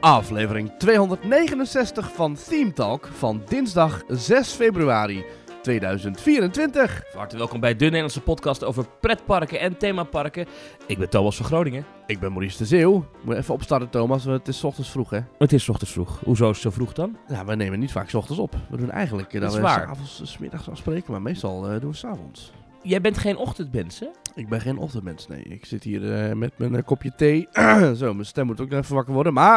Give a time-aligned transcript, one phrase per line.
[0.00, 5.24] Aflevering 269 van Theme Talk van dinsdag 6 februari
[5.68, 7.02] 2024.
[7.10, 10.46] Van harte welkom bij de Nederlandse podcast over pretparken en themaparken.
[10.86, 11.84] Ik ben Thomas van Groningen.
[12.06, 13.04] Ik ben Maurice de Zeeuw.
[13.22, 15.20] Moet even opstarten Thomas, want het is ochtends vroeg hè.
[15.38, 16.20] Het is ochtends vroeg.
[16.24, 17.16] Hoezo is het zo vroeg dan?
[17.28, 18.56] Ja, we nemen niet vaak 's ochtends op.
[18.70, 19.88] We doen eigenlijk eh, Dat dat, is we waar.
[19.88, 22.52] s'avonds, 's middags afspreken, maar meestal eh, doen we s'avonds.
[22.82, 24.06] Jij bent geen ochtendmens, hè?
[24.34, 25.42] Ik ben geen ochtendmens, nee.
[25.42, 27.48] Ik zit hier eh, met mijn eh, kopje thee.
[28.00, 29.56] Zo, mijn stem moet ook nog even wakker worden, maar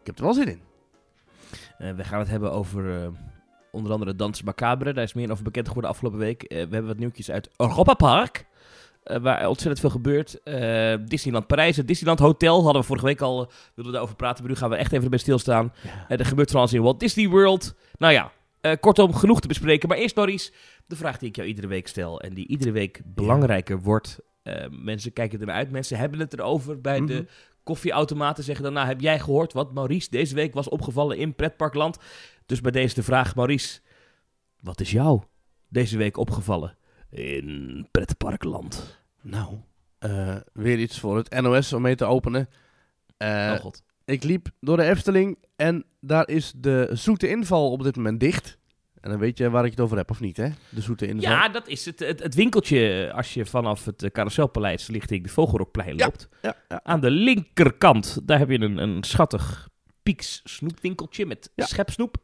[0.00, 0.60] ik heb er wel zin in.
[1.78, 3.08] Eh, we gaan het hebben over eh,
[3.74, 4.92] onder andere Dans Macabre.
[4.92, 6.42] Daar is meer over bekend geworden afgelopen week.
[6.42, 8.46] Eh, we hebben wat nieuwtjes uit Europa Park.
[9.04, 10.42] eh, waar ontzettend veel gebeurt.
[10.42, 13.40] Eh, Disneyland Parijs, het Disneyland Hotel hadden we vorige week al.
[13.42, 15.72] eh, wilden we daarover praten, maar nu gaan we echt even bij stilstaan.
[16.08, 17.74] Eh, er gebeurt van alles in Walt Disney World.
[17.98, 18.32] Nou ja,
[18.80, 19.88] kortom, genoeg te bespreken.
[19.88, 20.52] Maar eerst, Norris,
[20.86, 22.20] de vraag die ik jou iedere week stel.
[22.20, 24.18] En die iedere week belangrijker wordt.
[24.70, 25.70] Mensen kijken er naar uit.
[25.70, 27.06] Mensen hebben het erover bij Mhm.
[27.06, 27.26] de
[27.62, 28.44] koffieautomaten.
[28.44, 31.98] Zeggen dan, nou, heb jij gehoord wat Maurice deze week was opgevallen in pretparkland?
[32.46, 33.80] Dus bij deze de vraag, Maurice.
[34.60, 35.22] Wat is jou
[35.68, 36.76] deze week opgevallen
[37.10, 39.02] in pretparkland?
[39.20, 39.56] Nou,
[39.98, 42.48] eh, weer iets voor het NOS om mee te openen.
[43.16, 43.82] Eh, oh god.
[44.04, 48.58] Ik liep door de Efteling en daar is de zoete inval op dit moment dicht.
[49.00, 50.48] En dan weet je waar ik het over heb, of niet, hè?
[50.68, 51.30] De zoete inval.
[51.30, 55.96] Ja, dat is het, het, het winkeltje als je vanaf het Carouselpaleis richting de Vogelrokplein
[55.96, 56.28] loopt.
[56.42, 56.80] ja, ja.
[56.82, 59.68] Aan de linkerkant, daar heb je een, een schattig
[60.02, 62.16] Pieks snoepwinkeltje met schepsnoep.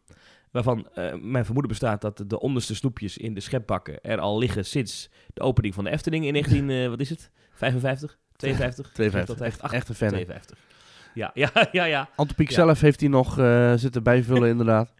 [0.50, 4.64] Waarvan eh, mijn vermoeden bestaat dat de onderste snoepjes in de schepbakken er al liggen
[4.64, 7.30] sinds de opening van de Efteling in 19, eh, wat is het?
[7.52, 8.18] 55?
[8.36, 8.92] 52?
[8.92, 9.36] 52.
[9.36, 10.08] Dat heeft Echt, echt een fan.
[10.08, 10.58] 52.
[11.14, 12.08] Ja, ja, ja, ja.
[12.16, 12.54] Antopiek Ja.
[12.54, 14.92] zelf heeft hij nog eh, zitten bijvullen, inderdaad.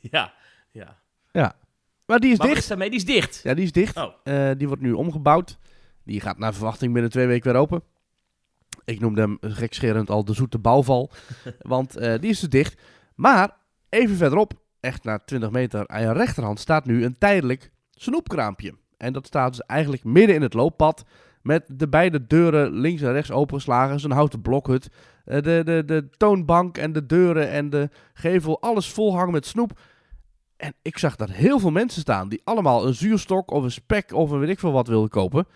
[0.00, 0.32] Ja,
[0.70, 1.56] ja.
[2.06, 2.68] Maar die is Maar dicht.
[2.68, 2.90] daarmee?
[2.90, 3.40] Die is dicht.
[3.42, 3.96] Ja, die is dicht.
[3.96, 4.14] Oh.
[4.56, 5.58] Die wordt nu omgebouwd.
[6.04, 7.82] Die gaat naar verwachting binnen twee weken weer open.
[8.84, 11.10] Ik noemde hem gekscherend al de zoete bouwval.
[11.58, 12.80] want die is dus dicht.
[13.14, 13.56] Maar
[13.88, 18.74] even verderop, echt naar 20 meter aan je rechterhand, staat nu een tijdelijk snoepkraampje.
[18.96, 21.04] En dat staat dus eigenlijk midden in het looppad.
[21.42, 24.00] Met de beide deuren links en rechts opengeslagen.
[24.00, 24.88] Zo'n houten blokhut.
[25.24, 28.60] Eh, de, de, de toonbank en de deuren en de gevel.
[28.60, 29.78] Alles volhangen met snoep.
[30.56, 34.12] En ik zag daar heel veel mensen staan die allemaal een zuurstok of een spek
[34.12, 35.46] of een weet ik veel wat wilden kopen.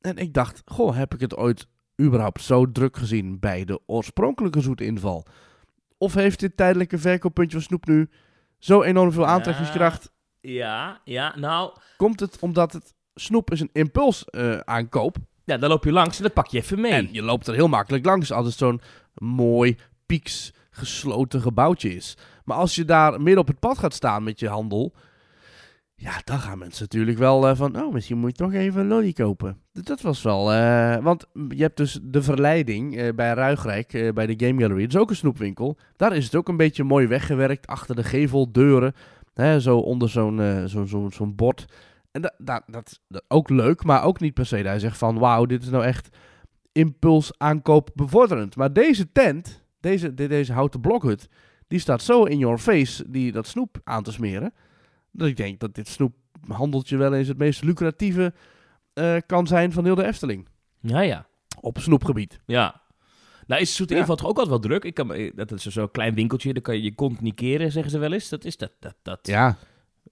[0.00, 1.66] En ik dacht, goh, heb ik het ooit
[2.00, 5.26] überhaupt zo druk gezien bij de oorspronkelijke zoete inval?
[5.98, 8.08] Of heeft dit tijdelijke verkooppuntje van snoep nu
[8.58, 10.12] zo enorm veel aantrekkingskracht?
[10.40, 11.34] Ja, ja.
[11.36, 15.16] Nou, Komt het omdat het snoep is een impuls eh, aankoop
[15.48, 16.92] ja, dan loop je langs en dat pak je even mee.
[16.92, 18.80] en je loopt er heel makkelijk langs als het zo'n
[19.14, 19.76] mooi,
[20.06, 22.16] pieks gesloten gebouwtje is.
[22.44, 24.94] Maar als je daar midden op het pad gaat staan met je handel,
[26.00, 28.86] ja, dan gaan mensen natuurlijk wel eh, van, oh, misschien moet je toch even een
[28.86, 29.58] lolly kopen.
[29.72, 34.46] Dat was wel, eh, want je hebt dus de verleiding eh, bij Ruigrijk, bij de
[34.46, 35.78] Game Gallery, dat is ook een snoepwinkel.
[35.96, 38.92] Daar is het ook een beetje mooi weggewerkt, achter de geveldeuren,
[39.34, 41.64] hè, zo onder zo'n zo, zo, zo'n bord.
[42.10, 44.98] En da, da- dat, dat ook leuk, maar ook niet per se dat je zegt
[44.98, 46.16] van, wauw, dit is nou echt
[46.72, 48.56] impuls aankoop bevorderend.
[48.56, 51.28] Maar deze tent, deze, de- deze houten blokhut,
[51.66, 54.52] die staat zo in your face, die, dat snoep aan te smeren,
[55.12, 58.32] dat ik denk dat dit snoephandeltje wel eens het meest lucratieve
[58.92, 60.48] eh, kan zijn van heel de Efteling.
[60.80, 61.26] Ja, ja.
[61.60, 62.40] Op snoepgebied.
[62.46, 62.82] Ja.
[63.46, 64.04] Nou is Zoete Ja.
[64.04, 64.84] Toch ook altijd wel druk?
[64.84, 67.72] Ik kan, me- dat is zo'n klein winkeltje, daar kan je je kont niet keren,
[67.72, 68.28] zeggen ze wel eens.
[68.28, 69.56] Dat is, dat, dat, dat, Ja,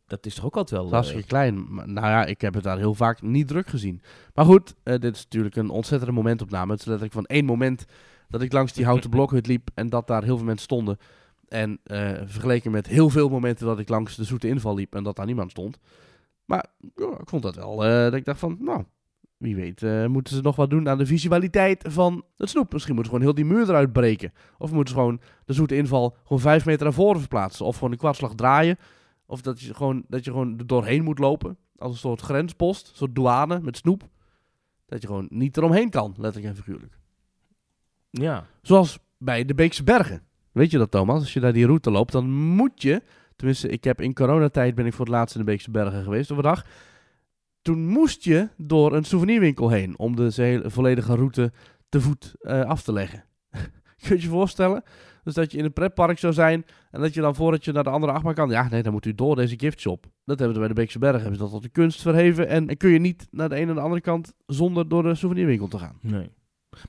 [0.06, 0.88] dat is toch ook altijd wel...
[0.88, 1.74] eh, hartstikke klein.
[1.74, 4.02] Maar, nou ja, ik heb het daar heel vaak niet druk gezien.
[4.34, 6.70] Maar goed, eh, dit is natuurlijk een ontzettende momentopname.
[6.70, 7.84] Het is letterlijk van één moment
[8.28, 10.98] dat ik langs die houten blokhut liep en dat daar heel veel mensen stonden.
[11.48, 15.02] En eh, vergeleken met heel veel momenten dat ik langs de zoete inval liep en
[15.02, 15.78] dat daar niemand stond.
[16.44, 18.84] Maar ja, ik vond dat wel, eh, dat ik dacht van, nou,
[19.36, 22.72] wie weet, eh, moeten ze nog wat doen aan de visualiteit van het snoep.
[22.72, 24.32] Misschien moeten ze gewoon heel die muur eruit breken.
[24.58, 27.66] Of moeten ze gewoon de zoete inval gewoon vijf meter naar voren verplaatsen.
[27.66, 28.78] Of gewoon een kwartslag draaien.
[29.26, 31.56] Of dat je gewoon, dat je gewoon er doorheen moet lopen.
[31.76, 34.08] Als een soort grenspost, een soort douane met snoep.
[34.86, 36.98] Dat je gewoon niet eromheen kan, letterlijk en figuurlijk.
[38.10, 38.46] Ja.
[38.62, 40.22] Zoals bij de Beekse Bergen.
[40.56, 41.20] Weet je dat, Thomas?
[41.20, 43.02] Als je daar die route loopt, dan moet je...
[43.36, 46.30] Tenminste, ik heb in coronatijd ben ik voor het laatst in de Beekse Bergen geweest
[46.30, 46.66] op een dag.
[47.62, 51.52] Toen moest je door een souvenirwinkel heen om de volledige route
[51.88, 53.24] te voet eh, af te leggen.
[54.02, 54.82] Kun je je voorstellen?
[55.24, 57.84] Dus dat je in een pretpark zou zijn en dat je dan voordat je naar
[57.84, 58.50] de andere achtbaan kan...
[58.50, 60.06] Ja, nee, dan moet u door deze giftshop.
[60.24, 62.48] Dat hebben ze bij de Beekse Bergen, hebben ze dat tot de kunst verheven.
[62.48, 65.14] En, en kun je niet naar de ene en de andere kant zonder door de
[65.14, 65.98] souvenirwinkel te gaan.
[66.00, 66.30] Nee.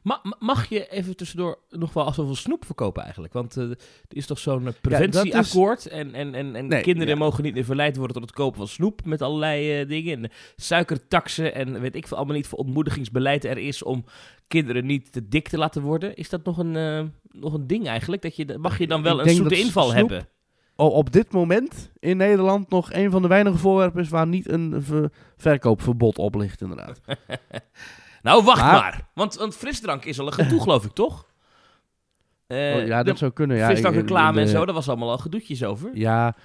[0.03, 3.33] Ma- ma- mag je even tussendoor nog wel zoveel snoep verkopen eigenlijk?
[3.33, 3.77] Want eh, er
[4.09, 7.19] is toch zo'n eh, preventieakkoord en, en, en, en Nee, kinderen ja.
[7.19, 10.23] mogen niet meer verleid worden tot het kopen van snoep met allerlei eh, dingen.
[10.23, 14.05] En suikertaxen en weet ik veel allemaal niet voor ontmoedigingsbeleid er is om
[14.47, 16.15] kinderen niet te dik te laten worden.
[16.15, 18.21] Is dat nog een, nog een ding eigenlijk?
[18.21, 20.27] Dat je, mag je dan wel een zoete inval snoep- hebben?
[20.75, 24.75] Op dit moment in Nederland nog een van de weinige voorwerpen is waar niet een
[24.83, 27.01] ver- verkoopverbod op ligt, inderdaad.
[28.27, 28.71] Nou, wacht maar.
[28.73, 31.25] Maar- Want, want frisdrank is al een gedoe, geloof ik, toch?
[32.47, 33.57] Eh, Oh, ja, dat zou kunnen.
[33.57, 35.89] Ja, frisdrankreclame en zo, daar was allemaal al gedoetjes over.
[35.93, 36.35] Ja,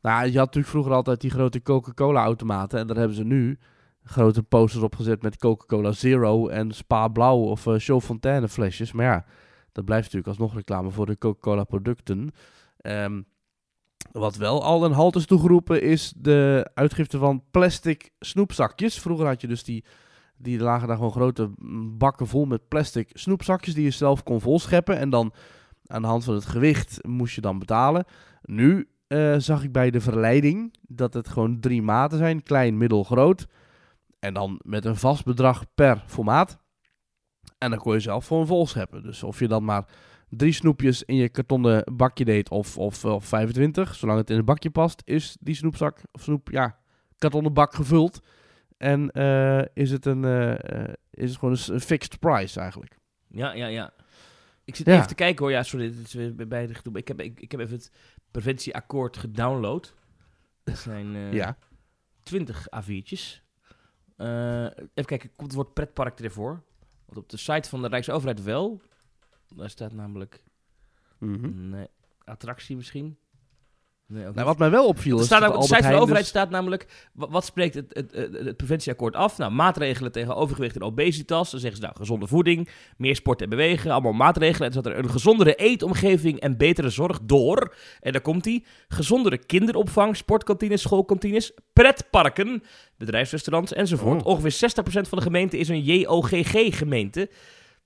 [0.00, 2.78] nou, je had natuurlijk vroeger altijd die grote Coca-Cola-automaten.
[2.78, 3.58] En daar hebben ze nu
[4.04, 8.92] grote posters op gezet met Coca-Cola Zero en Spa Blauw of eh Show Fontaine flesjes.
[8.92, 9.24] Maar ja,
[9.72, 12.30] dat blijft natuurlijk alsnog reclame voor de Coca-Cola producten.
[12.80, 13.22] Ehm,
[14.12, 18.98] wat wel al een halt is toegeroepen is de uitgifte van plastic snoepzakjes.
[19.00, 19.84] Vroeger had je dus die,
[20.42, 21.50] die lagen daar gewoon grote
[21.98, 24.98] bakken vol met plastic snoepzakjes die je zelf kon volscheppen.
[24.98, 25.32] En dan
[25.86, 28.04] aan de hand van het gewicht moest je dan betalen.
[28.42, 33.04] Nu eh, zag ik bij de verleiding dat het gewoon drie maten zijn: klein, middel,
[33.04, 33.46] groot.
[34.18, 36.58] En dan met een vast bedrag per formaat.
[37.58, 39.02] En dan kon je zelf voor een vol scheppen.
[39.02, 39.84] Dus of je dan maar
[40.28, 44.44] drie snoepjes in je kartonnen bakje deed of, of, of 25, zolang het in het
[44.44, 46.78] bakje past, is die snoepzak of snoep, ja,
[47.18, 48.20] kartonnen bak gevuld.
[48.82, 52.98] En eh, is, het een, eh, eh, is het gewoon een fixed price eigenlijk.
[53.28, 53.92] Ja, ja, ja.
[54.64, 54.94] Ik zit Ja.
[54.94, 55.52] even te kijken hoor.
[55.54, 56.96] Ja, sorry, dit is weer bij de gedoe.
[56.96, 57.90] Ik heb, ik, ik heb even het
[58.30, 59.94] preventieakkoord gedownload.
[60.64, 61.56] Dat zijn ja.
[62.22, 63.40] 20 A4'tjes.
[64.16, 66.62] Eh, even kijken, komt het woord pretpark ervoor?
[67.06, 68.80] Want op de site van de Rijksoverheid wel.
[69.56, 70.42] Daar staat namelijk...
[71.18, 71.68] Mhm.
[71.68, 71.86] Nee,
[72.24, 73.16] attractie misschien?
[74.12, 75.88] Nee, Nou, wat mij wel opviel Er is staat dat ook op de Albert site
[75.88, 79.38] van de overheid dus- staat namelijk, wa- wat spreekt het, het, het, het preventieakkoord af?
[79.38, 81.50] Nou, maatregelen tegen overgewicht en obesitas.
[81.50, 84.66] Dan zeggen ze nou, gezonde voeding, meer sport en bewegen, allemaal maatregelen.
[84.66, 87.74] En dan staat er een gezondere eetomgeving en betere zorg door.
[88.00, 92.62] En daar komt die, gezondere kinderopvang, sportkantines, schoolkantines, pretparken,
[92.96, 94.20] bedrijfsrestaurants enzovoort.
[94.22, 94.26] Oh.
[94.26, 97.30] Ongeveer 60% van de gemeente is een JOGG-gemeente.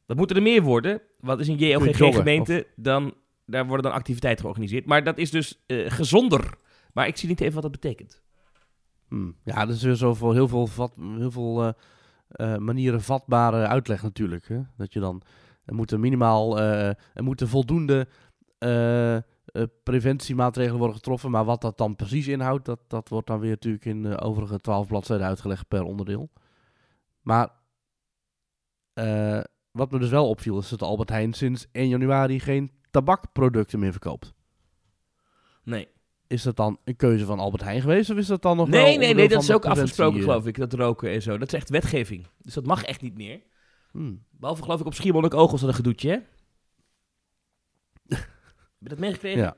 [0.07, 1.01] Dat moeten er meer worden.
[1.21, 2.67] Wat is een JOGG-gemeente?
[2.77, 3.15] Dan,
[3.47, 4.87] daar worden dan activiteiten georganiseerd.
[4.87, 6.59] Maar dat is dus eh, gezonder.
[6.93, 8.23] Maar ik zie niet even wat dat betekent.
[9.09, 9.37] Hmm.
[9.45, 11.73] Ja, dat is zo voor heel veel, vat, heel veel eh,
[12.29, 14.49] eh, manieren vatbare uitleg natuurlijk.
[14.49, 14.61] Hè?
[14.77, 15.23] Dat je dan,
[15.65, 18.09] er moeten minimaal, er moeten voldoende
[19.83, 21.31] preventiemaatregelen worden getroffen.
[21.31, 24.59] Maar wat dat dan precies inhoudt, dat, dat wordt dan weer natuurlijk in de overige
[24.59, 26.31] twaalf bladzijden uitgelegd per onderdeel.
[27.21, 27.49] Maar
[29.71, 33.91] wat me dus wel opviel, is dat Albert Heijn sinds 1 januari geen tabakproducten meer
[33.91, 34.35] verkoopt.
[35.63, 35.89] Nee.
[36.27, 38.11] Is dat dan een keuze van Albert Heijn geweest?
[38.11, 40.25] Of is dat dan nog wel Nee, nee, nee, dat is ook afgesproken, eh?
[40.25, 40.57] geloof ik.
[40.59, 41.39] Dat roken en zo.
[41.39, 42.27] Dat is echt wetgeving.
[42.39, 43.43] Dus dat mag echt niet meer.
[43.91, 44.25] Hmm.
[44.31, 46.17] Behalve, geloof ik, op Schiermonnikoog was dat een gedoetje, hè?
[48.17, 49.43] Heb je dat meegekregen?
[49.43, 49.57] Ja.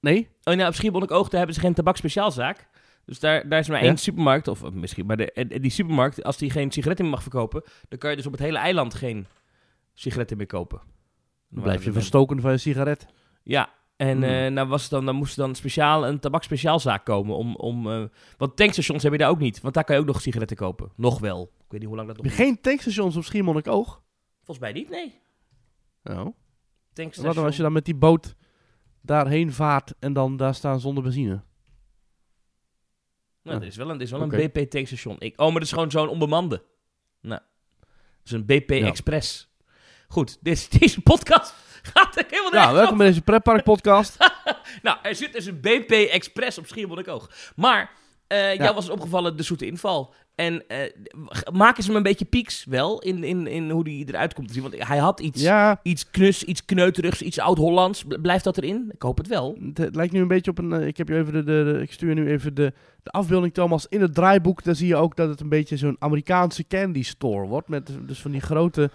[0.00, 0.28] Nee?
[0.44, 2.68] Oh, nou, op Schiermonnikoog daar hebben ze geen tabakspeciaalzaak.
[3.04, 3.86] Dus daar, daar is maar Ja?
[3.86, 7.62] één supermarkt, of misschien, maar de, die supermarkt, als die geen sigaretten meer mag verkopen,
[7.88, 9.26] dan kan je dus op het hele eiland geen
[9.94, 10.80] sigaretten meer kopen.
[11.50, 13.06] Dan blijf je verstoken van je sigaret.
[13.42, 14.24] Ja, en Hmm.
[14.24, 18.04] eh, nou was dan, dan moest er dan speciaal een tabakspeciaalzaak komen om, om eh,
[18.36, 20.92] want tankstations heb je daar ook niet, want daar kan je ook nog sigaretten kopen.
[20.96, 21.42] Nog wel.
[21.42, 24.02] Ik weet niet hoe lang dat nog geen tankstations op Schiermonnikoog?
[24.36, 25.20] Volgens mij niet, nee.
[26.04, 26.26] Oh.
[27.22, 28.34] Wat dan als je dan met die boot
[29.02, 31.42] daarheen vaart en dan daar staan zonder benzine?
[33.42, 35.16] Nou, er is wel een, er is wel een BP tankstation.
[35.18, 36.62] Ik, oh, maar dat is gewoon zo'n onbemande.
[37.20, 37.40] Nou,
[37.78, 37.88] dat
[38.24, 38.92] is een BP Ja.
[40.12, 44.16] Goed, dit, deze podcast gaat er helemaal Ja, welkom bij deze Preppark podcast.
[44.82, 47.30] Nou, er zit dus een BP Express op Schiermonnikoog.
[47.56, 47.90] Maar
[48.26, 50.14] eh jou was opgevallen de zoete inval.
[50.34, 50.78] En eh,
[51.52, 54.52] maken ze hem een beetje pieks wel in, in, in hoe die eruit komt te
[54.54, 54.62] zien?
[54.62, 58.04] Want hij had iets, ja, iets knus, iets kneuterigs, iets oud-Hollands.
[58.04, 58.90] Bl- Blijft dat erin?
[58.94, 59.58] Ik hoop het wel.
[59.74, 60.72] het, lijkt nu een beetje op een...
[60.72, 63.54] eh, ik, heb je even de, de, de- ik stuur nu even de, de afbeelding,
[63.54, 63.86] Thomas.
[63.88, 67.46] In het draaiboek, daar zie je ook dat het een beetje zo'n Amerikaanse candy store
[67.46, 67.68] wordt.
[67.68, 68.90] Met dus van die grote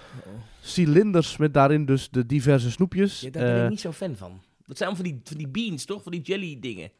[0.69, 3.19] cilinders met daarin dus de diverse snoepjes.
[3.21, 4.41] Ja, daar ben Eh, ik niet zo fan van.
[4.65, 6.03] Dat zijn allemaal van die, van die beans, toch?
[6.03, 6.91] Van die jelly dingen.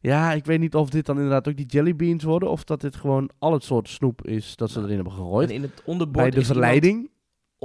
[0.00, 2.50] Ja, ik weet niet of dit dan inderdaad ook die jelly beans worden.
[2.50, 5.24] Of dat dit gewoon al het soort snoep is dat ze Nou, erin hebben En
[5.24, 5.50] gegooid.
[5.50, 7.10] in het onderbord Bij de verleiding.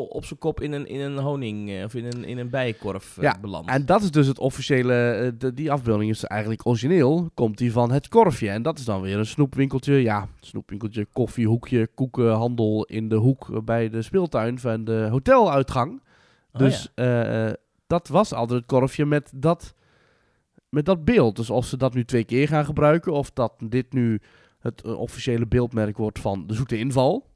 [0.08, 3.18] Op zijn kop in een, in een honing eh, of in een, in een bijenkorf
[3.18, 3.68] eh, Ja, beland.
[3.70, 4.94] En dat is dus het officiële.
[5.12, 7.30] eh, de- die afbeelding is eigenlijk origineel.
[7.34, 8.50] Komt die van het korfje.
[8.50, 9.94] En dat is dan weer een snoepwinkeltje.
[9.94, 16.02] Ja, snoepwinkeltje, koffiehoekje, koekenhandel in de hoek bij de speeltuin van de hoteluitgang.
[16.54, 16.92] Oh, dus
[17.88, 19.74] dat was altijd het korfje met dat,
[20.70, 21.36] met dat beeld.
[21.36, 23.14] Dus of ze dat nu twee keer gaan gebruiken.
[23.14, 24.20] Of dat dit nu
[24.60, 27.30] het officiële beeldmerk wordt van de zoete inval.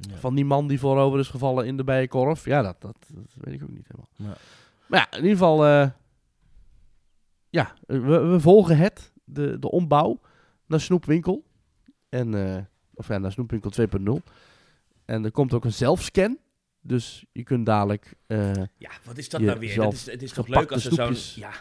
[0.00, 0.16] Ja.
[0.16, 2.44] Van die man die voorover is gevallen in de bijenkorf.
[2.44, 4.08] Ja, dat, dat, dat weet ik ook niet helemaal.
[4.14, 4.40] Ja.
[4.86, 5.66] Maar ja, in ieder geval...
[5.66, 5.90] eh,
[7.50, 9.12] ja, we, we volgen het.
[9.24, 10.20] De, de ombouw
[10.66, 11.44] naar Snoepwinkel.
[12.08, 12.62] En, eh,
[12.94, 13.70] of ja, naar Snoepwinkel
[14.20, 14.32] 2.0.
[15.04, 16.38] En er komt ook een zelfscan.
[16.80, 18.14] Dus je kunt dadelijk...
[18.26, 19.76] eh, Ja, wat is dat nou weer?
[19.76, 21.42] Dat is, het is toch leuk als er zo'n...
[21.42, 21.52] Ja,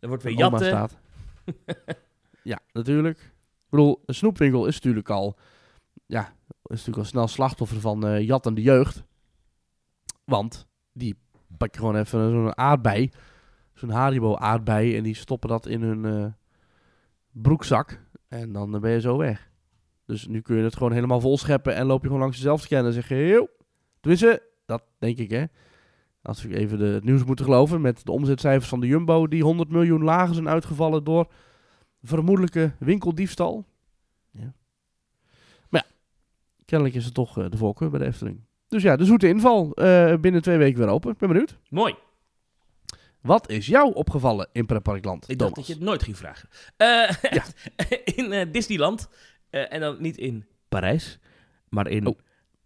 [0.00, 0.66] er wordt weer jatten.
[0.66, 0.96] staat.
[2.42, 3.18] ja, natuurlijk.
[3.18, 5.36] Ik bedoel, een snoepwinkel is natuurlijk al...
[6.06, 6.32] Ja,
[6.68, 9.04] is natuurlijk al snel slachtoffer van eh jattende jeugd.
[10.24, 11.16] Want die
[11.56, 13.10] pakken gewoon even zo'n aardbei.
[13.74, 14.96] Zo'n Haribo aardbei.
[14.96, 16.32] En die stoppen dat in hun eh,
[17.30, 18.00] broekzak.
[18.28, 19.50] En dan ben je zo weg.
[20.04, 21.74] Dus nu kun je het gewoon helemaal vol scheppen.
[21.74, 22.86] En loop je gewoon langs jezelf scannen.
[22.86, 23.48] En zeg je, yo.
[24.00, 25.44] Tenminste, dat denk ik hè.
[26.22, 27.80] Als we even de, het nieuws moeten geloven.
[27.80, 29.28] Met de omzetcijfers van de Jumbo.
[29.28, 31.32] Die 100 miljoen lager zijn uitgevallen door
[32.02, 33.66] vermoedelijke winkeldiefstal.
[34.30, 34.52] Ja.
[36.68, 38.40] Kennelijk is het toch eh, de voorkeur bij de Efteling.
[38.68, 39.72] Dus ja, de zoete inval.
[39.74, 41.10] eh, binnen twee weken weer open.
[41.10, 41.58] Ik ben benieuwd.
[41.68, 41.94] Mooi.
[43.20, 46.48] Wat is jou opgevallen in Pretparkland, Ik dacht dat je het nooit ging vragen.
[46.76, 47.44] Eh, Ja.
[48.16, 49.08] in Disneyland,
[49.50, 51.18] en dan niet in Parijs,
[51.68, 52.18] maar in Oh.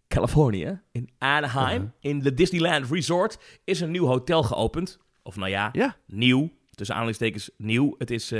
[0.07, 4.99] Californië, in Anaheim, in de Disneyland Resort, is een nieuw hotel geopend.
[5.23, 6.51] Of nou ja, Ja, nieuw.
[6.71, 7.95] Tussen aanhalingstekens nieuw.
[7.97, 8.33] Het is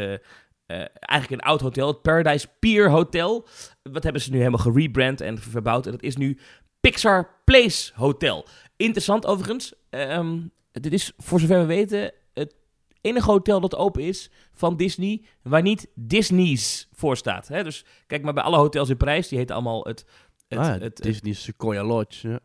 [0.65, 3.47] eh, eigenlijk een oud hotel, het Paradise Pier Hotel.
[3.83, 5.85] Wat hebben ze nu helemaal gerebrand en verbouwd.
[5.85, 6.37] En dat is nu
[6.79, 8.45] Pixar Place Hotel.
[8.77, 9.73] Interessant overigens.
[9.89, 10.39] ehm,
[10.71, 12.55] dit is voor zover we weten het
[13.01, 17.47] enige hotel dat open is van Disney waar niet Disney's voor staat.
[17.47, 17.63] Hè?
[17.63, 20.05] Dus kijk maar bij alle hotels in Parijs, die heten allemaal het...
[20.47, 22.29] het, ah, het, het- Disney Sequoia Lodge.
[22.29, 22.39] Ja.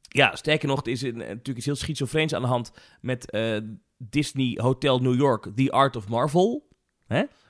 [0.00, 3.56] ja, sterker nog, er is een, natuurlijk iets heel schizofreens aan de hand met eh,
[3.96, 6.68] Disney Hotel New York, The Art of Marvel.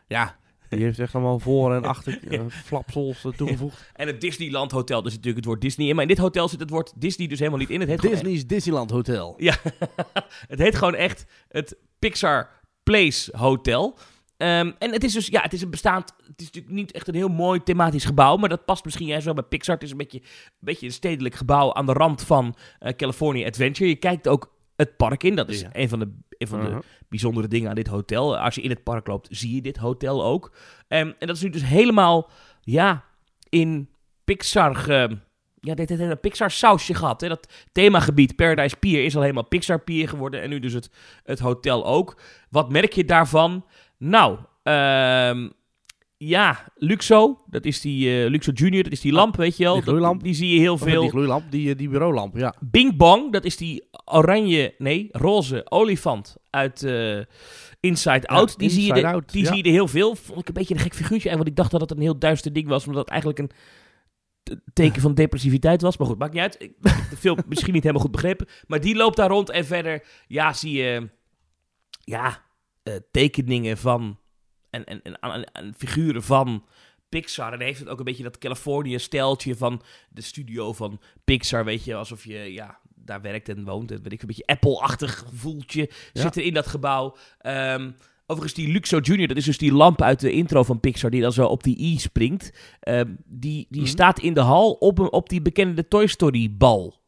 [0.06, 0.36] Ja,
[0.68, 3.90] die heeft echt allemaal voor- en achter eh, flapsels eh, toegevoegd.
[3.94, 5.94] En het Disneyland Hotel, dus natuurlijk het woord Disney in.
[5.94, 7.80] Maar in dit hotel zit het woord Disney dus helemaal niet in.
[7.80, 9.34] Het heet, Disney's Disneyland Hotel.
[9.36, 9.54] ja,
[10.52, 12.48] het heet gewoon echt het Pixar
[12.82, 13.98] Place Hotel.
[14.36, 17.08] Ehm, en het is dus, ja, het is een bestaand, het is natuurlijk niet echt
[17.08, 19.74] een heel mooi thematisch gebouw, maar dat past misschien juist wel bij Pixar.
[19.74, 20.26] Het is een beetje, een
[20.58, 23.88] beetje een stedelijk gebouw aan de rand van eh, California Adventure.
[23.88, 25.68] Je kijkt ook het park in, dat is Ja.
[25.72, 26.82] een van de, een van de Uh-huh.
[27.08, 28.38] bijzondere dingen aan dit hotel.
[28.38, 30.52] Als je in het park loopt, zie je dit hotel ook.
[30.88, 33.04] Ehm, en dat is nu dus helemaal, ja,
[33.48, 33.88] in
[34.24, 35.18] Pixar ge-
[35.60, 37.20] ja, dit heeft een Pixar sausje gehad.
[37.20, 37.28] Hè?
[37.28, 40.42] Dat themagebied Paradise Pier is al helemaal Pixar Pier geworden.
[40.42, 40.90] En nu dus het,
[41.24, 42.20] het hotel ook.
[42.50, 43.64] Wat merk je daarvan?
[43.98, 45.48] Nou, ehm,
[46.16, 47.42] ja, Luxo.
[47.46, 48.82] Dat is die uh, Luxo Junior.
[48.82, 49.74] Dat is die lamp, weet je wel.
[49.74, 50.14] die gloeilamp.
[50.14, 51.00] Dat- die zie je heel Of veel.
[51.00, 52.54] die gloeilamp, die, eh, die bureaulamp, ja.
[52.60, 57.18] Bing Bong, dat is die oranje, nee, roze olifant uit eh,
[57.80, 58.58] Inside Out.
[58.58, 59.48] die zie je, Inside Out, die ja.
[59.48, 60.14] zie je er heel veel.
[60.16, 61.28] Vond ik een beetje een gek figuurtje.
[61.28, 63.50] En want ik dacht dat het een heel duister ding was, omdat het eigenlijk een
[64.72, 65.96] teken van depressiviteit was.
[65.96, 66.56] Maar goed, maakt niet uit.
[66.62, 68.46] Ik heb de film misschien niet helemaal goed begrepen.
[68.66, 71.10] Maar die loopt daar rond en verder, ja, zie je,
[72.04, 72.42] ja,
[72.82, 74.18] eh, tekeningen van
[74.70, 76.64] en, en, en, en- en figuren van
[77.08, 77.52] Pixar.
[77.52, 81.94] En heeft het ook een beetje dat Californië-steltje van de studio van Pixar, weet je,
[81.94, 83.90] alsof je ja, daar werkt en woont.
[83.90, 86.22] En weet ik, een beetje Apple-achtig gevoeltje Ja.
[86.22, 87.16] zit er in dat gebouw.
[87.38, 87.90] Ehm,
[88.26, 91.20] overigens, die Luxo Junior, dat is dus die lamp uit de intro van Pixar die
[91.20, 92.52] dan zo op die i springt.
[92.80, 93.90] Ehm, die die Mhm.
[93.90, 97.00] staat in de hal op, een, op die bekende Toy Story bal.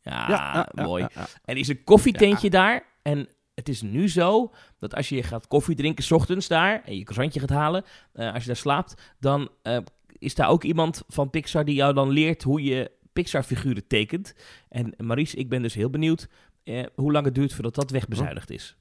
[0.00, 1.02] Ja, ja, ja, mooi.
[1.14, 1.20] ja.
[1.44, 2.86] En er is een koffietentje daar.
[3.02, 6.96] En het is nu zo dat als je gaat koffie drinken 's ochtends daar en
[6.96, 9.78] je croissantje gaat halen, eh, als je daar slaapt, dan eh,
[10.18, 14.34] is daar ook iemand van Pixar die jou dan leert hoe je Pixar-figuren tekent.
[14.68, 16.28] En Maries, ik ben dus heel benieuwd
[16.64, 18.76] eh, hoe lang het duurt voordat dat wegbezuinigd is.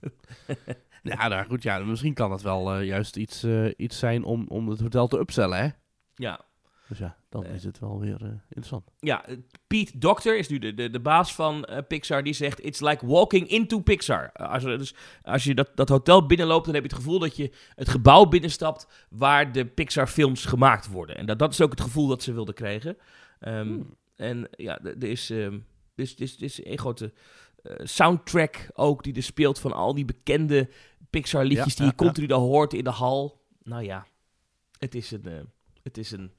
[1.02, 3.44] Ja, nou goed, ja, misschien kan dat wel juist iets,
[3.76, 5.68] iets zijn om, om het hotel te upsellen, hè?
[6.14, 6.45] Ja,
[6.88, 8.90] Dus ja, dan is het wel weer eh, interessant.
[8.98, 12.22] ja eh, Pete Doctor is nu de, de, de baas van eh, Pixar.
[12.22, 14.32] Die zegt: It's like walking into Pixar.
[14.32, 17.52] Als, dus als je dat, dat hotel binnenloopt, dan heb je het gevoel dat je
[17.74, 21.16] het gebouw binnenstapt waar de Pixar-films gemaakt worden.
[21.16, 22.96] En dat, dat is ook het gevoel dat ze wilden krijgen.
[23.40, 23.96] Ehm, Hmm.
[24.16, 25.62] En ja, er is, er
[25.94, 27.12] is, is, is een grote
[27.82, 30.68] soundtrack ook die er speelt van al die bekende
[31.10, 32.04] Pixar-liedjes Ja, die je ja.
[32.04, 33.42] continu daar hoort in de hal.
[33.62, 34.06] Nou ja,
[34.78, 35.50] het is een,
[35.82, 36.32] het is een,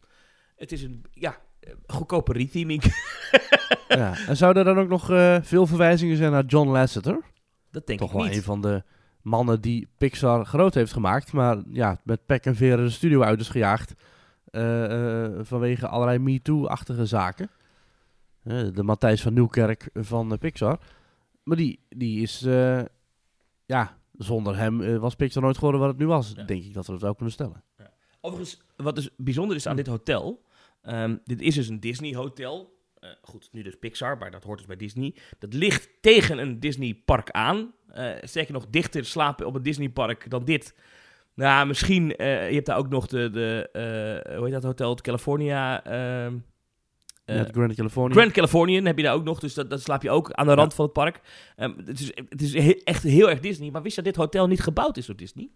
[0.57, 2.83] het is een, ja, eh, goedkope retheming.
[3.87, 4.13] ja.
[4.27, 7.19] En zouden er dan ook nog eh, veel verwijzingen zijn naar John Lasseter?
[7.71, 8.35] dat denk Toch ik wel niet.
[8.35, 8.83] een van de
[9.21, 11.31] mannen die Pixar groot heeft gemaakt.
[11.33, 13.93] Maar ja, met pek en veren de studio uit is gejaagd.
[14.51, 17.49] eh, vanwege allerlei MeToo-achtige zaken.
[18.73, 20.79] De Matthijs van Nieuwkerk van Pixar.
[21.43, 22.39] Maar die, die is...
[23.65, 26.33] ja, zonder hem was Pixar nooit geworden wat het nu was.
[26.35, 26.43] Ja.
[26.43, 27.63] Denk ik dat we dat ook kunnen stellen.
[28.21, 29.77] Overigens, wat dus bijzonder is aan Hm.
[29.77, 30.41] dit hotel,
[30.81, 32.75] Ehm, dit is dus een Disney hotel.
[32.93, 35.15] Eh, goed, nu dus Pixar, maar dat hoort dus bij Disney.
[35.39, 37.73] Dat ligt tegen een Disney park aan.
[37.95, 40.75] Uh, zeker nog dichter slapen op een Disney park dan dit.
[41.33, 43.69] Nou, misschien, uh, je hebt daar ook nog de, de
[44.35, 45.83] hoe heet dat hotel, het California...
[45.83, 46.37] Ehm,
[47.35, 48.15] ja, Grand California.
[48.15, 50.53] Grand Californian heb je daar ook nog, dus dat, dat slaap je ook aan de
[50.53, 51.21] rand van het park.
[51.57, 54.47] Um, het is, het is echt heel erg Disney, maar wist je dat dit hotel
[54.47, 55.49] niet gebouwd is door Disney?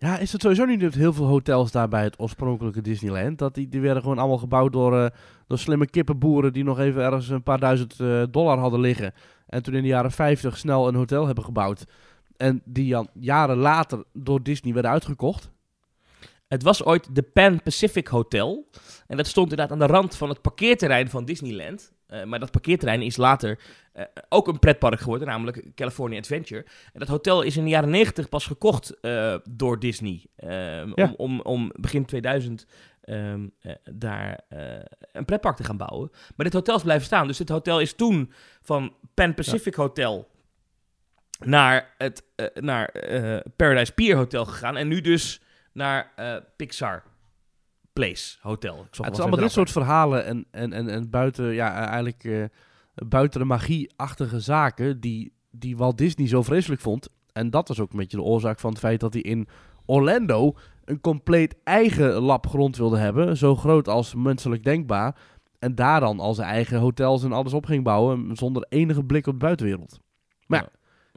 [0.00, 3.38] Ja, is het sowieso niet dat heel veel hotels daar bij het oorspronkelijke Disneyland?
[3.38, 5.06] Dat die, die werden gewoon allemaal gebouwd door, uh,
[5.46, 9.12] door slimme kippenboeren die nog even ergens een paar duizend uh, dollar hadden liggen.
[9.46, 11.84] En toen in de jaren 50 snel een hotel hebben gebouwd.
[12.36, 15.50] En die dan jaren later door Disney werden uitgekocht.
[16.48, 18.68] Het was ooit de Pan Pacific Hotel.
[19.06, 21.92] En dat stond inderdaad aan de rand van het parkeerterrein van Disneyland.
[22.10, 23.58] Uh, maar dat parkeerterrein is later
[23.96, 26.64] uh, ook een pretpark geworden, namelijk California Adventure.
[26.92, 30.26] En dat hotel is in de jaren 90 pas gekocht uh, door Disney.
[30.36, 30.86] Ja.
[30.94, 32.66] om, om, om, begin 2000
[33.04, 33.52] um,
[33.92, 34.40] daar
[35.12, 36.10] een pretpark te gaan bouwen.
[36.36, 37.26] Maar dit hotel is blijven staan.
[37.26, 39.82] Dus dit hotel is toen van Pan Pacific ja.
[39.82, 40.28] Hotel
[41.38, 42.22] naar het
[42.54, 42.92] naar,
[43.56, 44.76] Paradise Pier Hotel gegaan.
[44.76, 45.40] En nu dus
[45.72, 46.12] naar
[46.56, 47.02] Pixar
[47.98, 48.86] Place Hotel.
[48.90, 52.44] Ja, het is allemaal dit soort verhalen en, en, en, en buiten, ja, eigenlijk uh,
[52.94, 57.08] buiten de magie-achtige zaken die, die Walt Disney zo vreselijk vond.
[57.32, 59.48] En dat was ook een beetje de oorzaak van het feit dat hij in
[59.86, 63.36] Orlando een compleet eigen lab grond wilde hebben.
[63.36, 65.16] Zo groot als menselijk denkbaar.
[65.58, 69.26] En daar dan al zijn eigen hotels en alles op ging bouwen zonder enige blik
[69.26, 70.00] op de buitenwereld.
[70.46, 70.68] Maar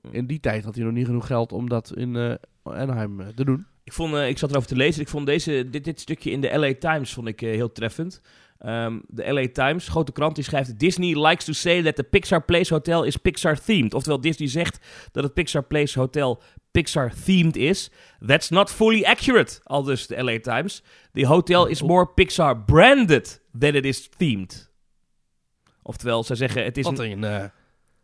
[0.01, 2.33] ja, in die tijd had hij nog niet genoeg geld om dat in uh,
[2.63, 3.65] Anaheim te doen.
[3.91, 5.01] Ik, vond, uh, ik zat erover te lezen.
[5.01, 8.21] Ik vond deze, dit, dit stukje in de LA Times vond ik, uh, heel treffend.
[8.65, 10.79] Um, de LA Times, grote krant, die schrijft...
[10.79, 13.93] Disney likes to say that the Pixar Place Hotel is Pixar-themed.
[13.93, 14.79] Oftewel, Disney zegt
[15.11, 17.89] dat het Pixar Place Hotel Pixar-themed is.
[18.25, 20.83] That's not fully accurate, al dus de LA Times.
[21.13, 24.71] The hotel is more Pixar-branded than it is themed.
[25.81, 26.63] Oftewel, zij zeggen...
[26.63, 27.23] Het is Wat een...
[27.23, 27.43] Uh...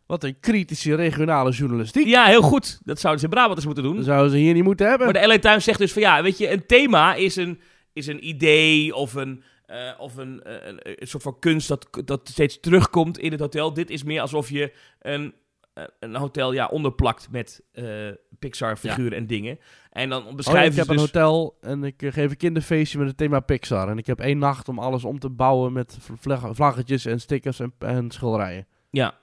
[0.08, 2.06] Wat een kritische regionale journalistiek.
[2.06, 2.80] Ja, heel goed.
[2.84, 3.96] Dat zouden ze in Brabant eens moeten doen.
[3.96, 5.06] Dat zouden ze hier niet moeten hebben.
[5.06, 7.60] Maar de LA Times zegt dus van ja, weet je, een thema is een,
[7.92, 11.88] is een idee of een, uh, of een, uh, een, een, soort van kunst dat,
[12.04, 13.72] dat steeds terugkomt in het hotel.
[13.72, 15.34] Dit is meer alsof je een,
[16.00, 19.16] een hotel ja, onderplakt met uh, Pixar-figuren ja.
[19.16, 19.58] en dingen.
[19.90, 21.04] En dan beschrijven oh, ik heb een dus...
[21.04, 23.88] hotel en ik geef een kinderfeestje met het thema Pixar.
[23.88, 27.60] En ik heb één nacht om alles om te bouwen met vlag vlaggetjes en stickers
[27.60, 28.66] en, en schilderijen.
[28.90, 29.18] Ja,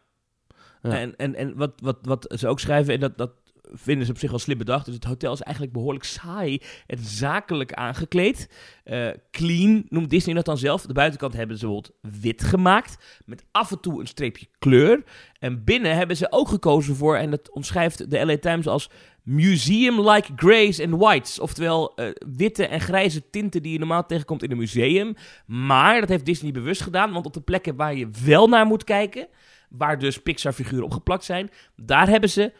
[0.93, 3.31] En, en, en wat, wat, wat ze ook schrijven, en dat, dat
[3.73, 4.85] vinden ze op zich wel slim bedacht.
[4.85, 8.49] Dus het hotel is eigenlijk behoorlijk saai en zakelijk aangekleed.
[8.85, 10.81] Uh, clean noemt Disney dat dan zelf.
[10.81, 13.21] De buitenkant hebben ze bijvoorbeeld wit gemaakt.
[13.25, 15.03] Met af en toe een streepje kleur.
[15.39, 18.89] En binnen hebben ze ook gekozen voor, en dat omschrijft de LA Times als
[19.23, 21.39] museum-like grays and whites.
[21.39, 25.15] Oftewel uh, witte en grijze tinten die je normaal tegenkomt in een museum.
[25.45, 28.83] Maar dat heeft Disney bewust gedaan, want op de plekken waar je wel naar moet
[28.83, 29.27] kijken
[29.69, 32.53] waar dus Pixar-figuren opgeplakt zijn, daar hebben ze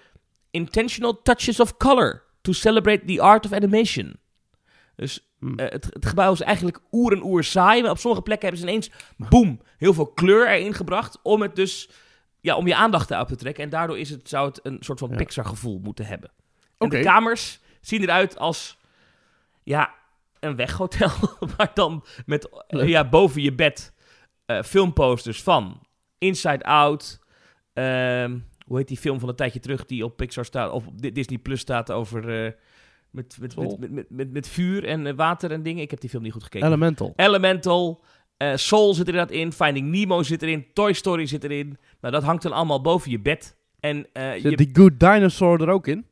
[0.51, 4.19] intentional touches of color to celebrate the art of animation.
[4.95, 8.47] Dus uh, het, het, gebouw is eigenlijk oer en oer saai, maar op sommige plekken
[8.47, 8.91] hebben ze ineens,
[9.29, 11.89] boem, heel veel kleur erin gebracht om het dus,
[12.41, 13.63] ja, om je aandacht daarop te trekken.
[13.63, 15.15] En daardoor is het, zou het een soort van ja.
[15.15, 16.31] Pixar-gevoel moeten hebben.
[16.77, 16.99] En okay.
[16.99, 18.77] de kamers zien eruit als,
[19.63, 19.93] ja,
[20.39, 21.11] een weghotel,
[21.57, 23.93] maar dan met, ja, boven je bed
[24.45, 25.84] uh, filmposters van
[26.25, 27.19] Inside Out.
[27.73, 31.01] Um, hoe heet die film van een tijdje terug die op Pixar staat, of op
[31.13, 32.45] Disney Plus staat over.
[32.45, 32.51] Uh,
[33.09, 35.83] met, met, met, met, met, met, vuur en uh, water en dingen.
[35.83, 36.67] Ik heb die film niet goed gekeken.
[36.67, 37.13] Elemental.
[37.15, 38.03] Elemental.
[38.38, 39.51] Uh, Soul zit er inderdaad in.
[39.51, 40.65] Finding Nemo zit erin.
[40.73, 41.77] Toy Story zit erin.
[42.01, 43.57] Nou, dat hangt dan allemaal boven je bed.
[43.79, 44.57] En, zit je...
[44.57, 46.05] die Good Dinosaur er ook in?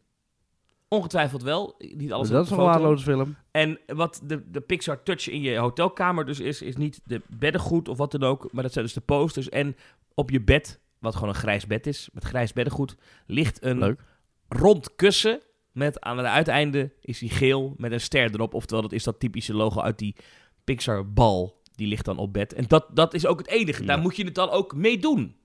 [0.88, 1.76] Ongetwijfeld wel.
[1.78, 3.36] Niet alles dat is een waardeloze film.
[3.54, 7.88] En wat de, de Pixar Touch in je hotelkamer dus is, is niet de beddengoed
[7.88, 8.52] of wat dan ook.
[8.52, 9.50] Maar dat zijn dus de posters.
[9.50, 9.76] En
[10.14, 14.02] op je bed, wat gewoon een grijs bed is, met grijs beddengoed, ligt een Leuk.
[14.48, 15.42] rond kussen.
[15.72, 18.54] Met aan het uiteinde is die geel met een ster erop.
[18.54, 20.16] Oftewel, dat is dat typische logo uit die
[20.64, 21.62] Pixar bal.
[21.76, 22.54] Die ligt dan op bed.
[22.54, 23.82] En dat, dat is ook het enige.
[23.82, 23.88] Ja.
[23.88, 25.36] Daar moet je het dan ook mee doen.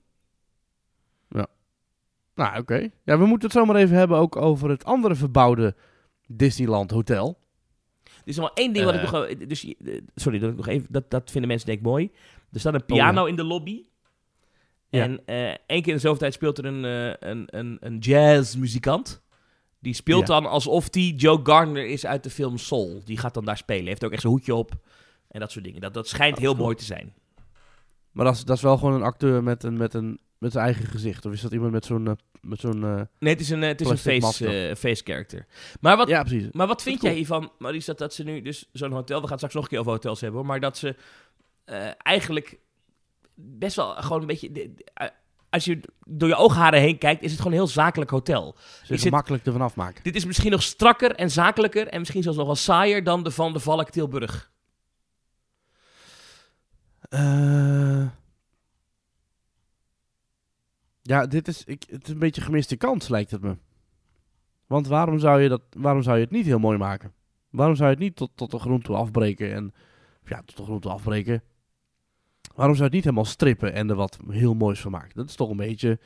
[1.27, 1.47] Ja.
[2.35, 2.59] Nou, oké.
[2.59, 2.91] Okay.
[3.03, 5.75] Ja, we moeten het zomaar even hebben ook over het andere verbouwde
[6.27, 7.37] Disneyland Hotel.
[8.29, 9.47] Er is nog maar één ding wat ik nog...
[9.47, 9.73] Dus,
[10.15, 12.11] sorry, dat, ik nog even, dat, dat vinden mensen denk ik mooi.
[12.51, 13.29] Er staat een piano oh, ja.
[13.29, 13.83] in de lobby.
[14.89, 15.03] Ja.
[15.03, 17.97] En uh, één keer in de zoveel tijd speelt er een, uh, een, een, een
[17.97, 19.21] jazzmuzikant.
[19.79, 23.01] Die speelt dan alsof die Joe Gardner is uit de film Soul.
[23.05, 23.87] Die gaat dan daar spelen.
[23.87, 24.71] Heeft ook echt zijn hoedje op.
[25.27, 25.81] En dat soort dingen.
[25.81, 27.13] Dat, dat schijnt oh, heel mooi te zijn.
[28.11, 30.65] Maar dat is, dat is wel gewoon een acteur met een, met een met zijn
[30.65, 31.25] eigen gezicht?
[31.25, 32.07] Of is dat iemand met zo'n...
[32.07, 35.45] eh, met zo'n eh, Nee, het is een, eh, het is een face, face character.
[35.81, 36.47] Maar wat, Ja, precies.
[36.51, 39.21] maar wat vind Dat jij is hiervan, Maurice, dat, dat ze nu dus zo'n hotel...
[39.21, 40.49] We gaan straks nog een keer over hotels hebben, hoor.
[40.49, 40.95] Maar dat ze
[41.97, 42.57] eigenlijk
[43.35, 44.71] best wel gewoon een beetje...
[45.49, 48.55] als je door je oogharen heen kijkt, is het gewoon een heel zakelijk hotel.
[48.83, 50.03] Ze zit- makkelijk ervan afmaken.
[50.03, 53.31] Dit is misschien nog strakker en zakelijker en misschien zelfs nog wel saaier dan de
[53.31, 54.51] Van de Valk Tilburg.
[57.09, 58.07] Eh,
[61.09, 63.57] ja, dit is, ik, het is een beetje gemiste kans, lijkt het me.
[64.67, 67.13] Want waarom zou je, dat, waarom zou je het niet heel mooi maken?
[67.49, 69.53] Waarom zou je het niet tot, tot de grond toe afbreken?
[69.53, 69.73] En,
[70.23, 71.43] ja, tot de grond toe afbreken.
[72.55, 75.15] Waarom zou je het niet helemaal strippen en er wat heel moois van maken?
[75.15, 75.99] Dat is toch een beetje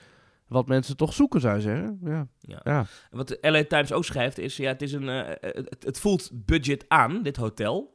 [0.48, 2.00] wat mensen toch zoeken, zou je zeggen.
[2.04, 2.28] Ja.
[2.64, 2.86] Ja.
[3.12, 6.32] Wat de LA Times ook schrijft is, ja, het, is een, eh, het, het voelt
[6.34, 7.93] budget aan, dit hotel.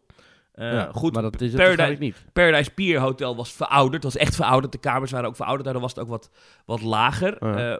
[0.58, 2.24] Eh, Ja, goed, maar dat is het Paradise- niet.
[2.32, 4.02] Paradise Pier Hotel was verouderd.
[4.02, 4.72] Het was echt verouderd.
[4.72, 5.64] De kamers waren ook verouderd.
[5.64, 6.30] Daardoor was het ook wat,
[6.64, 7.36] wat lager.
[7.40, 7.72] Ja.
[7.72, 7.78] Eh,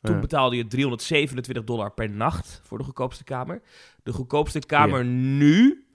[0.00, 0.20] toen Ja.
[0.20, 3.62] betaalde je 327 dollar per nacht voor de goedkoopste kamer.
[4.02, 5.86] De goedkoopste kamer nu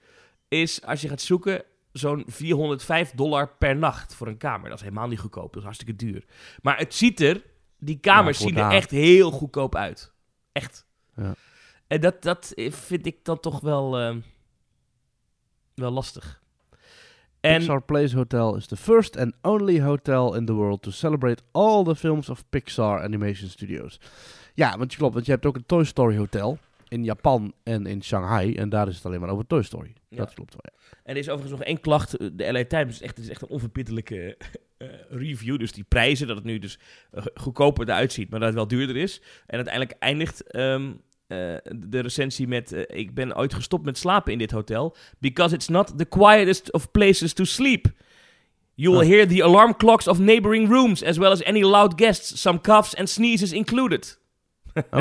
[0.48, 4.70] is, als je gaat zoeken, zo'n 405 dollar per nacht voor een kamer.
[4.70, 5.48] Dat is helemaal niet goedkoop.
[5.48, 6.26] Dat is hartstikke duur.
[6.62, 7.42] Maar het ziet er,
[7.80, 10.14] die kamers zien er echt heel goedkoop uit.
[10.52, 10.86] Echt.
[11.16, 11.34] Ja.
[11.88, 14.16] En dat, dat vind ik dan toch wel, eh,
[15.76, 16.44] wel lastig.
[17.40, 21.42] En Pixar Place Hotel is the first and only hotel in the world to celebrate
[21.52, 24.00] all the films of Pixar Animation Studios.
[24.54, 26.58] Ja, want je klopt, want je hebt ook een Toy Story Hotel
[26.88, 28.56] in Japan en in Shanghai.
[28.56, 29.94] En daar is het alleen maar over Toy Story.
[30.10, 30.18] Ja.
[30.18, 30.98] Dat klopt wel, ja.
[31.04, 32.38] En er is overigens nog één klacht.
[32.38, 34.38] De LA Times is echt, is echt een onverbiddelijke
[34.78, 35.60] eh, review.
[35.60, 36.80] Dus die prijzen, dat het nu dus
[37.12, 39.22] eh, goedkoper eruit ziet, maar dat het wel duurder is.
[39.46, 40.92] En uiteindelijk eindigt ehm,
[41.28, 41.38] eh,
[41.76, 42.72] de recensie met...
[42.72, 44.96] eh, ik ben ooit gestopt met slapen in dit hotel.
[45.20, 47.88] Because it's not the quietest of places to sleep.
[48.74, 51.04] You will hear the alarm clocks of neighboring rooms...
[51.04, 54.20] as well as any loud guests, some coughs and sneezes included.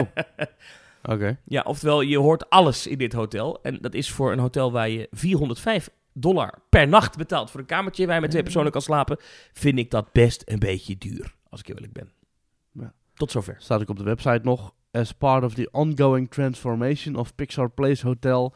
[1.02, 1.38] Oké.
[1.44, 3.58] Ja, oftewel, je hoort alles in dit hotel.
[3.62, 7.66] En dat is voor een hotel waar je 405 dollar per nacht betaalt voor een
[7.66, 9.16] kamertje waar je met twee personen kan slapen,
[9.52, 12.12] vind ik dat best een beetje duur, als ik eerlijk ben.
[12.72, 12.92] Ja.
[13.14, 13.56] Tot zover.
[13.58, 14.74] Staat ook op de website nog.
[14.94, 18.54] As part of the ongoing transformation of Pixar Place Hotel,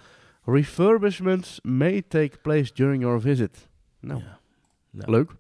[0.69, 3.69] refurbishments may take place during your visit.
[4.01, 4.39] Nou, Ja.
[4.91, 5.35] Nou, leuk.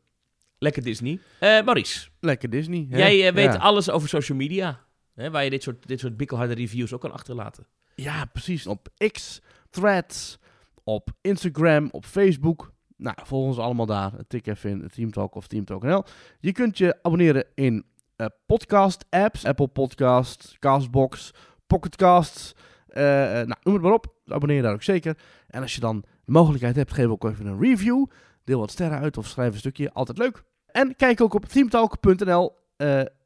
[0.58, 1.20] Lekker Disney.
[1.40, 2.86] Eh Maurice, Lekker Disney.
[2.90, 2.98] hè?
[2.98, 3.58] jij eh, weet ja.
[3.58, 4.84] alles over social media,
[5.14, 7.66] hè, waar je dit soort, dit soort bikkelharde reviews ook kan achterlaten.
[7.94, 8.66] Ja, precies.
[8.66, 10.38] Op X, Threads,
[10.84, 12.72] op Instagram, op Facebook.
[12.96, 14.12] Nou, volg ons allemaal daar.
[14.28, 16.02] Tik even in Teamtalk of Teamtalk.nl.
[16.40, 17.84] Je kunt je abonneren in
[18.18, 19.44] eh, podcast-apps.
[19.44, 21.34] Apple Podcasts, Castbox,
[21.66, 22.54] Pocketcasts.
[22.88, 24.14] eh, eh, nou, noem het maar op.
[24.26, 25.18] Abonneer je daar ook zeker.
[25.46, 28.06] En als je dan de mogelijkheid hebt, geef ook even een review.
[28.44, 29.92] Deel wat sterren uit of schrijf een stukje.
[29.92, 30.42] Altijd leuk.
[30.66, 32.56] En kijk ook op themetalk.nl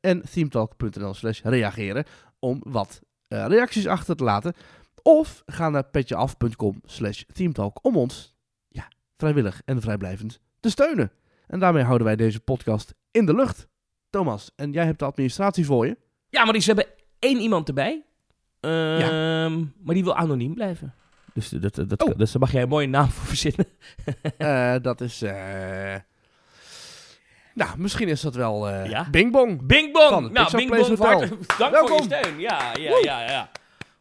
[0.01, 2.05] en themetalk.nl slash reageren
[2.39, 4.53] om wat reacties achter te laten.
[5.03, 8.37] Of ga naar petjeaf.com slash themetalk om ons
[8.69, 11.13] ja, vrijwillig en vrijblijvend te steunen.
[11.47, 13.71] En daarmee houden wij deze podcast in de lucht.
[14.13, 15.97] Thomas, en jij hebt de administratie voor je.
[16.29, 18.03] Ja, maar die ze hebben één iemand erbij,
[18.61, 20.95] Ehm, maar die wil anoniem blijven.
[21.35, 22.17] Dus, dat, dat, dat, Oh.
[22.19, 23.67] dus daar mag jij een mooie naam voor verzinnen.
[24.39, 25.23] Eh, dat is...
[25.23, 25.95] eh,
[27.55, 29.11] Nou, misschien is dat wel eh Ja.
[29.11, 29.67] Bing Bong.
[29.67, 30.09] Bing Bong!
[30.09, 30.87] Van het nou, Bing Bong,
[31.59, 31.89] dank Welkom.
[31.89, 32.41] voor je steun.
[32.41, 33.51] Ja, ja, ja, ja.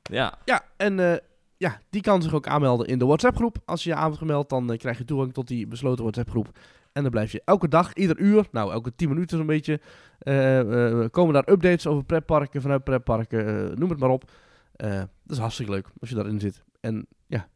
[0.04, 1.21] Ja, Ja, en
[1.58, 3.58] ja, die kan zich ook aanmelden in de WhatsApp-groep.
[3.65, 6.50] Als je je aangemeld, dan krijg je toegang tot die besloten WhatsApp-groep.
[6.93, 9.80] En dan blijf je elke dag, ieder uur, nou elke 10 minuten zo'n beetje,
[10.19, 14.32] eh, komen daar updates over pretparken, vanuit pretparken, eh, noem het maar op.
[14.75, 16.63] Dat is hartstikke leuk als je daarin zit.
[16.80, 17.47] En ja,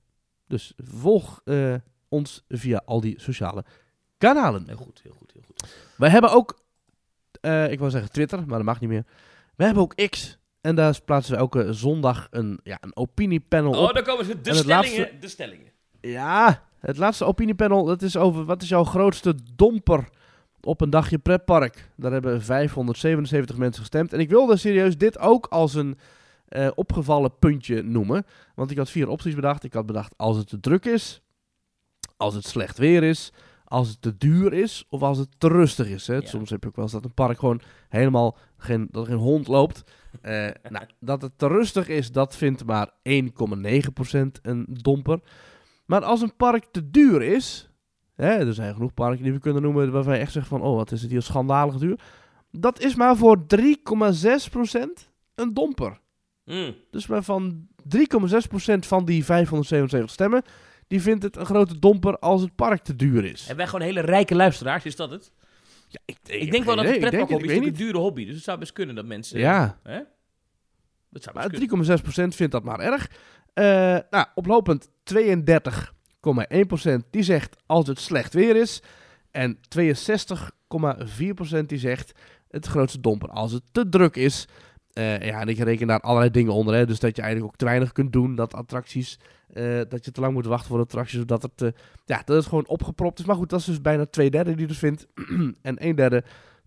[0.47, 1.41] dus volg
[2.09, 3.65] ons via al die sociale
[4.17, 4.63] kanalen.
[4.67, 5.75] heel goed, heel goed, heel goed.
[5.97, 6.59] Wij hebben ook,
[7.69, 9.05] ik wou zeggen Twitter, maar dat mag niet meer.
[9.55, 10.37] We hebben ook X.
[10.61, 13.87] En daar plaatsen we elke zondag een, ja, een opiniepanel op.
[13.87, 14.41] Oh, daar komen ze.
[14.41, 15.71] De stellingen, laatste- de stellingen.
[16.01, 20.07] Ja, het laatste opiniepanel, dat is over wat is jouw grootste domper
[20.61, 21.89] op een dagje pretpark.
[21.95, 24.13] Daar hebben 577 mensen gestemd.
[24.13, 25.97] En ik wilde serieus dit ook als een
[26.47, 28.25] eh, opgevallen puntje noemen.
[28.55, 29.63] Want ik had vier opties bedacht.
[29.63, 31.21] Ik had bedacht als het te druk is,
[32.17, 35.87] als het slecht weer is, als het te duur is of als het te rustig
[35.87, 36.07] is.
[36.07, 36.15] Hè.
[36.15, 36.25] Ja.
[36.25, 39.21] Soms heb je ook wel eens dat een park gewoon helemaal geen, dat er geen
[39.21, 39.83] hond loopt.
[40.21, 40.31] Eh,
[40.69, 43.21] nou, dat het te rustig is, dat vindt maar 1,9%
[44.41, 45.19] een domper.
[45.85, 47.69] Maar als een park te duur is,
[48.15, 50.75] hè, er zijn genoeg parken die we kunnen noemen waarvan je echt zegt van, oh
[50.75, 51.99] wat is het hier schandalig duur.
[52.51, 55.99] Dat is maar voor 3,6% een domper.
[56.45, 56.75] Mm.
[56.91, 57.67] Dus maar van
[57.97, 57.99] 3,6%
[58.79, 60.43] van die 577 stemmen,
[60.87, 63.39] die vindt het een grote domper als het park te duur is.
[63.39, 65.31] Hebben wij gewoon hele rijke luisteraars, is dat het?
[65.87, 68.25] Ja, ik, Ik denk wel dat het pretparkhobby is een dure hobby.
[68.25, 69.39] Dus het zou best kunnen dat mensen...
[69.39, 69.99] Ja, Hè?
[71.09, 72.31] Dat zou best maar kunnen.
[72.31, 73.09] 3,6% vindt dat maar erg.
[73.55, 78.81] Eh, nou, oplopend 32,1% die zegt als het slecht weer is.
[79.31, 82.11] En 62,4% die zegt
[82.49, 84.47] het grootste domper als het te druk is.
[84.93, 86.75] Eh, ja, en ik reken daar allerlei dingen onder.
[86.75, 86.85] Hè.
[86.85, 88.35] Dus dat je eigenlijk ook te weinig kunt doen.
[88.35, 89.19] Dat attracties,
[89.53, 91.19] eh, dat je te lang moet wachten voor attracties.
[91.19, 91.69] Zodat het, eh,
[92.05, 93.25] ja, dat het gewoon opgepropt is.
[93.25, 95.07] Maar goed, dat is dus bijna twee derde die dus vindt.
[95.61, 96.23] en een derde,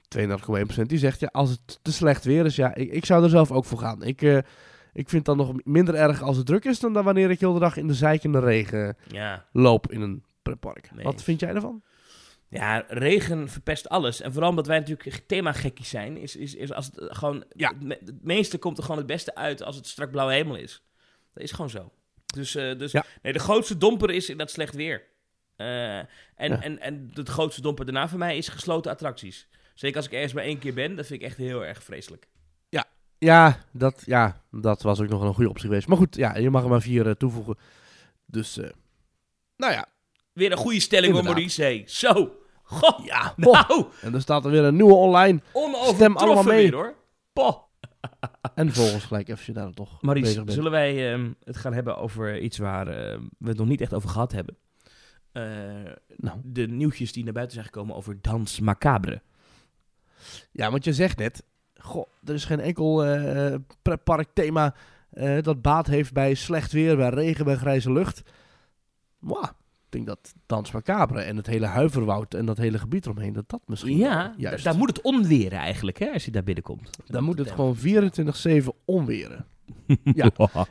[0.09, 2.57] 32,1% die zegt ja, als het te slecht weer is.
[2.57, 4.03] Ja, ik, ik zou er zelf ook voor gaan.
[4.03, 4.43] Ik,
[4.99, 6.81] ik vind het dan nog minder erg als het druk is.
[6.81, 9.47] Dan, dan wanneer ik heel de dag in de zeikende regen Ja.
[9.53, 10.91] loop in een pretpark.
[10.95, 11.05] Nee.
[11.05, 11.83] Wat vind jij ervan?
[12.51, 14.21] ja, regen verpest alles.
[14.21, 17.45] En vooral omdat wij natuurlijk thema-gekkies zijn, is, is, is als het gewoon...
[17.51, 17.69] Ja.
[17.69, 20.57] Het, me- het meeste komt er gewoon het beste uit als het strak blauwe hemel
[20.57, 20.83] is.
[21.35, 21.93] Dat is gewoon zo.
[22.27, 23.05] Dus, eh, dus Ja.
[23.23, 25.03] nee, de grootste domper is in dat slecht weer.
[25.57, 26.07] Eh, en,
[26.37, 26.63] Ja.
[26.63, 29.49] en, en het grootste domper daarna voor mij is gesloten attracties.
[29.75, 32.27] Zeker als ik ergens maar één keer ben, dat vind ik echt heel erg vreselijk.
[33.19, 35.89] Ja, dat, ja, dat was ook nog een goede optie geweest.
[35.89, 37.57] Maar goed, ja, je mag er maar vier eh, toevoegen.
[38.27, 38.71] Dus, eh,
[39.57, 39.87] nou ja.
[40.33, 41.33] Weer een goede stelling Inderdaad.
[41.35, 41.63] Maurice.
[41.63, 41.83] Hey.
[41.87, 42.33] Zo.
[42.63, 43.05] Goh.
[43.07, 43.69] Ja, poh.
[43.69, 45.41] Nou, En er staat er weer een nieuwe online.
[45.95, 46.63] Stem allemaal mee.
[46.63, 46.95] weer hoor.
[47.33, 47.57] Poh.
[48.55, 50.57] En volgens gelijk even daar toch Maurice, bezig bent.
[50.57, 53.95] zullen wij ehm, het gaan hebben over iets waar eh, we het nog niet echt
[53.95, 54.57] over gehad hebben?
[55.33, 55.43] Eh,
[56.17, 59.23] Nou, de nieuwtjes die naar buiten zijn gekomen over Dans Macabre.
[60.51, 61.45] ja, want je zegt net...
[61.79, 63.05] Goh, er is geen enkel
[63.83, 64.75] pretparkthema
[65.11, 68.23] eh dat baat heeft bij slecht weer, bij regen, bij grijze lucht.
[69.19, 69.45] Mwah,
[69.89, 73.49] ik denk dat Dans Macabre en het hele Huiverwoud en dat hele gebied eromheen, dat
[73.49, 74.65] dat misschien Ja, juist...
[74.65, 76.91] daar moet het onweren eigenlijk, hè, als je daar binnenkomt.
[77.07, 79.47] Dan moet het gewoon 24-7 onweren.
[80.15, 80.31] Ja.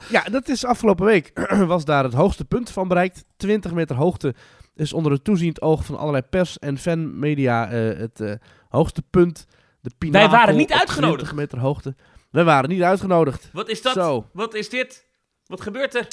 [0.10, 1.32] Ja, dat is afgelopen week.
[1.68, 3.26] was daar het hoogste punt van bereikt.
[3.38, 4.36] 20 meter hoogte
[4.76, 8.40] is onder het toeziend oog van allerlei pers en fanmedia eh, het
[8.70, 9.46] hoogste punt.
[9.82, 11.30] De pinakel waren niet uitgenodigd.
[11.30, 11.96] 20 meter hoogte.
[12.32, 13.50] Wij waren niet uitgenodigd.
[13.54, 13.94] Wat is dat?
[13.94, 14.30] Zo.
[14.34, 15.06] Wat is dit?
[15.46, 16.08] Wat gebeurt er?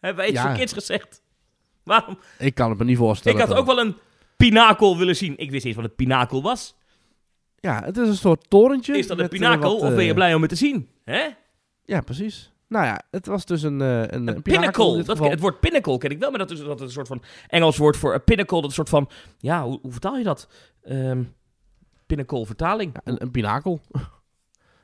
[0.00, 0.46] Hebben wij iets Ja.
[0.46, 1.22] verkeerds gezegd?
[1.84, 2.18] Waarom?
[2.38, 3.40] Ik kan het me niet voorstellen.
[3.40, 3.96] Ik had ook wel een
[4.36, 5.32] pinakel willen zien.
[5.32, 6.74] Ik wist niet eens wat een pinakel was.
[7.60, 8.98] Ja, het is een soort torentje.
[8.98, 10.88] Is dat een eh, pinakel wat, of ben je eh, blij om het te zien?
[11.04, 11.26] Hè?
[11.84, 12.52] Ja, precies.
[12.68, 15.02] Nou ja, het was dus een, eh, een, pinnacle.
[15.02, 17.22] Dat, het woord pinnacle ken ik wel, maar dat is, dat is een soort van
[17.46, 18.60] Engels woord voor een pinnacle.
[18.60, 20.48] Dat is een soort van, ja, hoe, hoe vertaal je dat?
[20.82, 21.22] Ehm
[22.08, 22.92] pinnacle vertaling.
[22.94, 23.80] Ja, een, een pinakel.
[23.92, 24.00] een,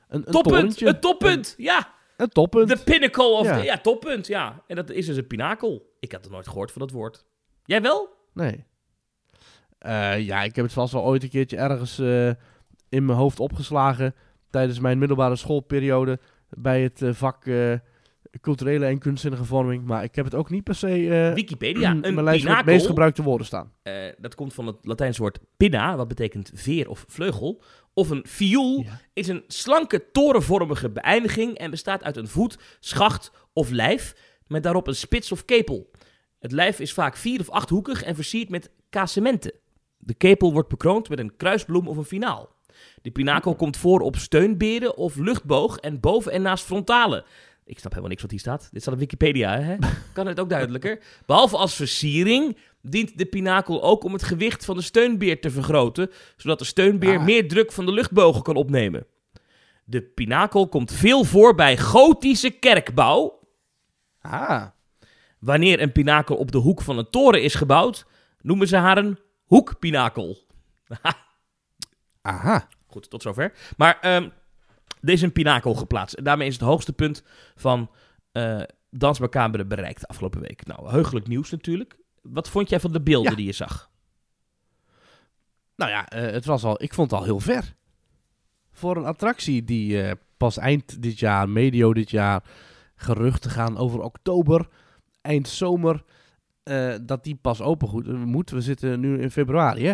[0.07, 0.87] een toppunt, torentje.
[0.87, 1.93] een toppunt, ja.
[2.17, 2.67] Een, toppunt.
[2.67, 3.57] De pinnacle of, Ja.
[3.57, 3.77] ja.
[3.77, 4.63] toppunt, ja.
[4.67, 5.95] En dat is dus een pinakel.
[5.99, 7.25] Ik had er nooit gehoord van dat woord.
[7.63, 8.09] Jij wel?
[8.33, 8.65] Nee.
[9.77, 12.27] Eh, ja, ik heb het vast wel ooit een keertje ergens eh,
[12.89, 14.15] in mijn hoofd opgeslagen
[14.49, 17.45] tijdens mijn middelbare schoolperiode bij het eh, vak
[18.41, 19.85] culturele en kunstzinnige vorming.
[19.85, 22.51] Maar ik heb het ook niet per se eh, Wikipedia, in een mijn lijst van
[22.51, 22.73] de pinakel.
[22.73, 23.71] meest gebruikte woorden staan.
[23.81, 27.61] Eh, dat komt van het Latijnse woord pinna, wat betekent veer of vleugel.
[27.93, 28.99] Of een viool Ja.
[29.13, 34.15] is een slanke torenvormige beëindiging en bestaat uit een voet, schacht of lijf
[34.47, 35.91] met daarop een spits of kepel.
[36.39, 39.51] Het lijf is vaak vier of achthoekig en versierd met casementen.
[39.97, 42.53] De kepel wordt bekroond met een kruisbloem of een finaal.
[43.01, 47.23] De pinakel komt voor op steunberen of luchtboog en boven en naast frontalen.
[47.65, 48.69] Ik snap helemaal niks wat hier staat.
[48.71, 49.75] Dit staat op Wikipedia, hè?
[50.13, 50.99] Kan het ook duidelijker?
[51.25, 56.11] Behalve als versiering dient de pinakel ook om het gewicht van de steunbeer te vergroten,
[56.37, 57.23] zodat de steunbeer Ah.
[57.23, 59.05] meer druk van de luchtbogen kan opnemen.
[59.85, 63.39] De pinakel komt veel voor bij gotische kerkbouw.
[64.21, 64.65] Ah,
[65.39, 68.05] Wanneer een pinakel op de hoek van een toren is gebouwd,
[68.41, 70.37] noemen ze haar een hoekpinakel.
[72.21, 72.67] aha.
[72.87, 73.53] Goed, tot zover.
[73.77, 74.29] Maar ehm
[75.05, 76.15] er is een pinakel geplaatst.
[76.15, 77.23] En daarmee is het hoogste punt
[77.55, 77.89] van
[78.31, 80.65] eh Dans Macabre bereikt afgelopen week.
[80.65, 81.97] Nou, heugelijk nieuws natuurlijk.
[82.21, 83.37] Wat vond jij van de beelden Ja.
[83.37, 83.89] die je zag?
[85.75, 87.75] Nou ja, eh, het was al, ik vond het al heel ver.
[88.71, 92.43] Voor een attractie die eh, pas eind dit jaar, medio dit jaar,
[92.95, 94.67] geruchten gaan over oktober,
[95.21, 96.03] eind zomer,
[96.63, 98.49] eh, dat die pas open goed, moet.
[98.49, 99.93] We zitten nu in februari, hè?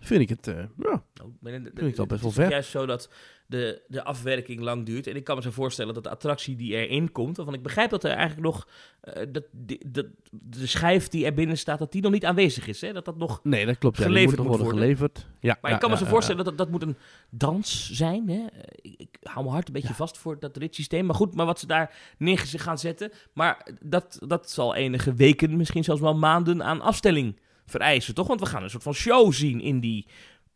[0.00, 2.50] Vind ik het, eh, ja, Nou, Vind ik dat best wel Het is ver.
[2.50, 3.08] juist zo dat
[3.46, 5.06] de, de afwerking lang duurt.
[5.06, 7.36] En ik kan me zo voorstellen dat de attractie die erin komt...
[7.36, 8.68] waarvan ik begrijp dat er eigenlijk nog...
[9.00, 9.44] eh, dat,
[9.86, 12.80] dat, de schijf die er binnen staat, dat die nog niet aanwezig is.
[12.80, 12.92] Hè?
[12.92, 13.40] Dat dat nog...
[13.42, 13.96] nee, dat klopt.
[13.98, 15.26] Ja, Geleverd moet nog worden geleverd.
[15.40, 16.96] Ja, Maar ja, ik kan me zo voorstellen dat, dat moet een
[17.30, 18.28] dans zijn.
[18.28, 18.44] Hè?
[18.80, 21.06] Ik, ik hou mijn hart een beetje vast voor dat ritssysteem.
[21.06, 23.12] Maar goed, maar wat ze daar neer gaan zetten...
[23.32, 28.26] Maar dat, dat zal enige weken, misschien zelfs wel maanden aan afstelling vereisen, toch?
[28.26, 30.06] Want we gaan een soort van show zien in die,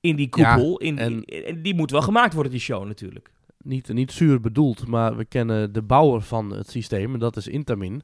[0.01, 0.79] in die Ja, koepel.
[0.79, 3.31] in, en- die moet wel gemaakt worden, die show natuurlijk.
[3.63, 7.47] niet, niet zuur bedoeld, maar we kennen de bouwer van het systeem, en dat is
[7.49, 8.03] Intamin.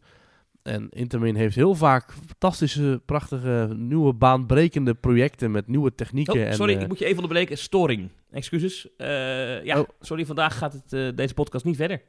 [0.62, 6.34] En Intamin heeft heel vaak fantastische, prachtige, nieuwe baanbrekende projecten met nieuwe technieken.
[6.34, 7.58] Oh, en, sorry, eh, ik moet je even onderbreken.
[7.58, 8.08] Storing.
[8.30, 8.88] Excuses.
[8.96, 9.88] Eh, ja, Oh.
[10.00, 12.02] sorry, vandaag gaat het, eh, deze podcast niet verder.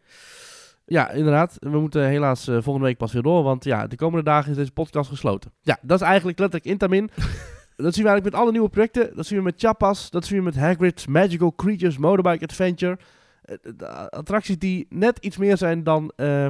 [0.90, 1.56] Ja, inderdaad.
[1.60, 4.58] We moeten helaas eh, volgende week pas weer door, want ja, de komende dagen is
[4.58, 5.52] deze podcast gesloten.
[5.62, 7.10] Ja, dat is eigenlijk letterlijk Intamin.
[7.86, 9.16] dat zien we eigenlijk met alle nieuwe projecten.
[9.16, 12.98] Dat zien we met Chappas, dat zien we met Hagrid's Magical Creatures Motorbike Adventure.
[13.42, 16.48] Eh, de attracties die net iets meer zijn dan eh,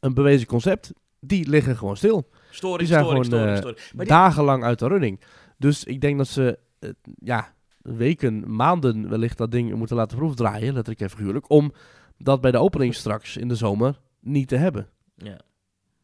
[0.00, 2.28] een bewezen concept, die liggen gewoon stil.
[2.50, 4.08] Storing, Die zijn storing, gewoon, storing, eh, storing.
[4.08, 5.20] Dagenlang uit de running.
[5.58, 10.74] Dus ik denk dat ze, eh, ja, weken, maanden wellicht dat ding moeten laten proefdraaien,
[10.74, 11.72] letterlijk en figuurlijk, om
[12.18, 14.88] dat bij de opening straks in de zomer niet te hebben.
[15.14, 15.38] ja.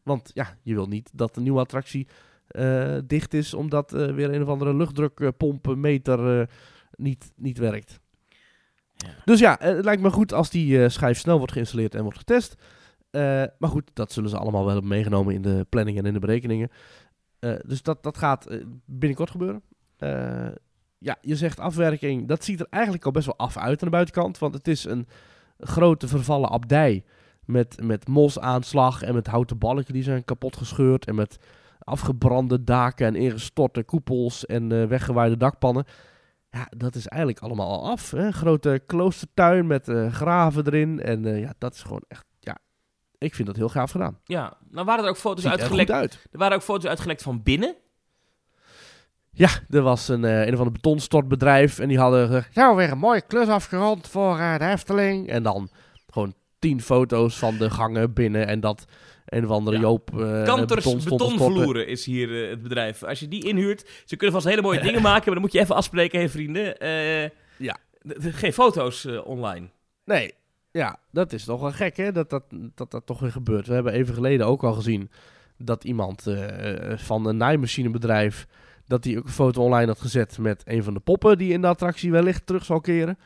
[0.03, 2.07] Want ja, je wil niet dat een nieuwe attractie
[2.47, 6.47] eh, dicht is omdat eh, weer een of andere luchtdrukpompenmeter eh,
[6.95, 7.99] niet, niet werkt.
[8.95, 9.09] Ja.
[9.25, 12.55] Dus ja, het lijkt me goed als die schijf snel wordt geïnstalleerd en wordt getest.
[13.57, 16.19] Maar goed, dat zullen ze allemaal wel hebben meegenomen in de planning en in de
[16.19, 16.69] berekeningen.
[17.65, 18.47] Dus dat, dat gaat
[18.85, 19.61] binnenkort gebeuren.
[20.97, 22.27] Ja, je zegt afwerking.
[22.27, 24.37] Dat ziet er eigenlijk al best wel af uit aan de buitenkant.
[24.37, 25.07] Want het is een
[25.65, 27.03] grote vervallen abdij.
[27.45, 31.05] Met, met mosaanslag en met houten balken die zijn kapot gescheurd.
[31.05, 31.37] En met
[31.79, 35.85] afgebrande daken en ingestorte koepels en eh, weggewaaide dakpannen.
[36.49, 38.11] Ja, dat is eigenlijk allemaal al af.
[38.11, 38.31] Hè?
[38.31, 41.01] Grote kloostertuin met eh, graven erin.
[41.01, 42.25] En eh, ja, dat is gewoon echt...
[42.39, 42.57] Ja,
[43.17, 44.19] ik vind dat heel gaaf gedaan.
[44.23, 45.91] ja, nou waren er ook foto's Ziet er goed uitgelekt.
[45.91, 46.27] uit.
[46.31, 47.75] Er waren ook foto's uitgelekt van binnen.
[49.35, 51.79] Ja, er was een, eh, een of ander betonstortbedrijf.
[51.79, 55.29] En die hadden gezegd, nou weer een mooie klus afgerond voor eh, de Efteling.
[55.29, 55.69] En dan
[56.11, 58.47] gewoon tien foto's van de gangen binnen.
[58.47, 58.85] En dat
[59.25, 59.81] een of andere Ja.
[59.81, 60.09] Joop
[60.45, 61.27] Kanters beton storten.
[61.27, 63.03] Betonvloeren is hier het bedrijf.
[63.03, 65.59] Als je die inhuurt, ze kunnen vast hele mooie dingen maken, maar dan moet je
[65.59, 66.75] even afspreken, hé vrienden.
[67.57, 67.77] Ja.
[68.19, 69.67] Geen foto's online.
[70.05, 70.33] Nee,
[70.71, 72.43] ja, dat is toch wel gek hè, dat dat,
[72.75, 73.67] dat dat toch weer gebeurt.
[73.67, 75.09] We hebben even geleden ook al gezien
[75.57, 76.27] dat iemand
[76.95, 78.47] van een naaimachinebedrijf...
[78.87, 81.37] dat die ook een foto online had gezet met een van de poppen...
[81.37, 83.17] die in de attractie wellicht terug zal keren.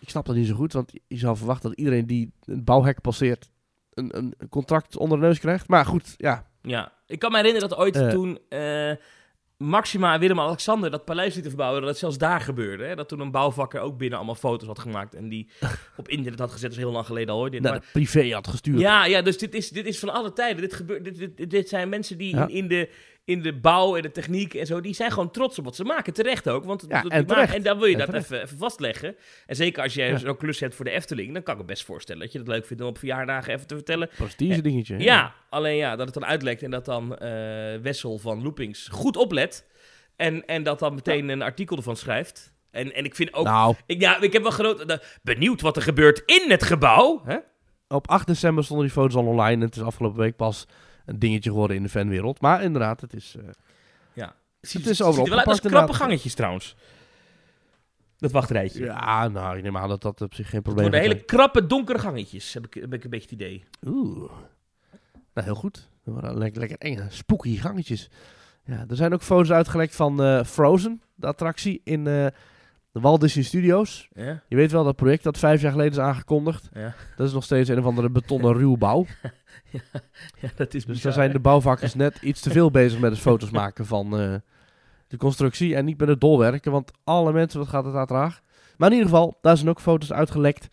[0.00, 3.00] Ik snap dat niet zo goed, want je zou verwachten dat iedereen die een bouwhek
[3.00, 3.50] passeert...
[3.94, 5.68] een, een contract onder de neus krijgt.
[5.68, 8.08] Maar goed, ja, Ja, ik kan me herinneren dat ooit Eh.
[8.08, 8.92] toen eh,
[9.56, 12.84] Maxima en Willem-Alexander dat paleis lieten verbouwen, dat het zelfs daar gebeurde.
[12.84, 12.94] Hè?
[12.94, 15.48] Dat toen een bouwvakker ook binnen allemaal foto's had gemaakt en die
[15.96, 16.70] op internet had gezet.
[16.70, 17.50] Is heel lang geleden al hoor.
[17.50, 17.62] Dit.
[17.62, 18.78] naar Maar- privé had gestuurd.
[18.80, 20.62] ja, ja, dus dit is, dit is van alle tijden.
[20.62, 22.42] Dit, gebeurt, dit, dit, dit- dit zijn mensen die Ja.
[22.48, 22.90] in, in, de,
[23.26, 25.84] in de bouw en de techniek en zo, die zijn gewoon trots op wat ze
[25.84, 26.12] maken.
[26.12, 26.64] Terecht ook.
[26.64, 27.54] Want Ja, en terecht.
[27.54, 29.16] en dan wil je En dat even, even vastleggen.
[29.46, 30.16] En zeker als jij Ja.
[30.18, 32.48] zo'n klus hebt voor de Efteling, dan kan ik me best voorstellen dat je het
[32.48, 34.08] leuk vindt om op verjaardagen even te vertellen.
[34.16, 34.94] Prestige dingetje.
[34.96, 35.02] hè?
[35.02, 37.28] Ja, alleen ja, dat het dan uitlekt en dat dan eh,
[37.82, 39.66] Wessel van Loopings goed oplet.
[40.16, 42.54] En, en dat dan meteen een artikel ervan schrijft.
[42.70, 43.44] En, en ik vind ook...
[43.46, 47.22] Nou, Ik, ja, ik heb wel eh, benieuwd wat er gebeurt in het gebouw.
[47.24, 47.36] Hè?
[47.88, 49.52] op 8 december stonden die foto's al online.
[49.54, 50.66] En het is afgelopen week pas
[51.06, 52.40] een dingetje geworden in de fanwereld.
[52.40, 53.36] Maar inderdaad, het is...
[53.38, 53.44] eh,
[54.12, 54.34] Ja.
[54.60, 56.00] Het is overal er wel uit als krappe inderdaad.
[56.02, 56.76] gangetjes trouwens.
[58.18, 58.84] Dat wachtrijtje.
[58.84, 61.12] Ja, nou, ik neem aan dat dat op zich geen Het probleem worden is.
[61.12, 63.64] hele krappe, donkere gangetjes, heb ik, heb ik een beetje het idee.
[63.86, 64.30] Oeh.
[65.34, 65.88] Nou, heel goed.
[66.04, 68.10] Lekker, lekker enge, spooky gangetjes.
[68.64, 72.26] Ja, er zijn ook foto's uitgelekt van eh, Frozen, de attractie in eh,
[72.96, 74.08] de Walt Disney Studios.
[74.14, 76.68] Ja, Je weet wel, dat project dat vijf jaar geleden is aangekondigd.
[76.72, 76.94] ja.
[77.16, 79.06] Dat is nog steeds een of andere betonnen ruwbouw.
[80.40, 83.20] ja dat is Dus daar zijn de bouwvakkers net iets te veel bezig met het
[83.20, 84.34] foto's maken van eh,
[85.08, 85.74] de constructie.
[85.74, 88.40] En niet met het dolwerken, want alle mensen, wat gaat het daar traag.
[88.76, 90.68] Maar in ieder geval, daar zijn ook foto's uitgelekt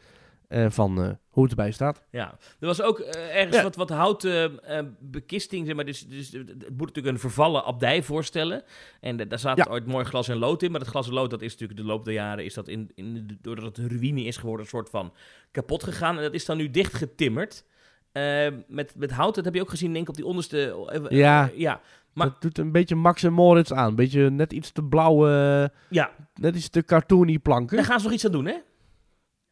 [0.54, 2.04] eh, van eh, hoe het erbij staat.
[2.12, 3.64] Ja, er was ook eh, ergens Ja.
[3.64, 4.60] wat, wat houten
[5.00, 5.86] bekisting, zeg maar.
[5.86, 8.64] Dus, dus het moet natuurlijk een vervallen abdij voorstellen.
[9.02, 9.66] En da- daar zat Ja.
[9.70, 10.72] ooit mooi glas en lood in.
[10.72, 12.92] Maar dat glas en lood, dat is natuurlijk de loop der jaren, is dat in,
[12.96, 15.14] in, doordat het een ruïne is geworden, een soort van
[15.52, 16.16] kapot gegaan.
[16.18, 17.66] En dat is dan nu dicht getimmerd.
[18.12, 20.88] Eh, met, met hout, dat heb je ook gezien, denk ik, op die onderste...
[21.10, 21.52] Ja.
[21.56, 21.82] ja,
[22.14, 23.88] Maar- dat doet een beetje Max en Moritz aan.
[23.88, 27.76] Een beetje net iets te blauwe, ja, net iets te cartoony planken.
[27.78, 28.56] daar gaan ze nog iets aan doen, hè?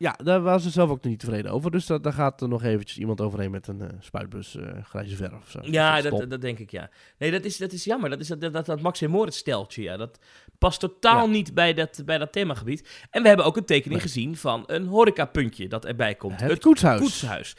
[0.02, 1.72] Ja, daar waren ze zelf ook niet tevreden over.
[1.72, 5.16] Dus dat, daar gaat er nog eventjes iemand overheen met een eh, spuitbus eh, grijze
[5.16, 5.60] verf of zo.
[5.64, 6.20] Ja, Stop.
[6.20, 6.90] dat, dat denk ik, ja.
[7.18, 8.10] Nee, dat is, dat is jammer.
[8.10, 9.98] Dat is dat, dat, dat Max Moritz steltje, ja.
[9.98, 10.20] Dat
[10.58, 11.32] past totaal Ja.
[11.32, 12.90] niet bij dat, bij dat themagebied.
[13.10, 14.10] En we hebben ook een tekening Nee.
[14.10, 16.40] gezien van een horecapuntje dat erbij komt.
[16.40, 17.00] Het, koetshuis.
[17.02, 17.56] koetshuis.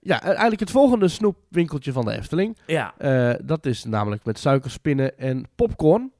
[0.00, 2.58] Ja, eigenlijk het volgende snoepwinkeltje van de Efteling.
[2.66, 6.12] Ja, Eh, dat is namelijk met suikerspinnen en popcorn.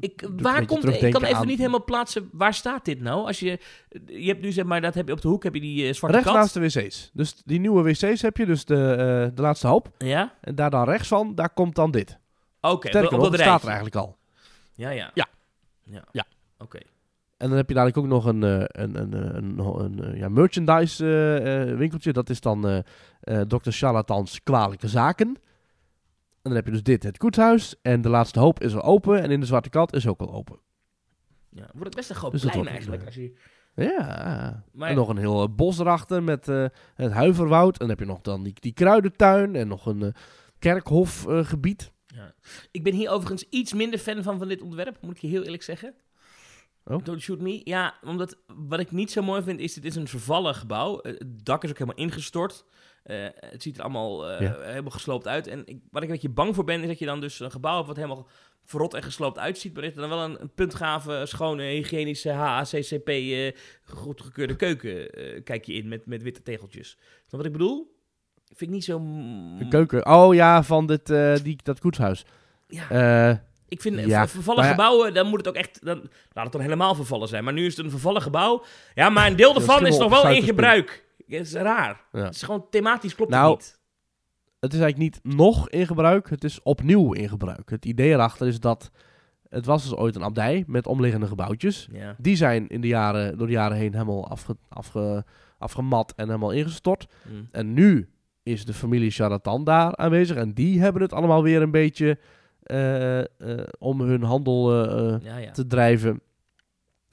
[0.00, 3.26] Ik, waar komt, ik kan even aan- niet helemaal plaatsen, waar staat dit nou?
[3.26, 3.58] Als je,
[4.06, 5.92] je hebt nu zeg maar, dat heb je op de hoek, heb je die eh,
[5.94, 7.10] zwarte Rechts naast de wc's.
[7.12, 9.90] Dus die nieuwe wc's heb je, dus de, eh, de laatste hoop.
[9.98, 12.18] Ja, En daar dan rechts van, daar komt dan dit.
[12.60, 12.98] oké.
[13.04, 14.16] Op dat staat er eigenlijk al.
[14.74, 15.10] Ja, ja.
[15.14, 15.26] Ja.
[15.84, 16.24] Ja, Ja.
[16.58, 16.78] oké.
[17.36, 21.74] En dan heb je dadelijk ook nog een, eh, een, een, een, een, ja, merchandise
[21.78, 22.12] winkeltje.
[22.12, 22.82] Dat is dan
[23.48, 23.70] Dr.
[23.70, 25.36] Charlatans Kwalijke Zaken.
[26.50, 27.74] Dan heb je dus dit, het koetshuis.
[27.82, 29.22] En de laatste hoop is al open.
[29.22, 30.58] En in de Zwarte Kat is ook al open.
[31.50, 33.04] Ja, wordt het best een groot Dus plein eigenlijk.
[33.04, 33.32] Als je,
[33.74, 34.64] Ja.
[34.72, 37.72] maar, En nog een heel eh, bos erachter met eh, het huiverwoud.
[37.72, 39.56] En dan heb je nog dan die, die kruidentuin.
[39.56, 40.12] En nog een eh,
[40.58, 41.92] kerkhofgebied.
[42.06, 42.34] ja.
[42.70, 45.42] Ik ben hier overigens iets minder fan van, van dit ontwerp, moet ik je heel
[45.42, 45.94] eerlijk zeggen.
[46.84, 47.04] Oh.
[47.04, 47.60] Don't shoot me.
[47.64, 50.98] Ja, omdat wat ik niet zo mooi vind is, dit is een vervallen gebouw.
[51.02, 52.64] Het dak is ook helemaal ingestort.
[53.02, 54.56] Eh, het ziet er allemaal eh, Ja.
[54.60, 55.46] helemaal gesloopt uit.
[55.46, 57.50] En ik, waar ik een beetje bang voor ben, is dat je dan dus een
[57.50, 58.28] gebouw hebt wat helemaal
[58.64, 59.74] verrot en gesloopt uitziet.
[59.74, 63.52] Maar er zit dan wel een, een puntgave, schone, hygiënische HACCP eh
[63.84, 65.10] goedgekeurde keuken
[65.44, 66.98] kijk je in met, met witte tegeltjes.
[67.28, 67.98] Wat ik bedoel?
[68.46, 68.98] Vind ik niet zo...
[69.58, 70.06] De keuken.
[70.06, 71.06] Oh ja, van dit,
[71.42, 72.24] die, dat koetshuis.
[72.68, 75.84] Ja, ik vind ja, vervallen ja- gebouwen, dan moet het ook echt...
[75.84, 75.98] Dan,
[76.32, 77.44] laat het dan helemaal vervallen zijn.
[77.44, 78.64] Maar nu is het een vervallen gebouw.
[78.94, 81.04] Ja, maar een deel ervan is nog wel in gebruik.
[81.38, 82.04] Het is raar.
[82.12, 82.24] Ja.
[82.24, 83.78] Het is gewoon thematisch klopt Nou, het niet.
[84.60, 87.70] het is eigenlijk niet nog in gebruik, het is opnieuw in gebruik.
[87.70, 88.90] Het idee erachter is dat
[89.48, 91.88] het was dus ooit een abdij met omliggende gebouwtjes.
[91.92, 92.14] Ja.
[92.18, 95.24] Die zijn in de jaren, door de jaren heen helemaal afge, afge,
[95.58, 97.06] afgemat en helemaal ingestort.
[97.22, 97.30] Hm.
[97.50, 98.08] En nu
[98.42, 102.18] is de familie Charlatan daar aanwezig en die hebben het allemaal weer een beetje
[102.62, 103.26] eh, eh,
[103.78, 105.50] om hun handel eh, Ja, ja.
[105.50, 106.20] te drijven.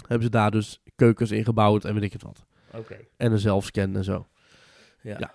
[0.07, 2.45] Hebben ze daar dus keukens in gebouwd en weet ik het wat.
[2.73, 2.97] Oké.
[3.17, 4.27] En een zelfscan en zo.
[5.01, 5.15] Ja.
[5.19, 5.33] Ja.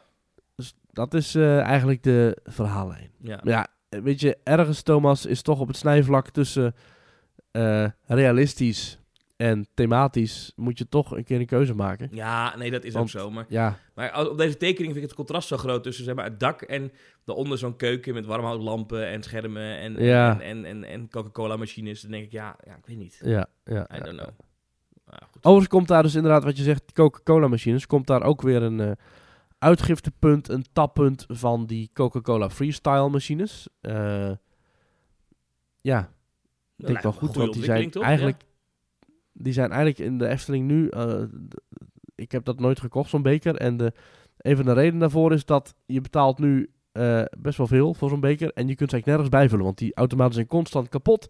[0.56, 3.10] Dus dat is eh, eigenlijk de verhaallijn.
[3.20, 3.40] Ja.
[3.44, 6.74] Maar ja, weet je, ergens Thomas is toch op het snijvlak tussen
[7.50, 8.98] eh, realistisch
[9.36, 12.08] en thematisch moet je toch een keer een keuze maken.
[12.12, 13.30] Ja, nee, dat is Want- ook zo.
[13.30, 16.24] Maar, Ja, maar op deze tekening vind ik het contrast zo groot tussen zeg maar,
[16.24, 16.92] het dak en
[17.24, 20.32] daaronder zo'n keuken met warmhoutlampen en schermen en, Ja.
[20.32, 22.00] en, en, en, en Coca-Cola machines.
[22.00, 23.20] Dan denk ik, ja, ja ik weet niet.
[23.24, 23.88] ja, ja.
[23.96, 24.28] I don't know.
[25.20, 25.44] Goed.
[25.44, 28.62] Overigens komt daar dus inderdaad, wat je zegt, die Coca-Cola machines, komt daar ook weer
[28.62, 28.90] een eh,
[29.58, 33.68] uitgiftepunt, een tappunt van die Coca-Cola freestyle machines.
[33.80, 34.30] Eh,
[35.80, 36.12] ja,
[36.76, 38.02] ik denk wel goed, want die zijn toch?
[38.02, 38.42] eigenlijk,
[39.32, 41.22] die zijn eigenlijk in de Efteling nu, eh,
[42.14, 43.56] ik heb dat nooit gekocht, zo'n beker.
[43.56, 43.92] En de,
[44.36, 46.70] een van de redenen daarvoor is dat je betaalt nu
[47.38, 48.52] best wel veel voor zo'n beker.
[48.52, 51.28] En je kunt ze eigenlijk nergens bijvullen, want die automaten zijn constant kapot.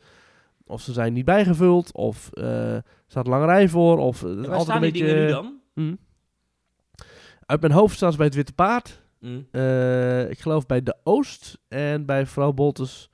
[0.66, 4.62] Of ze zijn niet bijgevuld, of eh staat een lange rij voor, of waar altijd
[4.62, 5.06] staan een die beetje...
[5.06, 5.60] dingen nu dan?
[5.74, 5.94] Hm.
[7.46, 9.02] Uit mijn hoofd staan ze bij het Witte Paard.
[9.20, 9.40] Hm.
[9.50, 13.10] Eh, ik geloof bij de Oost en bij vrouw Boltes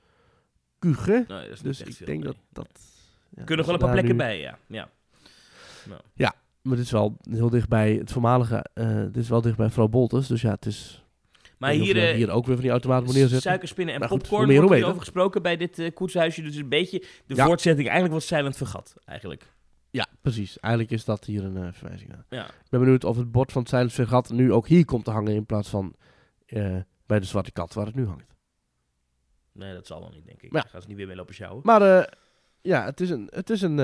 [0.79, 1.25] Kuge.
[1.61, 2.69] Dus ik denk dat dat...
[3.29, 4.57] ja, Kunnen wel een paar plekken nu- bij, ja.
[6.13, 6.33] ja.
[6.61, 8.65] Maar dit is wel heel dichtbij het voormalige...
[9.11, 11.03] dit is wel dichtbij vrouw Boltes, dus ja, het is...
[11.59, 13.41] Maar hier, eh, hier ook weer van die automaten neerzetten.
[13.41, 16.41] suikerspinnen en Maar goed, popcorn meer, wordt over gesproken bij dit eh, koetshuisje.
[16.41, 17.45] Dus een beetje de Ja.
[17.45, 17.83] voortzetting.
[17.87, 19.53] Eigenlijk wordt Silent vergat, eigenlijk.
[19.89, 20.59] Ja, precies.
[20.59, 22.25] Eigenlijk is dat hier een eh, verwijzing naar.
[22.29, 22.45] Ja.
[22.45, 25.11] Ik ben benieuwd of het bord van het Silent Vergat nu ook hier komt te
[25.11, 25.33] hangen...
[25.33, 25.95] in plaats van
[27.05, 28.35] bij de Zwarte Kat, waar het nu hangt.
[29.51, 30.53] Nee, dat zal wel niet, denk ik.
[30.53, 30.65] Ja.
[30.69, 31.61] Gaan ze niet weer mee lopen sjouwen.
[31.63, 32.15] Maar
[32.61, 33.27] ja, het is een.
[33.31, 33.79] Het is een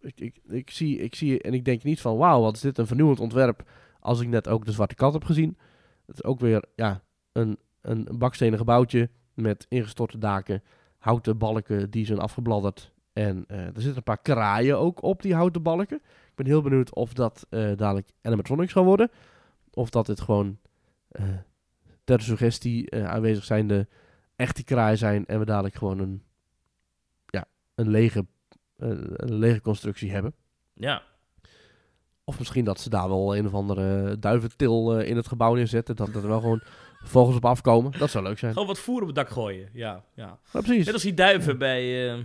[0.00, 2.78] ik, ik, ik, zie, ik zie en ik denk niet van wauw, wat is dit
[2.78, 3.68] een vernieuwend ontwerp.
[4.00, 5.58] Als ik net ook de Zwarte Kat heb gezien.
[6.06, 7.02] Het is ook weer ja,
[7.36, 10.62] een, een bakstenen gebouwtje met ingestorte daken,
[10.98, 12.92] houten balken die zijn afgebladderd.
[13.12, 15.96] En eh, er zitten een paar kraaien ook op die houten balken.
[16.06, 19.10] Ik ben heel benieuwd of dat eh, dadelijk animatronics gaan worden.
[19.70, 20.58] Of dat dit gewoon
[21.08, 21.24] eh
[22.04, 23.88] ter suggestie aanwezig zijnde
[24.36, 25.26] echte kraaien zijn.
[25.26, 26.22] En we dadelijk gewoon een,
[27.26, 28.26] ja, een, lege,
[28.76, 30.34] een lege constructie hebben.
[30.74, 31.02] Ja.
[32.24, 35.96] Of misschien dat ze daar wel een of andere duiventil in het gebouw neerzetten.
[35.96, 36.62] Dat, dat wel gewoon
[37.02, 37.92] vogels op afkomen.
[37.98, 38.52] Dat zou leuk zijn.
[38.52, 39.68] Gewoon wat voer op het dak gooien.
[39.72, 40.38] Ja, ja.
[40.52, 40.84] Precies.
[40.84, 42.18] Net als die duiven bij, eh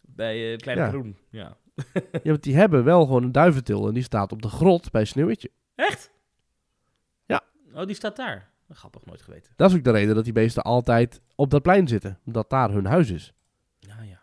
[0.00, 0.88] bij eh, Kleine Ja.
[0.88, 1.16] Groen.
[1.30, 1.56] Ja.
[2.12, 3.88] Ja, want die hebben wel gewoon een duiventil.
[3.88, 5.50] En die staat op de grot bij Sneeuwwitje.
[5.74, 6.10] Echt?
[7.26, 7.40] Ja.
[7.74, 8.48] Oh, die staat daar.
[8.72, 9.52] Grappig, nooit geweten.
[9.56, 12.18] Dat is ook de reden dat die beesten altijd op dat plein zitten.
[12.24, 13.32] Omdat daar hun huis is.
[13.78, 14.22] Ja, ja.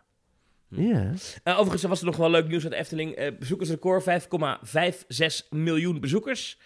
[0.68, 1.14] Hm.
[1.42, 3.12] Eh, overigens was er nog wel leuk nieuws uit de Efteling.
[3.14, 6.58] Eh, bezoekersrecord 5,56 miljoen bezoekers.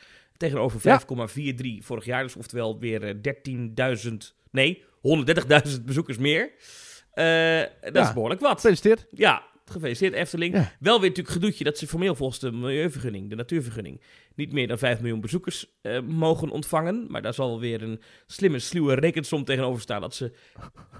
[0.42, 2.22] Tegenover 5,43 vorig jaar.
[2.22, 4.12] Dus oftewel weer eh, 13.000,
[4.50, 4.82] nee,
[5.76, 6.50] 130.000 bezoekers meer.
[7.14, 7.24] Eh,
[7.80, 8.02] dat Ja.
[8.08, 8.54] is behoorlijk wat.
[8.54, 9.06] Gefeliciteerd.
[9.10, 10.54] Ja, gefeliciteerd Efteling.
[10.54, 10.72] Ja.
[10.80, 14.00] Wel weer natuurlijk gedoetje dat ze formeel volgens de milieuvergunning, de natuurvergunning,
[14.34, 17.06] niet meer dan 5 miljoen bezoekers eh, mogen ontvangen.
[17.08, 20.32] Maar daar zal weer een slimme, sluwe rekensom tegenover staan dat ze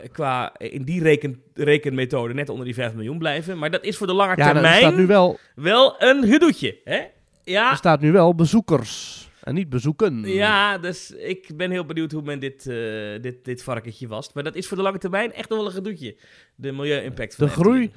[0.01, 3.59] eh, qua eh, in die reken, rekenmethode net onder die 5 miljoen blijven.
[3.59, 6.78] Maar dat is voor de lange Ja, er termijn staat, nu wel, wel een gedoetje.
[6.84, 7.01] Hè?
[7.45, 9.20] Ja, er staat nu wel bezoekers.
[9.43, 10.20] En niet bezoeken.
[10.28, 14.34] ja, dus ik ben heel benieuwd hoe men dit, eh, dit, dit varkentje wast.
[14.34, 16.16] Maar dat is voor de lange termijn echt nog wel een gedoetje.
[16.55, 17.90] De milieu-impact van De groei.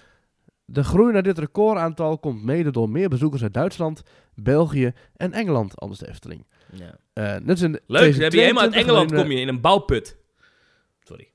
[0.66, 4.04] De groei naar dit recordaantal komt mede door meer bezoekers uit Duitsland,
[4.36, 6.46] België en Engeland, anders de Efteling.
[6.72, 6.98] Ja.
[7.14, 9.62] Eh, net in Leuk, dan heb je helemaal uit 2022 Engeland kom je in een
[9.62, 10.18] bouwput.
[11.04, 11.32] Sorry.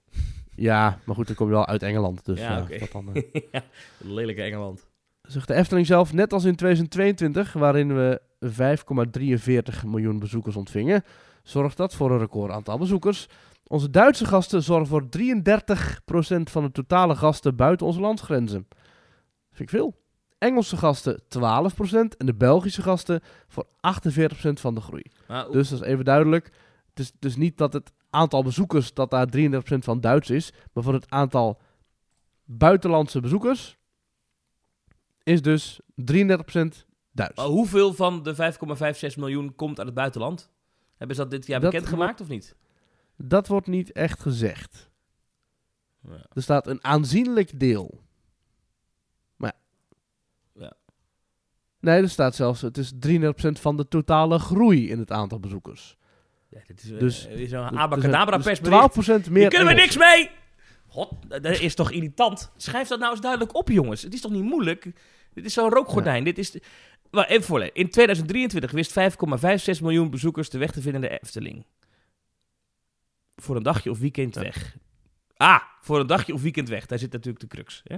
[0.54, 2.24] Ja, maar goed, dan kom je wel uit Engeland.
[2.24, 2.78] Dus Ja, ja, oké.
[2.92, 3.22] dan, eh.
[3.52, 3.62] ja,
[3.98, 4.86] lelijke Engeland.
[5.22, 11.04] Zegt de Efteling zelf, net als in 2022, waarin we 5,43 miljoen bezoekers ontvingen,
[11.42, 13.28] zorgt dat voor een recordaantal bezoekers.
[13.66, 18.68] Onze Duitse gasten zorgen voor 33% van de totale gasten buiten onze landsgrenzen.
[19.50, 19.98] Vind ik veel.
[20.38, 21.22] Engelse gasten 12%
[22.16, 23.70] en de Belgische gasten voor 48%
[24.52, 25.02] van de groei.
[25.28, 26.44] Maar, Dus dat is even duidelijk.
[26.88, 30.84] Het is dus niet dat het aantal bezoekers, dat daar 33% van Duits is, maar
[30.84, 31.60] van het aantal
[32.44, 33.78] buitenlandse bezoekers
[35.22, 36.84] is dus 33% Duits.
[37.12, 38.34] Maar hoeveel van de
[39.12, 40.50] 5,56 miljoen komt uit het buitenland?
[40.96, 42.54] Hebben ze dat dit jaar bekendgemaakt of niet?
[43.16, 44.90] Dat wordt niet echt gezegd.
[46.08, 46.26] Ja.
[46.32, 48.02] Er staat een aanzienlijk deel.
[49.36, 49.52] Maar
[50.54, 50.72] Ja.
[51.80, 55.96] Nee, er staat zelfs, het is 33% van de totale groei in het aantal bezoekers.
[56.48, 58.92] Ja, dit is Dus- dus, zo'n Dus- abacadabra dus persbericht.
[58.92, 60.30] 12% meer Hier kunnen we niks mee!
[60.86, 62.52] God, dat is toch irritant?
[62.56, 64.02] Schrijf dat nou eens duidelijk op, jongens.
[64.02, 64.92] Het is toch niet moeilijk?
[65.34, 66.24] Dit is zo'n rookgordijn.
[66.24, 66.56] Dit is...
[67.10, 67.74] Maar even voorlezen.
[67.74, 68.90] In 2023 wist
[69.76, 71.64] 5,56 miljoen bezoekers de weg te vinden in de Efteling.
[73.36, 74.40] Voor een dagje of weekend Ja.
[74.40, 74.76] weg.
[75.36, 76.86] Ah, voor een dagje of weekend weg.
[76.86, 77.80] Daar zit natuurlijk de crux.
[77.84, 77.96] Hè?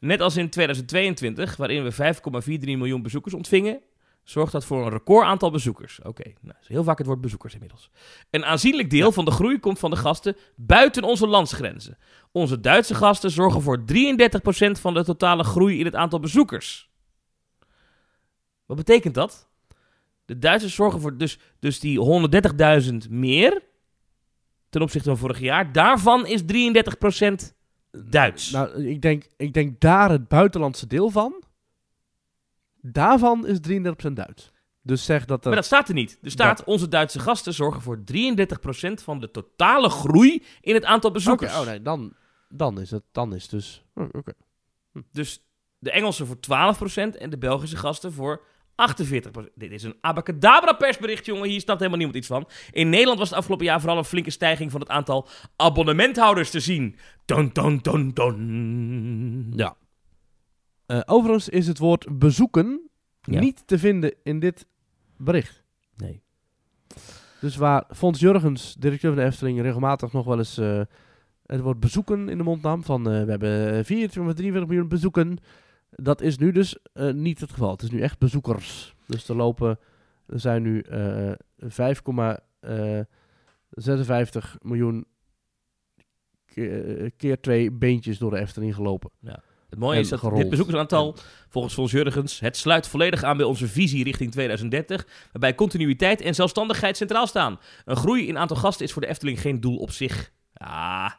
[0.00, 3.80] Net als in 2022, waarin we 5,43 miljoen bezoekers ontvingen,
[4.24, 6.00] zorgt dat voor een record aantal bezoekers.
[6.02, 7.90] Oké, nou, heel vaak het woord bezoekers inmiddels.
[8.30, 11.98] Een aanzienlijk deel van de groei komt van de gasten buiten onze landsgrenzen.
[12.32, 16.87] Onze Duitse gasten zorgen voor 33% van de totale groei in het aantal bezoekers.
[18.68, 19.48] Wat betekent dat?
[20.24, 21.98] De Duitsers zorgen voor dus, dus die
[23.04, 23.62] 130.000 meer
[24.68, 25.72] ten opzichte van vorig jaar.
[25.72, 27.54] Daarvan is 33%
[27.90, 28.50] Duits.
[28.50, 31.42] Nou, ik denk, ik denk daar het buitenlandse deel van.
[32.80, 34.52] Daarvan is 33% Duits.
[34.82, 35.46] Dus zeg dat er...
[35.46, 36.18] maar dat staat er niet.
[36.22, 38.02] Er staat, Dat- onze Duitse gasten zorgen voor 33%
[39.02, 41.54] van de totale groei in het aantal bezoekers.
[41.58, 42.12] oh nee, dan,
[42.48, 43.84] dan is het dan is dus...
[43.94, 44.32] oh, Oké.
[45.12, 45.42] Dus
[45.78, 46.40] de Engelsen voor 12%
[47.18, 48.44] en de Belgische gasten voor
[48.78, 49.52] 48%.
[49.54, 51.48] Dit is een abacadabra persbericht, jongen.
[51.48, 52.48] Hier snapt helemaal niemand iets van.
[52.70, 56.60] In Nederland was het afgelopen jaar vooral een flinke stijging van het aantal abonnementhouders te
[56.60, 56.96] zien.
[57.24, 59.52] Dun, dun, dun, dun.
[59.56, 59.76] Ja.
[60.86, 62.90] Eh, overigens is het woord bezoeken
[63.22, 63.40] Ja.
[63.40, 64.66] niet te vinden in dit
[65.16, 65.62] bericht.
[65.96, 66.22] Nee.
[67.40, 70.80] Dus waar Fons Jurgens, directeur van de Efteling, regelmatig nog wel eens eh,
[71.46, 72.84] het woord bezoeken in de mond nam.
[72.84, 75.38] Van eh, we hebben 24,43 miljoen bezoeken.
[75.90, 77.70] Dat is nu dus eh, niet het geval.
[77.70, 78.94] Het is nu echt bezoekers.
[79.06, 79.78] Dus er lopen,
[80.26, 81.32] er zijn nu eh
[81.64, 81.68] 5,56
[84.60, 85.06] miljoen
[87.16, 89.10] keer, twee beentjes door de Efteling gelopen.
[89.68, 90.40] Het mooie En is dat gerold.
[90.40, 91.16] dit bezoekersaantal,
[91.48, 96.34] volgens Fons Jurgens, het sluit volledig aan bij onze visie richting 2030, waarbij continuïteit en
[96.34, 97.58] zelfstandigheid centraal staan.
[97.84, 100.32] Een groei in aantal gasten is voor de Efteling geen doel op zich.
[100.54, 101.10] Ah.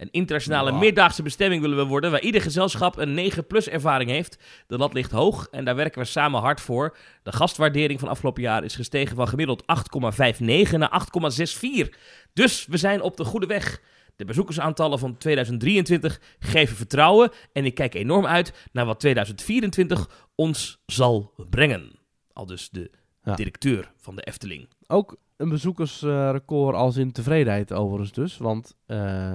[0.00, 0.78] Een internationale Ja.
[0.78, 4.38] meerdaagse bestemming willen we worden, waar ieder gezelschap een 9-plus ervaring heeft.
[4.66, 6.96] De lat ligt hoog en daar werken we samen hard voor.
[7.22, 11.88] De gastwaardering van afgelopen jaar is gestegen van gemiddeld 8,59 naar 8,64.
[12.32, 13.80] Dus we zijn op de goede weg.
[14.16, 20.82] De bezoekersaantallen van 2023 geven vertrouwen en ik kijk enorm uit naar wat 2024 ons
[20.86, 21.98] zal brengen.
[22.32, 22.90] Al dus de
[23.22, 23.34] Ja.
[23.34, 24.68] directeur van de Efteling.
[24.86, 28.36] Ook een bezoekersrecord als in tevredenheid overigens dus.
[28.38, 29.32] Want eh,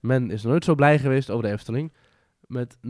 [0.00, 1.92] men is nooit zo blij geweest over de Efteling.
[2.46, 2.80] Met 0,05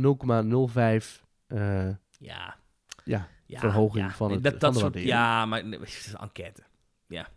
[1.46, 1.88] eh,
[2.18, 2.56] Ja,
[3.04, 4.12] ja, ja Verhoging ja.
[4.14, 4.98] van het- dat, van dat soort.
[4.98, 6.62] Ja, maar nee, het is een enquête.
[7.06, 7.28] Ja.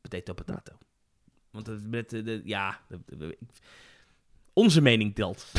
[0.00, 0.72] Potato, potato.
[1.50, 3.38] Want het, met, de, de- ja, de-
[4.52, 5.52] onze mening telt.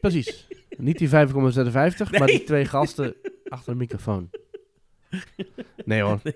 [0.00, 0.46] precies.
[0.76, 1.12] Niet die 5,56,
[2.10, 2.26] maar Nee.
[2.26, 3.14] die twee gasten
[3.48, 4.30] achter de microfoon.
[5.84, 6.20] Nee hoor.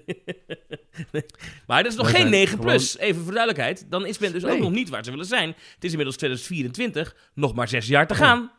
[1.66, 2.98] Maar dat is nog geen zijn 9 plus.
[2.98, 3.86] Even voor duidelijkheid.
[3.90, 5.48] Dan is men dus ook nog niet waar ze willen zijn.
[5.48, 7.16] Het is inmiddels 2024.
[7.34, 8.50] Nog maar zes jaar te gaan.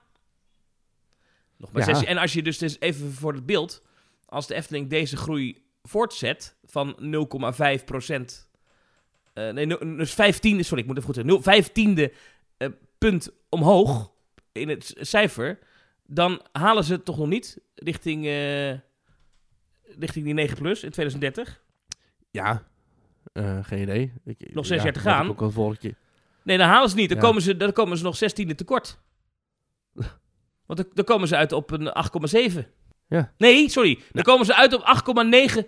[1.57, 1.93] Nog maar Ja.
[1.93, 3.83] zes En als je dus, dus even voor het beeld.
[4.25, 8.47] Als de Efteling deze groei voortzet van 0,5 procent.
[9.33, 11.33] eh, nee, dus 15, sorry, ik moet even goed zeggen.
[11.33, 12.13] 0, 15e
[12.57, 12.67] eh,
[12.97, 14.11] punt omhoog
[14.51, 15.59] in het cijfer.
[16.05, 18.71] Dan halen ze het toch nog niet richting, eh,
[19.99, 21.61] richting die 9 plus in 2030.
[22.31, 22.63] Ja,
[23.33, 24.13] eh, geen idee.
[24.25, 25.29] Ik, Nog zes ja, jaar te gaan.
[25.29, 25.95] Ook keer.
[26.43, 27.09] Nee, dan halen ze het niet.
[27.09, 27.23] Dan, Ja.
[27.23, 28.99] komen, ze, dan komen ze nog 16e tekort.
[30.67, 31.93] Want dan, dan komen ze uit op een
[32.53, 32.67] 8,7.
[33.07, 33.33] Ja.
[33.37, 33.99] Nee, sorry.
[34.11, 35.65] Dan komen ze uit op 8,9.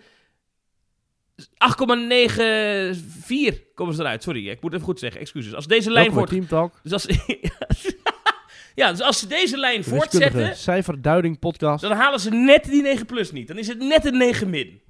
[1.42, 1.48] 8,94
[3.74, 4.24] komen ze eruit.
[4.24, 5.22] Sorry, ik moet even goed zeggen.
[5.22, 5.54] Excuses.
[5.54, 6.32] Als deze lijn Welkom wordt.
[6.32, 6.80] Team Talk.
[6.84, 7.06] Dus als,
[8.76, 11.82] Ja, dus als ze deze lijn voortzetten, cijferduiding podcast.
[11.82, 13.48] dan halen ze net die 9 plus niet.
[13.48, 14.82] Dan is het net een 9 min.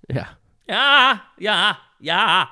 [0.00, 0.38] Ja.
[0.66, 2.50] Ja, ja, ja.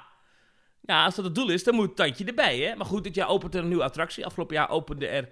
[0.80, 2.76] Ja, als dat het doel is, dan moet het tandje erbij, hè.
[2.76, 4.26] Maar goed, dit jaar opent er een nieuwe attractie.
[4.26, 5.28] Afgelopen jaar opende er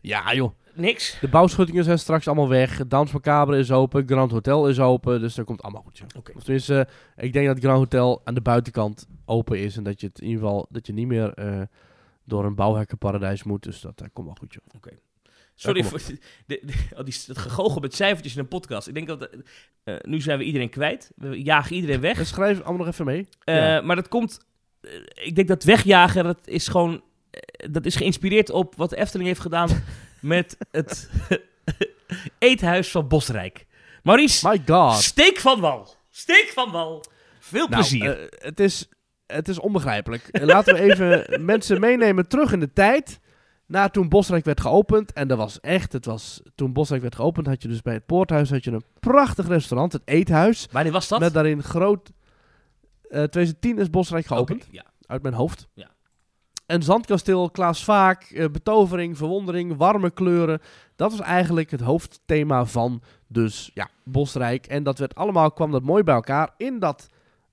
[0.00, 0.52] ja, joh.
[0.74, 1.20] niks.
[1.20, 2.86] De bouwschuttingen zijn straks allemaal weg.
[2.86, 4.06] Dans Macabre is open.
[4.06, 5.20] Grand Hotel is open.
[5.20, 6.02] Dus dat komt allemaal goed.
[6.34, 9.76] Of tenminste, eh, ik denk dat Grand Hotel aan de buitenkant open is.
[9.76, 11.60] En dat je het in ieder geval dat je niet meer eh,
[12.28, 13.62] door een bouwhekkenparadijs moet.
[13.62, 14.92] Dus dat komt wel goed, joh.
[15.54, 18.88] Sorry voor de, de, die, het gegogel met cijfertjes in een podcast.
[18.88, 19.22] Ik denk dat...
[19.22, 19.38] eh,
[19.84, 21.10] eh, nu zijn we iedereen kwijt.
[21.16, 22.18] We jagen iedereen weg.
[22.18, 23.28] En schrijf allemaal nog even mee.
[23.44, 23.80] Ja.
[23.80, 24.38] Maar dat komt...
[25.14, 27.02] ik denk dat wegjagen, dat is gewoon...
[27.70, 29.82] dat is geïnspireerd op wat de Efteling heeft gedaan
[30.20, 31.10] met het
[32.38, 33.66] eethuis van Bosrijk.
[34.02, 34.94] Maurice, My god.
[35.02, 35.94] steek van wal.
[36.10, 37.04] Steek van wal.
[37.38, 38.18] Veel Nou, plezier.
[38.20, 38.88] eh, het, is,
[39.32, 40.28] het is onbegrijpelijk.
[40.42, 43.20] Laten we even mensen meenemen terug in de tijd.
[43.66, 45.12] Na toen Bosrijk werd geopend.
[45.12, 48.06] En dat was echt, het was, toen Bosrijk werd geopend had je dus bij het
[48.06, 50.68] Poorthuis had je een prachtig restaurant, het Eethuis.
[50.72, 51.20] Wanneer was dat?
[51.20, 52.10] Met daarin groot,
[53.02, 54.84] eh 2010 is Bosrijk geopend, ja.
[55.06, 55.68] uit mijn hoofd.
[55.74, 55.90] Ja.
[56.66, 60.60] En Zandkasteel, Klaas Vaak, eh, betovering, verwondering, warme kleuren.
[60.96, 64.66] Dat was eigenlijk het hoofdthema van dus ja, Bosrijk.
[64.66, 67.08] En dat werd allemaal, kwam dat mooi bij elkaar in dat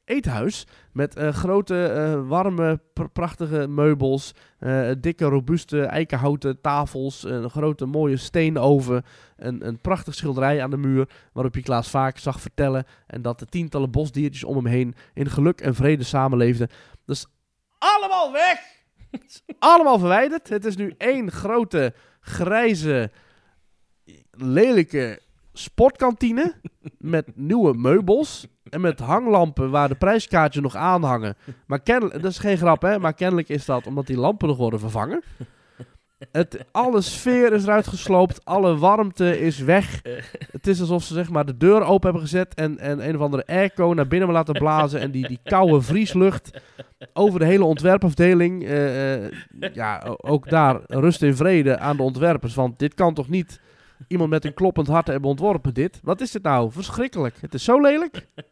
[0.06, 0.68] eethuis.
[0.92, 4.32] Met eh, grote, eh, warme, pr- prachtige meubels.
[4.60, 7.24] eh, dikke, robuuste eikenhouten tafels.
[7.24, 9.04] Een grote, mooie steenoven.
[9.38, 11.10] Een, een prachtig schilderij aan de muur.
[11.34, 12.86] Waarop je Klaas Vaak zag vertellen.
[13.08, 16.70] En dat de tientallen bosdiertjes om hem heen in geluk en vrede samenleefden.
[17.06, 17.26] Dus
[17.78, 18.60] allemaal weg!
[19.60, 20.50] Allemaal verwijderd.
[20.50, 23.12] Het is nu één grote, grijze,
[24.32, 25.20] lelijke
[25.54, 26.54] sportkantine.
[26.98, 28.48] Met nieuwe meubels.
[28.70, 31.36] En met hanglampen waar de prijskaartjes nog aan hangen.
[31.68, 34.58] Maar kennelijk, dat is geen grap hè, maar kennelijk is dat omdat die lampen nog
[34.58, 35.24] worden vervangen.
[36.32, 40.02] Het, alle sfeer is eruit gesloopt, alle warmte is weg.
[40.52, 43.22] Het is alsof ze zeg maar de deur open hebben gezet en, en een of
[43.22, 45.00] andere airco naar binnen laten blazen.
[45.00, 46.62] En die, die koude vrieslucht
[47.14, 48.64] over de hele ontwerpafdeling.
[48.64, 49.32] eh, eh,
[49.74, 52.56] ja, ook daar rust in vrede aan de ontwerpers.
[52.56, 53.60] Want dit kan toch niet
[54.08, 56.00] iemand met een kloppend hart hebben ontworpen, dit?
[56.04, 56.72] Wat is dit nou?
[56.72, 57.38] Verschrikkelijk.
[57.42, 58.28] Het is zo lelijk.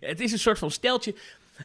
[0.00, 1.14] Ja, Het is een soort van steltje.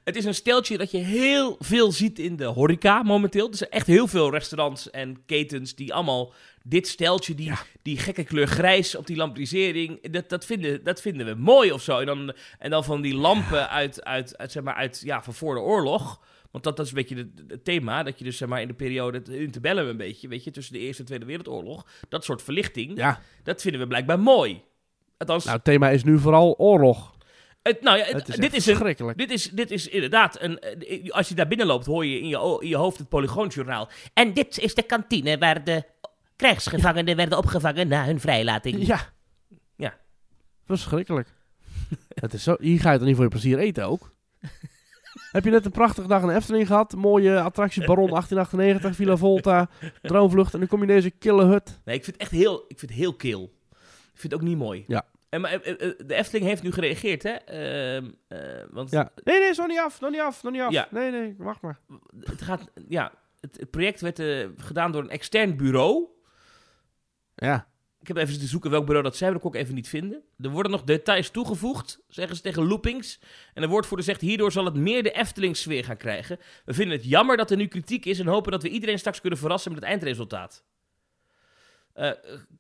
[0.04, 3.50] Het is een steltje dat je heel veel ziet in de horeca momenteel.
[3.50, 7.52] Er zijn echt heel veel restaurants en ketens die allemaal dit steltje, die,
[7.82, 11.82] die gekke kleur grijs op die lampisering, dat, dat, vinden, dat vinden we mooi of
[11.82, 12.00] zo.
[12.00, 15.34] En dan, en dan van die lampen uit, uit, uit, zeg maar, uit ja, van
[15.34, 16.20] voor de oorlog.
[16.52, 18.74] Want dat, dat is een beetje het thema, dat je dus zeg maar, in de
[18.74, 22.42] periode, het interbellum een beetje, weet je, tussen de Eerste en Tweede Wereldoorlog, dat soort
[22.42, 24.62] verlichting, Ja, dat vinden we blijkbaar mooi.
[25.18, 27.16] Althans, nou, het thema is nu vooral oorlog.
[27.62, 30.60] het, nou ja, het- Het is dit is een, dit is, dit is inderdaad, een,
[30.60, 33.90] eh, als je daar binnen loopt, hoor je in je, in je hoofd het Polygoonjournaal.
[34.14, 35.84] En dit is de kantine waar de
[36.36, 38.86] krijgsgevangenen werden opgevangen na hun vrijlating.
[38.88, 39.14] Ja.
[39.76, 39.98] Ja.
[40.66, 41.28] Verschrikkelijk.
[42.10, 44.16] het is zo, hier ga je toch niet voor je plezier eten ook?
[45.32, 46.96] Heb je net een prachtige dag in Efteling gehad?
[46.96, 49.70] Mooie attracties, Baron 1898, Villa Volta,
[50.02, 50.54] Droomvlucht.
[50.54, 51.80] En dan kom je in deze kille hut.
[51.86, 53.54] Nee, ik vind het echt heel, ik vind het heel kil.
[54.14, 54.84] Ik vind het ook niet mooi.
[54.88, 55.06] Ja.
[55.30, 57.32] En, maar, eh, eh, de Efteling heeft nu gereageerd, hè?
[57.32, 59.12] Ehm, eh, want Ja.
[59.24, 60.72] Nee, nee, nog niet af, nog niet af, nog niet af.
[60.72, 60.88] Ja.
[60.92, 61.80] Nee, nee, wacht maar.
[62.20, 66.06] het, gaat, ja, het, project werd eh, gedaan door een extern bureau.
[67.36, 67.68] Ja.
[68.08, 70.24] Ik heb even zitten zoeken welk bureau dat zijn, maar dat even niet vinden.
[70.40, 73.20] Er worden nog details toegevoegd, zeggen ze tegen Loopings.
[73.54, 76.40] En de woordvoerder zegt, hierdoor zal het meer de Efteling-sfeer gaan krijgen.
[76.66, 79.22] We vinden het jammer dat er nu kritiek is en hopen dat we iedereen straks
[79.22, 80.64] kunnen verrassen met het eindresultaat.
[81.98, 82.12] Eh,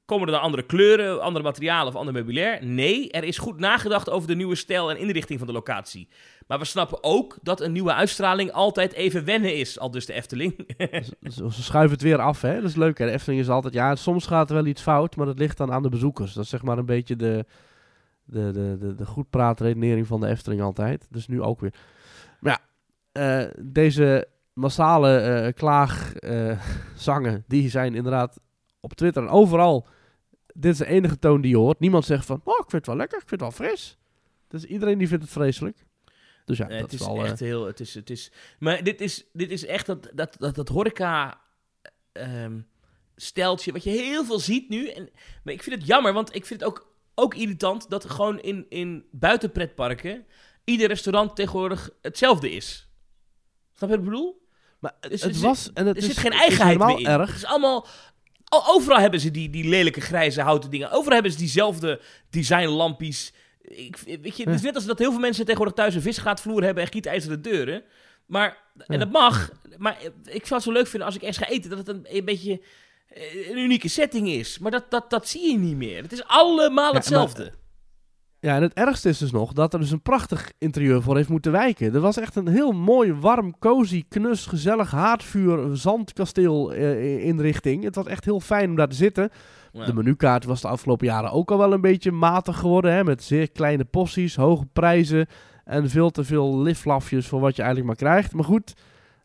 [0.05, 2.65] komen er dan andere kleuren, andere materialen of ander meubilair?
[2.65, 6.07] Nee, er is goed nagedacht over de nieuwe stijl en inrichting van de locatie.
[6.47, 10.13] Maar we snappen ook dat een nieuwe uitstraling altijd even wennen is, al dus de
[10.13, 10.55] Efteling.
[11.35, 12.55] Ze, schuiven het weer af, hè.
[12.55, 13.05] Dat is leuk, hè.
[13.05, 13.73] De Efteling is altijd...
[13.73, 16.33] Ja, soms gaat er wel iets fout, maar dat ligt dan aan de bezoekers.
[16.33, 17.45] Dat is zeg maar een beetje de,
[18.23, 21.07] de, de, de, de goedpraatredenering van de Efteling altijd.
[21.09, 21.73] Dus nu ook weer.
[22.39, 22.59] Maar
[23.11, 28.39] ja, eh, deze massale eh klaagzangen, die zijn inderdaad
[28.91, 29.87] op Twitter en overal...
[30.53, 31.79] Dit is de enige toon die je hoort.
[31.79, 33.97] Niemand zegt van, oh, ik vind het wel lekker, ik vind het wel fris.
[34.47, 35.85] Dus iedereen die vindt het vreselijk.
[36.45, 37.23] Dus ja, Nee, dat het is is wel...
[37.23, 37.65] eh, echt heel.
[37.65, 41.41] Het is, het is, maar dit is, dit is echt dat, dat, dat, dat horeca.
[42.11, 42.59] ehm
[43.15, 44.87] steltje, wat je heel veel ziet nu.
[44.87, 45.09] En,
[45.43, 48.65] maar ik vind het jammer, want ik vind het ook, ook irritant dat gewoon in,
[48.69, 50.25] in buitenpretparken.
[50.63, 52.89] ieder restaurant tegenwoordig hetzelfde is.
[53.73, 54.45] Snap je wat ik bedoel?
[54.79, 55.73] maar dus het was...
[55.73, 57.19] En het Er is, zit geen het is eigenheid meer in.
[57.19, 57.27] erg.
[57.27, 57.87] Het is allemaal.
[58.49, 60.91] Overal hebben ze die, die lelijke grijze houten dingen.
[60.91, 63.33] Overal hebben ze diezelfde designlampies.
[63.61, 66.63] Ik, weet je, het is net als dat heel veel mensen tegenwoordig thuis een visgaatvloer
[66.63, 67.83] hebben en gietijzeren deuren.
[68.25, 69.51] Maar, en dat mag.
[69.77, 72.05] Maar ik zou het zo leuk vinden als ik ergens ga eten, dat het een,
[72.09, 72.61] een beetje
[73.09, 74.59] eh, een unieke setting is.
[74.59, 76.01] Maar dat, dat, dat zie je niet meer.
[76.01, 77.53] Het is allemaal Ja, hetzelfde.
[78.47, 81.29] Ja, en het ergste is dus nog dat er dus een prachtig interieur voor heeft
[81.29, 81.93] moeten wijken.
[81.93, 87.83] Er was echt een heel mooi, warm, cozy, knus, gezellig haardvuur, zandkasteel eh, inrichting.
[87.83, 89.29] Het was echt heel fijn om daar te zitten.
[89.71, 89.85] Ja.
[89.85, 92.93] De menukaart was de afgelopen jaren ook al wel een beetje matig geworden.
[92.93, 95.27] Hè, met zeer kleine porties, hoge prijzen
[95.63, 98.33] en veel te veel liflafjes voor wat je eigenlijk maar krijgt.
[98.33, 98.73] Maar goed,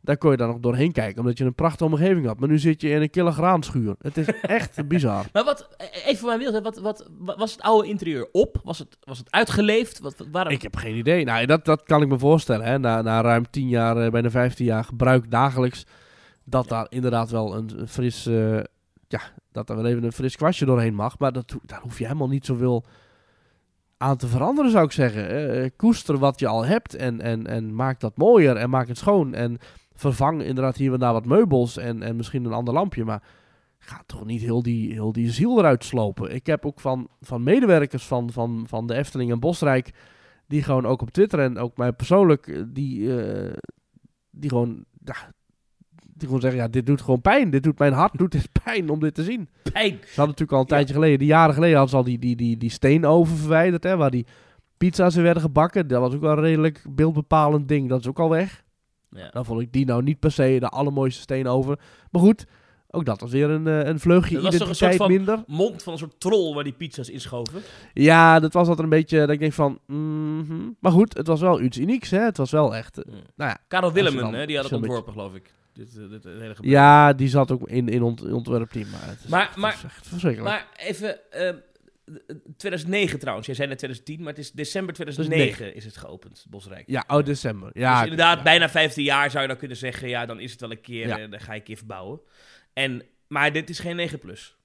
[0.05, 2.39] daar kon je dan nog doorheen kijken, omdat je een prachtige omgeving had.
[2.41, 3.95] Maar nu zit je in een kille graanschuur.
[3.99, 5.25] Het is echt bizar.
[5.33, 8.61] Maar wat, even voor mijn beeld, wat, wat, wat, was het oude interieur op?
[8.65, 9.99] Was het, was het uitgeleefd?
[10.01, 10.53] Wat, wat- waarom?
[10.53, 11.25] Ik heb geen idee.
[11.25, 12.67] Nou, dat, dat kan ik me voorstellen.
[12.67, 12.79] Hè.
[12.79, 15.87] Na, na ruim 10 jaar, eh, bijna 15 jaar gebruik dagelijks,
[16.45, 18.57] dat daar inderdaad wel een, een fris, eh,
[19.09, 19.21] ja,
[19.53, 21.19] dat er wel even een fris kwastje doorheen mag.
[21.19, 22.85] Maar dat, daar hoef je helemaal niet zoveel
[23.97, 25.29] aan te veranderen, zou ik zeggen.
[25.63, 28.99] Eh, koester wat je al hebt en, en, en maak dat mooier en maak het
[28.99, 29.35] schoon.
[29.35, 29.59] En
[29.95, 33.05] vervang inderdaad hier en daar wat meubels en, en misschien een ander lampje.
[33.05, 33.23] Maar
[33.79, 36.35] ga toch niet heel die, heel die ziel eruit slopen.
[36.35, 39.91] Ik heb ook van, van medewerkers van, van, van de Efteling en Bosrijk
[40.47, 43.53] die gewoon ook op Twitter en ook mij persoonlijk, eh, die, eh,
[44.31, 45.15] die gewoon, ja,
[46.15, 47.51] die gewoon zeggen, ja, dit doet gewoon pijn.
[47.51, 49.49] Dit doet mijn hart, doet dit pijn om dit te zien.
[49.73, 49.91] Pijn.
[49.91, 50.75] Ze hadden natuurlijk al een Ja.
[50.75, 53.97] tijdje geleden, die jaren geleden hadden ze al die, die, die, die steenoven verwijderd, hè,
[53.97, 54.27] waar die
[54.77, 55.89] pizza's in werden gebakken.
[55.89, 57.89] Dat was ook wel een redelijk beeldbepalend ding.
[57.89, 58.62] Dat is ook al weg.
[59.15, 59.29] Ja.
[59.31, 61.77] Dan vond ik die nou niet per se de allermooiste steenoven.
[62.11, 62.45] Maar goed,
[62.91, 65.43] ook dat was weer een, eh, een vleugje Dat was toch een soort van- minder.
[65.47, 67.61] Mond van een soort troll waar die pizza's inschoven.
[67.93, 70.55] Ja, dat was altijd een beetje, dat ik denk van, mhm.
[70.81, 72.19] maar goed, het was wel iets unieks, hè.
[72.21, 73.21] Het was wel echt, eh, Ja.
[73.37, 73.59] nou ja.
[73.69, 75.55] Karel Willemen, hè, die had het ontworpen, geloof ik.
[75.73, 76.59] Dit, eh, dit.
[76.61, 79.79] Ja, die zat ook in, in ont, ontwerpteam, maar het is, Maar- echt- maar- het
[79.79, 80.51] is echt verschrikkelijk.
[80.55, 81.55] Maar even, eh,
[82.57, 83.47] 2009 trouwens.
[83.47, 86.85] Jij zei net 2010, maar het is december 2009 is het geopend, Bosrijk.
[86.89, 87.71] ja, oh, december.
[87.73, 88.43] Ja, dus inderdaad, ja.
[88.43, 90.09] bijna 15 jaar zou je dan kunnen zeggen.
[90.09, 91.19] Ja, dan is het wel een keer, Ja.
[91.19, 92.21] eh, dan ga je een keer verbouwen.
[92.73, 94.57] En, maar dit is geen 9 plus.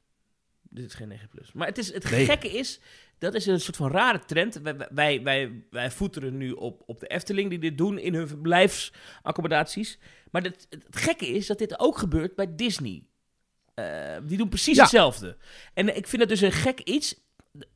[0.70, 1.52] Dit is geen 9 plus.
[1.54, 2.26] Maar het, is, het Nee.
[2.26, 2.80] gekke is,
[3.18, 4.56] dat is een soort van rare trend.
[4.62, 8.28] Wij, wij, wij, wij voeteren nu op, op de Efteling die dit doen in hun
[8.28, 10.00] verblijfsaccommodaties.
[10.32, 13.04] Maar het, het gekke is dat dit ook gebeurt bij Disney.
[13.74, 14.82] Eh, die doen precies Ja.
[14.82, 15.38] hetzelfde.
[15.74, 17.26] En ik vind het dus een gek iets.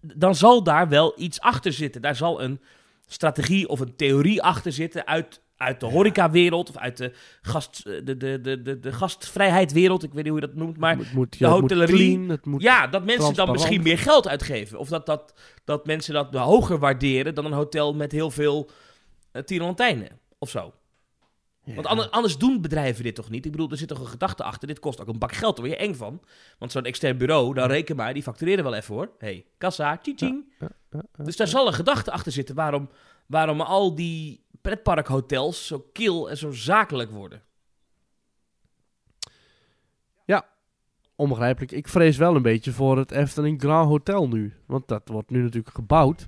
[0.02, 2.02] Dan zal daar wel iets achter zitten.
[2.02, 2.60] Daar zal een
[3.06, 8.18] strategie of een theorie achter zitten uit, uit de horecawereld of uit de, gast, de,
[8.18, 10.04] de, de, de, de gastvrijheidwereld.
[10.04, 12.26] Ik weet niet hoe je dat noemt, maar het moet, de ja, het moet hotellerie-
[12.26, 12.62] clean, moet...
[12.62, 14.80] ja, dat mensen dan misschien meer geld uitgeven.
[14.80, 18.70] Of dat, dat, dat mensen dat hoger waarderen dan een hotel met heel veel
[19.34, 20.74] uh, tierenlantijnen of zo.
[21.64, 21.74] Ja.
[21.74, 23.46] Want anders, anders doen bedrijven dit toch niet?
[23.46, 24.68] Ik bedoel, er zit toch een gedachte achter.
[24.68, 26.22] Dit kost ook een bak geld, daar word je eng van.
[26.58, 29.12] Want zo'n extern bureau, dan reken maar, die factureren wel even hoor.
[29.18, 31.24] hey, kassa, tjing Ja, ja, ja.
[31.24, 32.90] Dus daar zal een gedachte achter zitten waarom,
[33.26, 37.42] waarom al die pretparkhotels zo kil en zo zakelijk worden.
[41.22, 41.72] Onbegrijpelijk.
[41.72, 44.54] Ik vrees wel een beetje voor het Efteling Grand Hotel nu.
[44.66, 46.28] Want dat wordt nu natuurlijk gebouwd.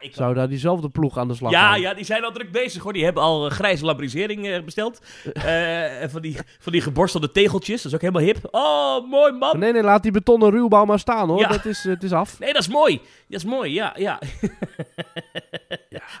[0.00, 1.80] Ja, ik Zou daar diezelfde ploeg aan de slag Ja, gaan?
[1.80, 2.92] ja, die zijn al druk bezig hoor.
[2.92, 5.00] Die hebben al eh, grijze lambrisering eh, besteld.
[5.32, 7.82] Eh, en van die, van die geborstelde tegeltjes.
[7.82, 8.48] Dat is ook helemaal hip.
[8.50, 9.58] Oh, mooi man.
[9.58, 11.38] Nee, nee, laat die betonnen ruwbouw maar staan hoor.
[11.38, 11.48] Ja.
[11.48, 12.38] Dat is, het is af.
[12.38, 13.00] Nee, dat is mooi.
[13.28, 14.18] Dat is mooi, ja, ja.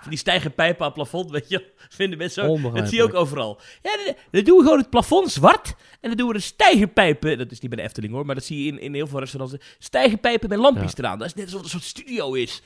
[0.00, 1.64] Van die stijgerpijpen aan het plafond, weet je.
[1.88, 2.70] Vinden mensen zo.
[2.70, 3.60] Dat zie je ook overal.
[3.82, 5.74] Ja, dan, dan doen we gewoon het plafond zwart.
[6.00, 7.38] En dan doen we de stijgerpijpen.
[7.38, 9.18] Dat is niet bij de Efteling hoor, maar dat zie je in, in heel veel
[9.18, 9.56] restaurants.
[9.78, 11.18] Stijgerpijpen met lampjes eraan.
[11.18, 12.62] Dat is net alsof het een soort studio is.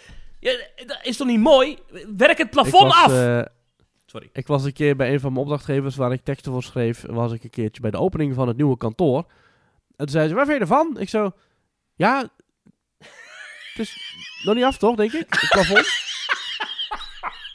[0.51, 1.79] Ja, dat is toch niet mooi?
[2.17, 3.13] Werk het Ik plafond was, af!
[3.13, 3.43] eh,
[4.07, 4.31] Sorry.
[4.33, 7.05] ik was een keer bij een van mijn opdrachtgevers waar ik teksten voor schreef.
[7.07, 9.17] Was ik een keertje bij de opening van het nieuwe kantoor.
[9.97, 10.99] En toen zei ze, waar vind je ervan?
[10.99, 11.33] Ik zo,
[11.95, 12.29] ja,
[12.99, 13.97] het is
[14.45, 15.27] nog niet af toch, denk ik?
[15.29, 15.87] Het plafond.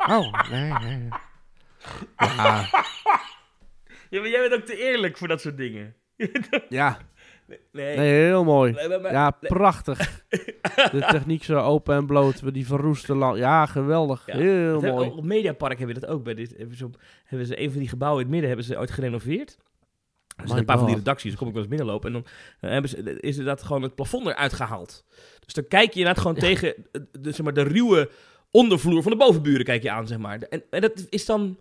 [0.07, 1.07] Oh, nee, nee.
[2.17, 2.69] Ja,
[4.09, 5.95] Ja, maar jij bent ook te eerlijk voor dat soort dingen.
[6.69, 6.97] ja,
[7.71, 7.97] Nee.
[7.97, 8.71] nee, heel mooi.
[8.71, 10.23] Nee, maar- maar- Ja, prachtig.
[10.91, 12.53] De techniek zo open en bloot.
[12.53, 13.37] Die verroeste land.
[13.37, 14.23] Ja, geweldig.
[14.25, 14.37] Ja.
[14.37, 15.17] Heel Dat hebben- mooi.
[15.17, 16.23] Op Mediapark hebben we dat ook.
[16.23, 18.67] Bij dit, hebben, ze, op- hebben ze een van die gebouwen in het midden hebben
[18.67, 19.57] ze ooit gerenoveerd.
[20.35, 22.07] Er zijn een paar van die redacties, dan kom ik wel eens binnenlopen.
[22.07, 22.25] En dan
[22.59, 25.05] eh, hebben ze, is er dat gewoon het plafond eruit gehaald.
[25.45, 28.09] Dus dan kijk je inderdaad gewoon tegen eh, de, zeg maar, de ruwe
[28.51, 30.39] ondervloer van de bovenburen kijk je aan, zeg maar.
[30.41, 31.57] En, en dat is dan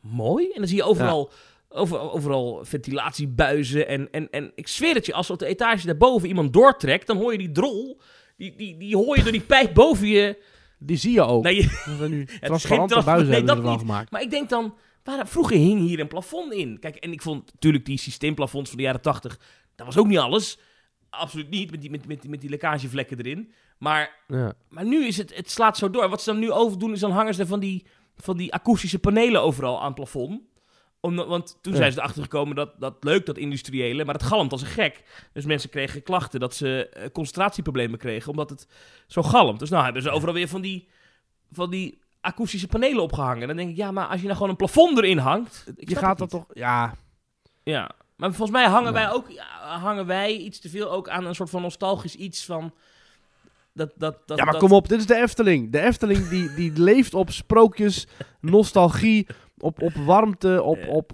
[0.00, 0.46] mooi.
[0.46, 1.30] En dan zie je overal,
[1.76, 3.88] over, overal ventilatiebuizen.
[3.88, 7.16] En, en, en ik zweer het je, als op de etage daarboven iemand doortrekt, dan
[7.16, 8.00] hoor je die drol.
[8.36, 10.42] Die, die, die hoor je door die pijp boven je.
[10.78, 11.42] Die zie je ook.
[11.42, 14.10] Nee, je- Dat nu geen transparante trans- buizen nee, hebben dat gemaakt.
[14.10, 14.74] Maar ik denk dan,
[15.04, 16.78] waar, vroeger hing hier een plafond in.
[16.78, 19.38] Kijk, en ik vond natuurlijk die systeemplafonds van de jaren 80,
[19.74, 20.58] dat was ook niet alles.
[21.10, 23.52] Absoluut niet, met die, met, met, met die lekkagevlekken erin.
[23.78, 24.52] Maar, Ja.
[24.68, 26.08] maar nu is het, het slaat zo door.
[26.08, 29.42] Wat ze dan nu overdoen, is dan hangen ze van die, van die akoestische panelen
[29.42, 30.40] overal aan het plafond.
[31.00, 31.78] Omdat, want toen Ja.
[31.78, 35.02] zijn ze erachter gekomen dat dat leuk, dat industriële, maar het galmt als een gek.
[35.32, 38.66] Dus mensen kregen klachten dat ze eh, concentratieproblemen kregen, omdat het
[39.06, 39.58] zo galmt.
[39.58, 40.88] Dus nou hebben ze overal weer van die,
[41.52, 43.46] van die akoestische panelen opgehangen.
[43.48, 45.64] Dan denk ik, ja, maar als je nou gewoon een plafond erin hangt...
[45.76, 46.44] je gaat dat toch...
[46.52, 46.94] Ja,
[47.62, 48.98] Ja, maar volgens mij hangen Ja.
[48.98, 49.26] wij ook
[49.60, 52.74] hangen wij iets te veel ook aan een soort van nostalgisch iets van...
[53.72, 55.72] Dat, dat, dat, ja, maar kom op, dit is de Efteling.
[55.72, 58.06] De Efteling die, die leeft op sprookjes,
[58.40, 59.26] nostalgie,
[59.58, 60.86] op, op warmte, op, Ja.
[60.86, 61.12] op...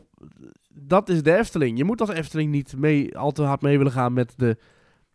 [0.69, 1.79] Dat is de Efteling.
[1.79, 4.57] Je moet als Efteling niet mee, al te hard mee willen gaan met de,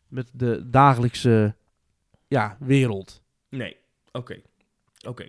[0.08, 1.56] met de dagelijkse
[2.28, 3.22] ja, wereld.
[3.50, 3.78] Nee,
[4.12, 4.42] oké.
[5.08, 5.26] Oké.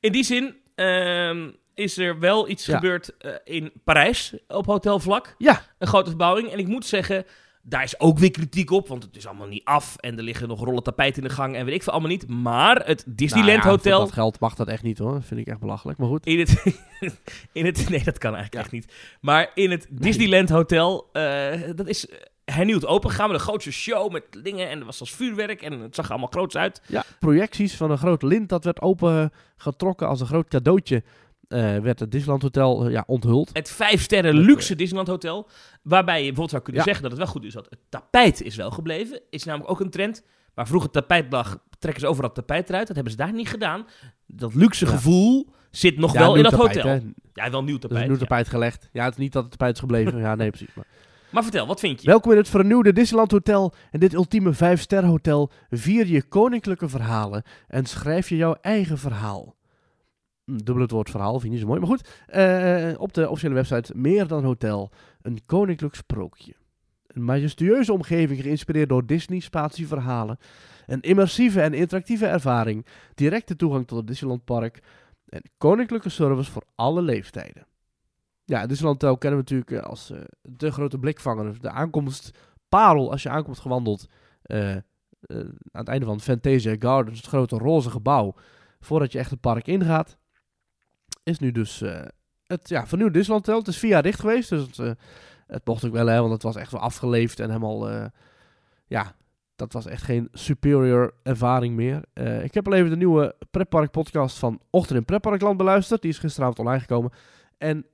[0.00, 2.74] In die zin ehm, is er wel iets Ja.
[2.74, 5.34] gebeurd eh, in Parijs op hotelvlak.
[5.38, 6.48] Ja, Een grote verbouwing.
[6.48, 7.24] En ik moet zeggen,
[7.62, 9.96] daar is ook weer kritiek op, want het is allemaal niet af.
[9.96, 12.28] En er liggen nog rollen tapijt in de gang en weet ik veel allemaal niet.
[12.28, 13.96] Maar het Disneyland Nou ja, Hotel...
[13.96, 15.12] Voor dat geld mag dat echt niet hoor.
[15.12, 15.98] Dat vind ik echt belachelijk.
[15.98, 16.26] Maar goed.
[16.26, 16.62] In het,
[17.52, 18.60] in het, nee, dat kan eigenlijk Ja.
[18.60, 18.92] echt niet.
[19.20, 22.06] Maar in het Disneyland Hotel, eh, dat is
[22.44, 24.68] hernieuwd open gegaan met een grootste show met dingen.
[24.68, 26.82] En er was als vuurwerk en het zag er allemaal groots uit.
[26.86, 31.02] Ja, projecties van een groot lint dat werd opengetrokken als een groot cadeautje.
[31.52, 33.50] Eh, werd het Disneyland Hotel eh, ja, onthuld.
[33.52, 35.48] Het vijf sterren luxe Disneyland Hotel.
[35.82, 36.86] Waarbij je bijvoorbeeld zou kunnen Ja.
[36.86, 39.20] zeggen dat het wel goed is dat het tapijt is wel gebleven.
[39.30, 40.22] Is namelijk ook een trend.
[40.54, 42.86] Waar vroeger tapijt lag, trekken ze overal het tapijt eruit.
[42.86, 43.86] Dat hebben ze daar niet gedaan.
[44.26, 44.90] Dat luxe Ja.
[44.90, 46.90] gevoel zit nog Ja, wel in dat tapijt, hotel.
[46.90, 47.00] hè.
[47.44, 48.00] Ja, wel nieuw tapijt.
[48.00, 48.22] een nieuw ja.
[48.26, 48.88] tapijt gelegd.
[48.92, 50.18] Ja, het is niet dat het tapijt is gebleven.
[50.18, 50.74] ja, nee, precies.
[50.74, 50.84] Maar.
[51.30, 52.06] Maar vertel, wat vind je?
[52.06, 53.74] Welkom in het vernieuwde Disneyland Hotel.
[53.90, 59.54] En dit ultieme 5-ster hotel vier je koninklijke verhalen en schrijf je jouw eigen verhaal.
[60.44, 61.80] Dubbel het woord verhaal, vind je zo mooi.
[61.80, 64.90] Maar goed, eh, op de officiële website Meer dan Hotel,
[65.22, 66.54] een koninklijk sprookje.
[67.06, 70.38] Een majestueuze omgeving geïnspireerd door Disney spatieverhalen.
[70.86, 72.86] Een immersieve en interactieve ervaring.
[73.14, 74.82] Directe toegang tot het Disneyland Park.
[75.26, 77.66] En koninklijke service voor alle leeftijden.
[78.44, 81.60] Ja, Disneyland Hotel kennen we natuurlijk eh, als eh, de grote blikvanger.
[81.60, 82.38] De aankomst
[82.68, 84.06] parel als je aankomt gewandeld.
[84.42, 84.82] aan
[85.72, 88.34] het einde van Fantasia Gardens, het grote roze gebouw.
[88.80, 90.20] Voordat je echt het park ingaat.
[91.22, 92.00] Is nu dus eh,
[92.46, 93.60] het ja, vernieuwde Disneyland Hotel.
[93.60, 94.48] Het is vier jaar dicht geweest.
[94.48, 94.90] Dus het, eh,
[95.46, 97.90] het mocht ook wel, hè, want het was echt wel afgeleefd en helemaal.
[97.90, 98.04] eh,
[98.86, 99.14] ja,
[99.56, 102.02] dat was echt geen superior ervaring meer.
[102.42, 106.02] Ik heb al even de nieuwe Preppark podcast van Ochtend in Prepparkland beluisterd.
[106.02, 107.12] Die is gisteravond online gekomen.
[107.58, 107.86] En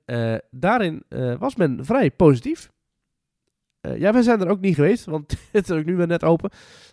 [0.51, 1.03] daarin
[1.39, 2.71] was men vrij positief.
[3.81, 6.49] Ja, wij zijn er ook niet geweest, want het is ook nu weer net open.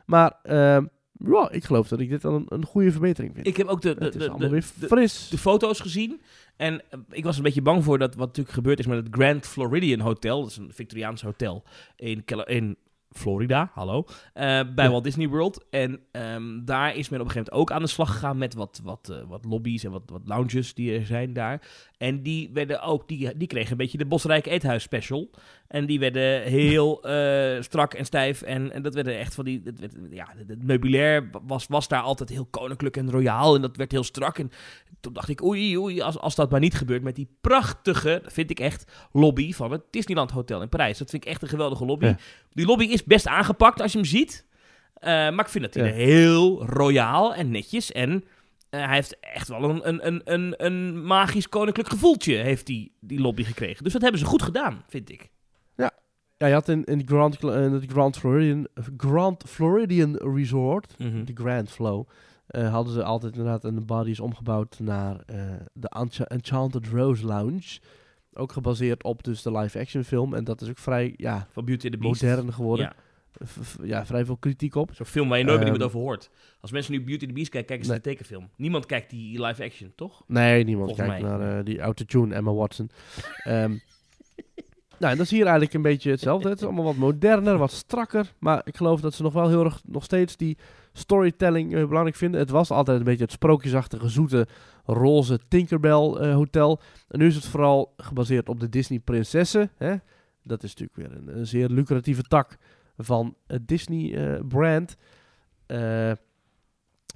[0.06, 0.78] Maar eh,
[1.24, 3.46] ja, ik geloof dat ik dit wel een, een goede verbetering vind.
[3.46, 5.28] Ik heb ook de, de, de, de, weer fris.
[5.28, 6.20] de foto's gezien.
[6.56, 9.14] En eh, ik was een beetje bang voor dat wat natuurlijk gebeurd is met het
[9.14, 10.40] Grand Floridian Hotel.
[10.40, 11.62] Dat is een Victoriaans hotel
[11.96, 12.76] in, in
[13.10, 14.04] Florida, hallo.
[14.34, 14.42] eh,
[14.74, 14.90] bij Ja.
[14.90, 15.64] Walt Disney World.
[15.70, 18.54] En ehm, daar is men op een gegeven moment ook aan de slag gegaan met
[18.54, 21.60] wat, wat, eh, wat lobby's en wat, wat lounges die er zijn daar.
[21.98, 25.30] En die werden ook, die, die kregen een beetje de Bosrijk Eethuis special.
[25.68, 28.42] En die werden heel eh, strak en stijf.
[28.42, 29.60] En, en dat werden echt van die.
[29.64, 33.54] Het, werd- ja, het, het meubilair was, was daar altijd heel koninklijk en royaal.
[33.54, 34.38] En dat werd heel strak.
[34.38, 34.50] En
[35.00, 38.50] toen dacht ik, oei, oei, als, als dat maar niet gebeurt met die prachtige, vind
[38.50, 40.98] ik echt, lobby van het Disneyland Hotel in Parijs.
[40.98, 42.06] Dat vind ik echt een geweldige lobby.
[42.06, 42.16] Ja.
[42.50, 44.46] Die lobby is best aangepakt als je hem ziet.
[44.94, 45.88] Eh, maar ik vind dat hij Ja.
[45.90, 48.24] er heel royaal en netjes en
[48.70, 52.92] eh, hij heeft echt wel een, een, een, een, een magisch koninklijk gevoeltje, heeft die,
[53.00, 53.84] die lobby gekregen.
[53.84, 55.28] Dus dat hebben ze goed gedaan, vind ik.
[56.38, 58.66] Ja, je had in, in, de Grand, in het Grand Floridian,
[58.96, 62.08] Grand Floridian Resort, de Grand Flow,
[62.46, 65.38] eh, hadden ze altijd inderdaad een bar die is omgebouwd naar eh,
[65.72, 67.78] de Encha- Enchanted Rose Lounge.
[68.32, 70.34] Ook gebaseerd op dus de live-action film.
[70.34, 72.22] En dat is ook vrij ja, Van Beauty and the Beast.
[72.22, 72.92] modern geworden.
[73.82, 74.06] Ja.
[74.06, 74.90] Vrij veel kritiek op.
[74.94, 76.30] Zo'n film waar je nooit meer Ehm, iemand over hoort.
[76.60, 78.00] Als mensen nu Beauty and the Beast kijken, kijken ze Nee.
[78.00, 78.50] de tekenfilm.
[78.56, 80.22] Niemand kijkt die live action, toch?
[80.26, 81.38] Nee, niemand Volgens kijkt mij.
[81.38, 82.90] naar eh, die autotune Emma Watson.
[83.44, 83.76] Ehm
[84.98, 86.48] nou, en dat is hier eigenlijk een beetje hetzelfde.
[86.48, 88.32] Het is allemaal wat moderner, wat strakker.
[88.38, 90.56] Maar ik geloof dat ze nog wel heel erg nog steeds die
[90.92, 92.40] storytelling eh, belangrijk vinden.
[92.40, 94.46] Het was altijd een beetje het sprookjesachtige, zoete,
[94.84, 96.80] roze Tinkerbell eh, hotel.
[97.08, 99.70] En nu is het vooral gebaseerd op de Disney prinsessen.
[99.76, 99.94] Hè?
[100.42, 102.56] Dat is natuurlijk weer een, zeer lucratieve tak
[102.96, 104.96] van het Disney eh, brand.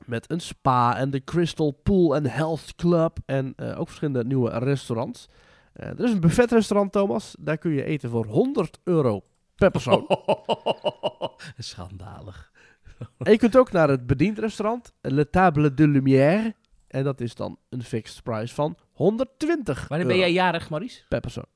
[0.07, 3.19] Met een spa en de Crystal Pool and Health Club.
[3.27, 5.29] En ook verschillende nieuwe restaurants.
[5.73, 7.37] Eh, er is een buffetrestaurant, Thomas.
[7.39, 10.07] Daar kun je eten voor 100 euro per persoon.
[11.59, 12.53] Schandalig.
[13.19, 16.55] en je kunt ook naar het bediendrestaurant, Le Table de Lumière.
[16.89, 21.03] En dat is dan een fixed price van 120 Wanneer ben jij jarig, Maurice?
[21.09, 21.47] per persoon.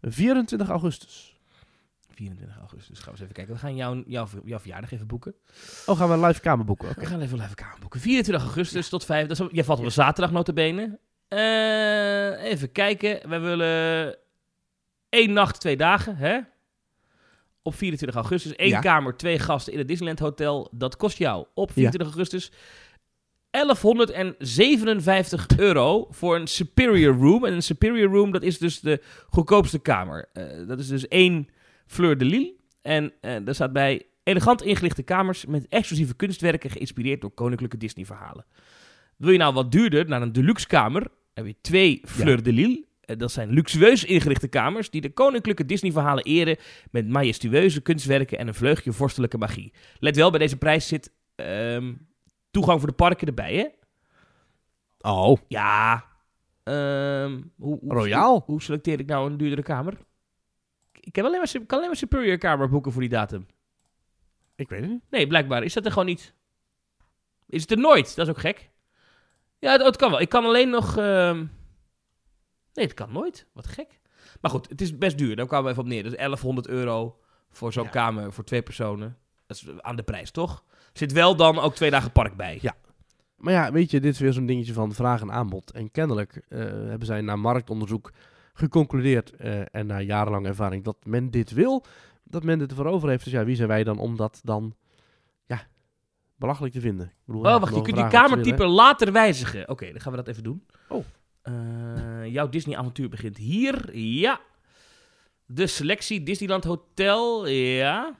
[0.00, 1.38] 24 augustus.
[2.10, 2.98] 24 augustus.
[2.98, 3.54] Gaan we eens even kijken.
[3.54, 5.34] We gaan jouw, jouw, jouw verjaardag even boeken.
[5.86, 6.88] Oh, gaan we een live kamer boeken?
[6.88, 7.00] Oké.
[7.00, 8.00] We gaan even live kamer boeken.
[8.00, 9.26] 24 augustus tot 5.
[9.26, 10.98] Dat is, jij valt op een zaterdag notabene.
[11.30, 13.28] Eh even kijken.
[13.28, 14.16] We willen
[15.08, 16.38] één nacht, twee dagen, hè?
[17.62, 18.56] Op 24 augustus.
[18.56, 18.80] één Ja.
[18.80, 20.68] kamer, twee gasten in het Disneyland Hotel.
[20.72, 22.52] Dat kost jou op 24 augustus
[23.50, 27.44] 1157 euro voor een Superior Room.
[27.44, 30.28] En een Superior Room, dat is dus de goedkoopste kamer.
[30.32, 31.48] Eh, dat is dus één
[31.86, 32.54] Fleur de Lille.
[32.82, 38.44] En eh daar staat bij elegant ingelichte kamers met exclusieve kunstwerken geïnspireerd door koninklijke Disney-verhalen.
[39.16, 41.06] Wil je nou wat duurder, naar een deluxe kamer,
[41.44, 42.84] heb je twee Fleur de Lille.
[43.00, 46.56] Eh, Dat zijn luxueus ingerichte kamers die de koninklijke Disney-verhalen eren
[46.90, 49.72] met majestueuze kunstwerken en een vleugje vorstelijke magie.
[49.98, 51.94] Let wel, bij deze prijs zit ehm,
[52.50, 53.66] toegang voor de parken erbij, hè?
[55.10, 56.04] Oh, Ja.
[56.62, 58.32] Ehm, hoe, hoe, Royaal.
[58.32, 59.94] Hoe, hoe selecteer ik nou een duurdere kamer?
[61.00, 63.46] Ik heb alleen maar, kan alleen maar Superior kamer boeken voor die datum.
[64.56, 65.02] ik weet het niet.
[65.10, 66.34] Nee, blijkbaar is dat er gewoon niet.
[67.48, 68.16] Is het er nooit?
[68.16, 68.69] Dat is ook gek.
[69.60, 70.20] Ja, het, het kan wel.
[70.20, 70.96] Ik kan alleen nog...
[70.96, 71.44] ehm,
[72.74, 73.46] Nee, het kan nooit.
[73.52, 74.00] Wat gek.
[74.40, 75.36] Maar goed, het is best duur.
[75.36, 76.02] Daar kwamen we even op neer.
[76.02, 77.18] Dus 1100 euro
[77.50, 77.90] voor zo'n Ja.
[77.90, 79.16] kamer voor twee personen.
[79.46, 80.64] Dat is aan de prijs, toch?
[80.92, 82.58] Zit wel dan ook twee dagen park bij.
[82.60, 82.74] Ja.
[83.36, 85.70] Maar ja, weet je, dit is weer zo'n dingetje van vraag en aanbod.
[85.70, 88.12] En kennelijk eh, hebben zij na marktonderzoek
[88.52, 91.84] geconcludeerd eh, en na jarenlange ervaring dat men dit wil,
[92.24, 93.24] dat men dit ervoor over heeft.
[93.24, 94.74] Dus ja, wie zijn wij dan om dat dan,
[96.40, 97.06] belachelijk te vinden?
[97.06, 99.68] Ik bedoel, Oh, wacht, je kunt die kamertype later wijzigen.
[99.68, 100.66] Oké, dan gaan we dat even doen.
[100.88, 101.04] Oh.
[101.42, 103.96] Eh, jouw Disney-avontuur begint hier.
[103.96, 104.40] Ja.
[105.46, 107.46] De selectie Disneyland Hotel.
[107.46, 108.18] Ja.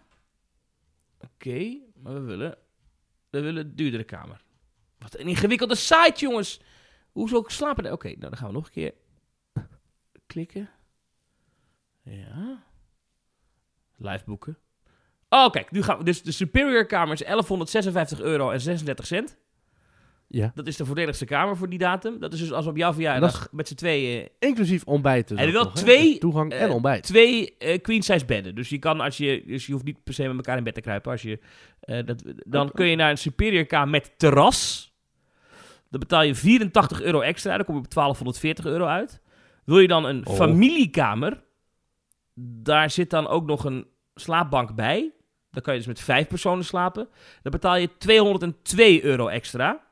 [1.20, 2.58] Oké, maar we willen,
[3.30, 4.42] we willen een duurdere kamer.
[4.98, 6.60] Wat een ingewikkelde site, jongens.
[7.12, 7.92] Hoezo slapen?
[7.92, 8.94] Oké, nou dan gaan we nog een keer
[10.26, 10.70] klikken.
[12.02, 12.64] Ja.
[13.96, 14.58] Live boeken.
[15.32, 16.04] Oh, kijk, nu gaan we.
[16.04, 19.38] Dus de Superior kamer is 1156 euro en 36 cent.
[20.32, 22.18] Ja, Dat is de voordeligste kamer voor die datum.
[22.20, 24.28] Dat is dus als we op jouw verjaardag met z'n tweeën...
[24.38, 25.36] inclusief ontbijten.
[25.36, 27.02] En ook wel nog, twee, Toegang en eh, ontbijt.
[27.02, 28.54] Twee eh, queen-size bedden.
[28.54, 29.42] Dus je kan als je...
[29.46, 31.10] Dus je hoeft niet per se met elkaar in bed te kruipen.
[31.12, 31.38] Als je,
[31.80, 32.74] eh, dat, dan Oké.
[32.74, 34.92] kun je naar een superior kamer met terras.
[35.90, 37.56] Dan betaal je 84 euro extra.
[37.56, 39.20] Dan kom je op 1240 euro uit.
[39.64, 40.34] Wil je dan een Oh.
[40.34, 41.42] familiekamer...
[42.42, 45.12] Daar zit dan ook nog een slaapbank bij.
[45.50, 47.08] Dan kan je dus met vijf personen slapen.
[47.42, 49.88] Dan betaal je 202 euro extra.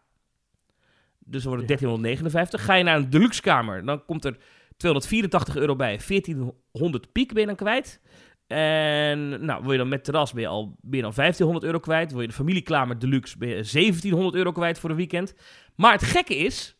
[1.18, 2.64] Dus dan wordt het 1359.
[2.64, 4.36] Ga je naar een deluxe kamer, dan komt er
[4.76, 6.00] 284 euro bij.
[6.08, 8.00] 1400 piek ben je dan kwijt.
[8.46, 12.12] En nou, wil je dan met terras ben je al meer dan 1500 euro kwijt.
[12.12, 15.34] Wil je de familiekamer deluxe ben je 1700 euro kwijt voor een weekend.
[15.74, 16.76] Maar het gekke is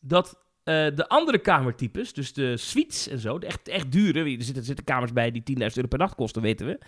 [0.00, 4.30] dat eh, de andere kamertypes, dus de suites en zo, de echt, echt dure, er
[4.30, 6.78] zitten, er zitten kamers bij die 10.000 euro per nacht kosten, weten we.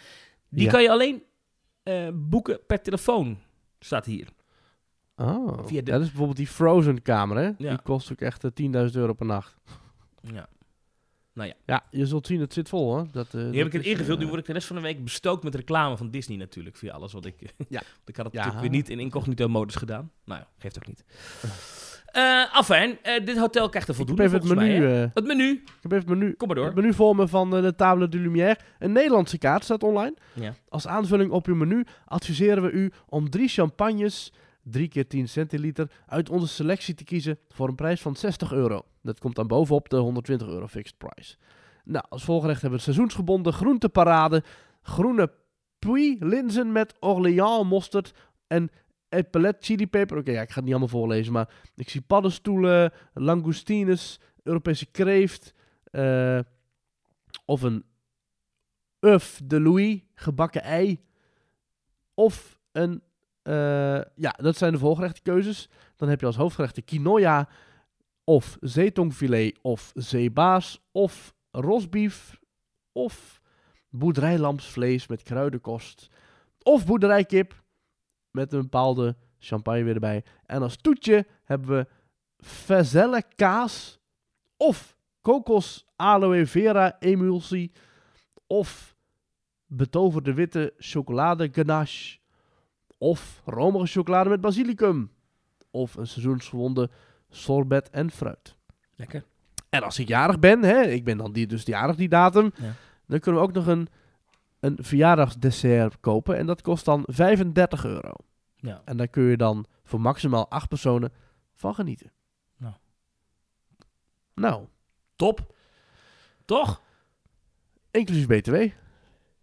[0.52, 0.70] Die Ja.
[0.70, 1.22] kan je alleen
[1.82, 3.38] eh, boeken per telefoon,
[3.78, 4.28] staat hier.
[5.16, 7.44] Oh, via de- ja, dat is bijvoorbeeld die Frozen kamer, hè?
[7.44, 7.54] Ja.
[7.56, 9.56] Die kost ook echt eh, 10.000 euro per nacht.
[10.20, 10.48] Ja.
[11.66, 13.02] Ja, je zult zien, het zit vol, hè?
[13.12, 14.18] Dat, eh, Nu heb ik het ingevuld.
[14.18, 16.76] Nu eh, word ik de rest van de week bestookt met reclame van Disney natuurlijk.
[16.76, 17.34] Via alles wat ik...
[17.68, 17.82] Ja.
[17.98, 18.38] Want ik had het Ja.
[18.44, 20.10] natuurlijk weer niet in incognito modus gedaan.
[20.24, 21.04] Nou ja, geeft ook niet.
[22.12, 25.10] Eh afijn, eh, dit hotel krijgt er Ik heb voldoende even het menu, mij, eh,
[25.14, 26.66] Het menu, ik heb even het menu, kom maar door.
[26.66, 28.58] het menu voor me van eh, de Table de Lumière.
[28.78, 30.14] Een Nederlandse kaart staat online.
[30.32, 30.54] Ja.
[30.68, 34.32] Als aanvulling op uw menu adviseren we u om drie champagnes,
[34.62, 38.84] 3 keer 10 centiliter, uit onze selectie te kiezen voor een prijs van 60 euro.
[39.02, 41.36] Dat komt dan bovenop de 120 euro fixed price.
[41.84, 44.42] Nou, als volgerecht hebben we seizoensgebonden groenteparade,
[44.82, 45.32] groene
[45.78, 48.14] puy, linzen met Orléans mosterd
[48.46, 48.70] en
[49.08, 50.16] epaulette chilipeper.
[50.18, 55.54] Oké, ja, ik ga het niet allemaal voorlezen, maar ik zie paddenstoelen, langoustines, Europese kreeft,
[55.84, 56.38] eh,
[57.44, 57.84] of een
[59.06, 61.00] œuf de Louis, gebakken ei,
[62.14, 63.02] of een,
[63.42, 65.68] eh, ja, dat zijn de volgerechte keuzes.
[65.96, 67.48] Dan heb je als hoofdgerechten quinoa,
[68.24, 72.40] of zeetongfilet, of zeebaas, of rosbief,
[72.92, 73.40] of
[73.88, 76.10] boerderijlamsvlees met kruidenkost,
[76.62, 77.62] of boerderijkip
[78.30, 80.24] met een bepaalde champagne weer erbij.
[80.46, 81.86] En als toetje hebben we
[82.46, 84.00] vezelle kaas,
[84.56, 87.72] of kokos aloe vera emulsie,
[88.46, 88.96] of
[89.66, 92.18] betoverde witte chocolade ganache,
[93.02, 95.10] of romige chocolade met basilicum,
[95.70, 96.90] of een seizoensgewonden
[97.30, 98.56] sorbet en fruit.
[98.94, 99.24] Lekker.
[99.68, 102.72] En als ik jarig ben, hè, ik ben dan die, dus jarig die datum, Ja.
[103.06, 103.88] dan kunnen we ook nog een,
[104.60, 106.36] een verjaardagsdessert kopen.
[106.36, 108.12] En dat kost dan 35 euro.
[108.56, 108.82] Ja.
[108.84, 111.12] En daar kun je dan voor maximaal acht personen
[111.54, 112.12] van genieten.
[112.56, 112.74] Nou.
[114.34, 114.66] Nou,
[115.16, 115.54] Top.
[116.44, 116.80] Toch?
[117.90, 118.54] inclusief BTW.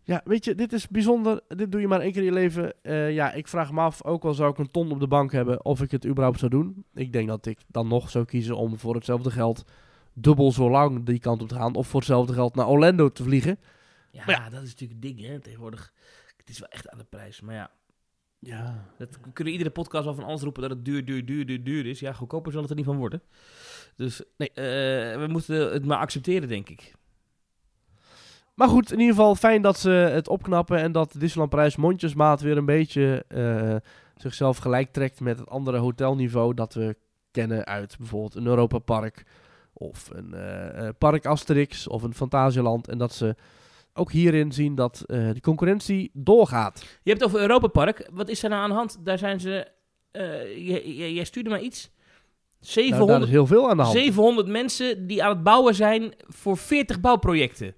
[0.09, 1.41] Ja, weet je, dit is bijzonder.
[1.47, 2.73] Dit doe je maar één keer in je leven.
[2.83, 5.31] Eh, ja, ik vraag me af, ook al zou ik een ton op de bank
[5.31, 6.85] hebben, of ik het überhaupt zou doen.
[6.93, 9.63] Ik denk dat ik dan nog zou kiezen om voor hetzelfde geld
[10.13, 11.75] dubbel zo lang die kant op te gaan.
[11.75, 13.59] Of voor hetzelfde geld naar Orlando te vliegen.
[14.11, 15.93] Ja, dat is natuurlijk het ding, hè, tegenwoordig.
[16.37, 17.41] Het is wel echt aan de prijs.
[17.41, 17.71] Maar ja,
[18.39, 18.85] Ja.
[18.97, 21.85] dat kunnen iedere podcast wel van alles roepen dat het duur, duur, duur, duur, duur
[21.85, 21.99] is.
[21.99, 23.21] Ja, goedkoper zal het er niet van worden.
[23.95, 24.49] Dus Nee.
[24.49, 26.93] eh, we moeten het maar accepteren, denk ik.
[28.59, 30.77] Maar goed, in ieder geval fijn dat ze het opknappen.
[30.77, 33.75] En dat Disneyland Parijs mondjesmaat weer een beetje eh,
[34.15, 36.95] zichzelf gelijk trekt met het andere hotelniveau dat we
[37.31, 39.23] kennen uit bijvoorbeeld een Europa Park.
[39.73, 42.87] Of een eh, eh, Park Asterix of een Fantasieland.
[42.87, 43.35] En dat ze
[43.93, 46.79] ook hierin zien dat de concurrentie doorgaat.
[46.79, 48.09] Je hebt het over Europa Park.
[48.11, 48.97] Wat is er nou aan de hand?
[49.05, 49.67] Daar zijn ze...
[50.83, 51.91] jij stuurde mij iets.
[51.91, 51.99] Nou,
[52.59, 53.95] daar 700, is heel veel aan de hand.
[53.95, 57.75] 700 mensen die aan het bouwen zijn voor 40 bouwprojecten.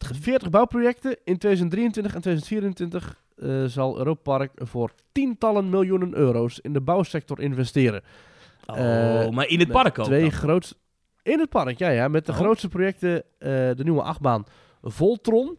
[0.00, 1.10] Wat ge- 40 bouwprojecten.
[1.24, 7.40] In 2023 en 2024 eh, zal Europa Park voor tientallen miljoenen euro's in de bouwsector
[7.40, 8.02] investeren.
[8.66, 10.74] Oh, Eh, maar in het park ook Twee grootste...
[11.22, 12.08] In het park, ja, ja.
[12.08, 12.38] Met de Oh.
[12.38, 14.44] grootste projecten, eh, de nieuwe achtbaan
[14.82, 15.56] Voltron.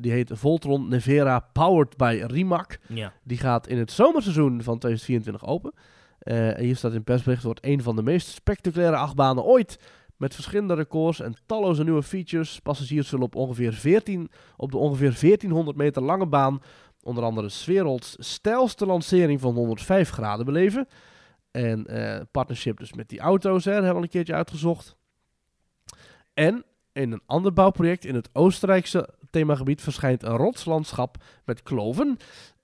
[0.00, 2.78] Die heet Voltron Nevera Powered by Rimac.
[2.88, 3.12] Ja.
[3.24, 5.72] Die gaat in het zomerseizoen van 2024 open.
[6.18, 9.78] En hier staat in persbericht, wordt een van de meest spectaculaire achtbanen ooit.
[10.16, 12.60] Met verschillende records en talloze nieuwe features.
[12.60, 16.60] Passagiers zullen op, ongeveer 14, op de ongeveer 1400 meter lange baan
[17.02, 20.88] onder andere werelds stijlste lancering van 105 graden beleven.
[21.50, 24.96] En eh, partnership dus met die auto's, hè, hebben we al een keertje uitgezocht.
[26.34, 32.16] En in een ander bouwproject in het Oostenrijkse themagebied verschijnt een rotslandschap met kloven.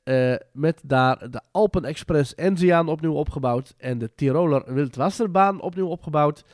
[0.03, 6.45] eh, met daar de Alpen Express Enzian opnieuw opgebouwd en de Tiroler Wildwasserbaan opnieuw opgebouwd.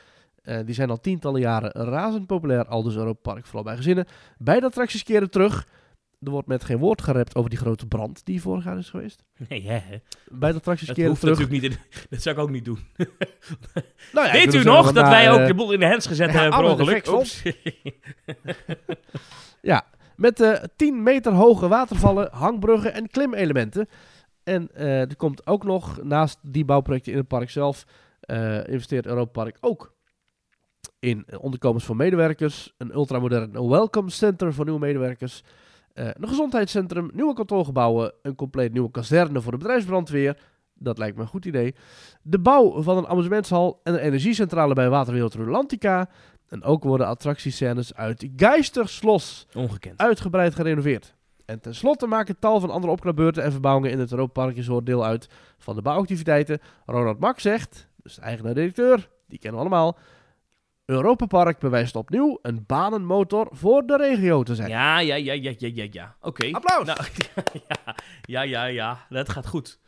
[0.49, 4.07] Eh, die zijn al tientallen jaren razend populair, al dus Europa Park, vooral bij gezinnen.
[4.39, 5.67] Beide attracties keren terug.
[6.21, 9.25] Er wordt met geen woord gerept over die grote brand die vorig jaar is geweest.
[9.49, 9.81] Nee, hè.
[10.29, 11.39] Beide attracties Dat keren hoeft terug.
[11.39, 11.73] natuurlijk niet.
[11.73, 12.79] in- dat zou ik ook niet doen.
[14.13, 16.07] Nou ja, Weet u nog dat nou, wij ook eh, de boel in de hands
[16.07, 17.09] gezet ja, hebben per ongeluk?
[17.09, 17.43] Oeps.
[19.63, 19.85] Ja,
[20.17, 23.89] met eh 10 meter hoge watervallen, hangbruggen en klimelementen.
[24.45, 27.85] En er komt ook nog, naast die bouwprojecten in het park zelf,
[28.67, 29.97] investeert Europa Park ook
[30.99, 35.43] in onderkomens voor medewerkers, een ultramodern welcome center voor nieuwe medewerkers,
[35.93, 40.37] eh, een gezondheidscentrum, nieuwe kantoorgebouwen, een compleet nieuwe kazerne voor de bedrijfsbrandweer.
[40.75, 41.75] Dat lijkt me een goed idee.
[42.23, 46.09] De bouw van een amusementshal en een energiecentrale bij Waterwereld Rulantica.
[46.49, 49.99] En ook worden attractiescènes uit Geisterslos Ongekend.
[50.01, 51.15] uitgebreid gerenoveerd.
[51.45, 55.05] En tenslotte maken tal van andere opknapbeurten en verbouwingen in het Europa Park soort deel
[55.05, 55.29] uit
[55.59, 56.61] van de bouwactiviteiten.
[56.87, 59.99] Ronald Mak zegt, dus de eigenaar-directeur, die kennen we allemaal.
[60.91, 64.69] Europa Park bewijst opnieuw een banenmotor voor de regio te zijn.
[64.69, 66.17] Ja, ja, ja, ja, ja, ja, ja.
[66.21, 66.51] Oké.
[66.53, 66.87] Applaus!
[66.87, 66.99] Nou,
[68.25, 69.07] ja, ja, ja, ja.
[69.09, 69.79] Dat gaat goed.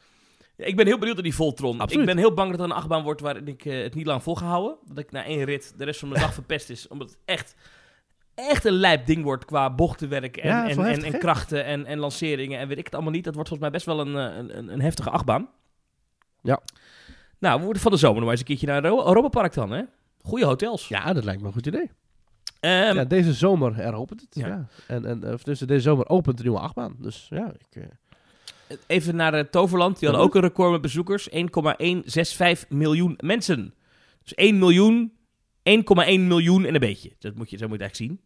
[0.56, 1.80] Ik ben heel benieuwd naar die Voltron.
[1.80, 2.08] Absoluut.
[2.08, 4.22] Ik ben heel bang dat er een achtbaan wordt waarin ik eh, het niet lang
[4.22, 4.76] vol ga houden.
[4.86, 6.88] Dat ik na één rit de rest van mijn dag verpest is.
[6.88, 7.54] Omdat het echt,
[8.34, 12.58] echt een lijp ding wordt qua bochtenwerk en, Ja, en, en, krachten en, en lanceringen
[12.58, 13.24] en weet ik het allemaal niet.
[13.24, 15.48] Dat wordt volgens mij best wel een, eh, een, een, een heftige achtbaan.
[16.42, 16.60] Ja.
[17.38, 19.70] Nou, we moeten van de zomer nog eens een keertje naar Ro- Europa Park dan,
[19.70, 19.82] hè?
[20.22, 20.88] Goeie hotels.
[20.88, 21.90] Ja, dat lijkt me een goed idee.
[22.60, 24.34] Ehm, ja, deze zomer heropent het.
[24.34, 24.46] Ja.
[24.46, 24.66] Ja.
[24.86, 26.96] En, en dus deze zomer opent de nieuwe achtbaan.
[26.98, 29.98] Dus ja, ik, eh, Even naar eh, Toverland.
[29.98, 31.28] Die hadden ook een record met bezoekers.
[31.28, 33.74] 1,165 miljoen mensen.
[34.22, 35.12] Dus 1 miljoen,
[35.62, 37.10] 1,1 miljoen en een beetje.
[37.18, 38.20] Dat moet je, zo moet je eigenlijk zien.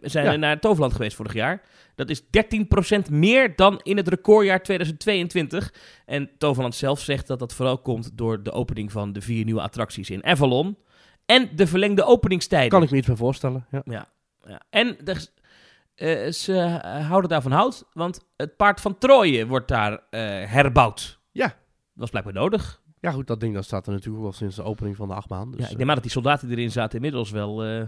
[0.00, 0.32] We zijn Ja.
[0.32, 1.62] er naar Toverland geweest vorig jaar.
[1.94, 5.74] Dat is 13% meer dan in het recordjaar 2022.
[6.06, 9.60] En Toverland zelf zegt dat dat vooral komt door de opening van de vier nieuwe
[9.62, 10.76] attracties in Avalon.
[11.28, 12.68] En de verlengde openingstijden.
[12.68, 13.66] kan ik me iets bij voorstellen.
[13.70, 13.82] Ja.
[13.84, 14.08] Ja.
[14.46, 14.62] ja.
[14.70, 15.26] En de,
[15.94, 20.20] eh, ze eh, houden daarvan hout, want het paard van Troje wordt daar eh,
[20.50, 21.18] herbouwd.
[21.32, 21.46] Ja.
[21.46, 21.54] Dat
[21.94, 22.80] was blijkbaar nodig.
[23.00, 25.50] ja, goed, dat ding dat staat er natuurlijk wel sinds de opening van de achtbaan.
[25.50, 27.64] Dus ja, ik eh, neem aan dat die soldaten die erin zaten inmiddels wel...
[27.64, 27.82] eh,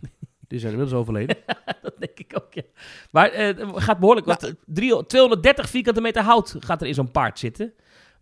[0.48, 1.36] die zijn inmiddels overleden.
[1.82, 2.62] dat denk ik ook, ja.
[3.10, 7.38] Maar eh, het gaat behoorlijk, Nou, 230 vierkante meter hout gaat er in zo'n paard
[7.38, 7.72] zitten.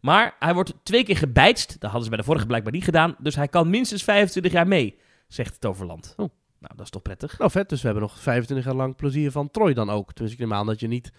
[0.01, 1.69] Maar hij wordt twee keer gebijtst.
[1.69, 3.17] Dat hadden ze bij de vorige blijkbaar niet gedaan.
[3.19, 4.99] Dus hij kan minstens 25 jaar mee,
[5.29, 6.15] zegt Toverland.
[6.17, 6.29] Oh.
[6.59, 7.39] Nou, dat is toch prettig.
[7.39, 7.69] Nou, vet.
[7.69, 10.13] Dus we hebben nog 25 jaar lang plezier van Troy dan ook.
[10.13, 11.13] Tenminste, ik neem aan dat je niet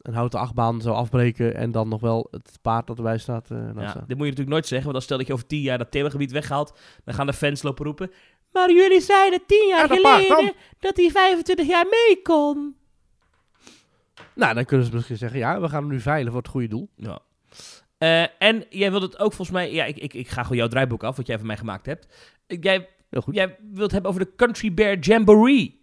[0.00, 3.74] een houten achtbaan zou afbreken en dan nog wel het paard dat erbij staat laat
[3.74, 5.78] Ja, dit moet je natuurlijk nooit zeggen, want dan stel dat je over tien jaar
[5.78, 8.10] dat themagebied weghaalt, dan gaan de fans lopen roepen.
[8.52, 12.76] Maar jullie zeiden tien jaar dat geleden dat hij 25 jaar mee kon.
[14.34, 16.68] Nou, dan kunnen ze misschien zeggen, ja, we gaan hem nu veilen voor het goede
[16.68, 16.88] doel.
[16.96, 17.18] Ja.
[18.04, 20.68] Eh, en jij wilt het ook volgens mij, ja, ik, ik, ik ga gewoon jouw
[20.68, 22.06] draaiboek af, wat jij van mij gemaakt hebt.
[22.46, 23.34] Jij, Heel goed.
[23.34, 25.80] jij wilt het hebben over de Country Bear Jamboree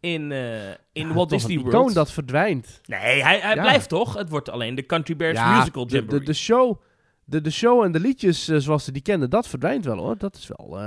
[0.00, 1.74] in, eh, in Ja, Walt Disney een World.
[1.74, 2.80] icoon dat verdwijnt.
[2.86, 3.62] Nee, hij, hij Ja.
[3.62, 4.14] blijft toch?
[4.14, 6.18] Het wordt alleen de Country Bears ja, Musical Jamboree.
[6.18, 6.80] de, de show...
[7.24, 10.18] De, de show en de liedjes eh, zoals ze die kennen, dat verdwijnt wel hoor.
[10.18, 10.78] Dat is wel...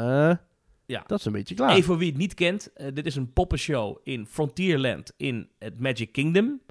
[0.86, 1.04] Ja.
[1.08, 1.70] Dat is een beetje klaar.
[1.72, 6.12] Even voor wie het niet kent, dit is een poppenshow in Frontierland in het Magic
[6.12, 6.62] Kingdom.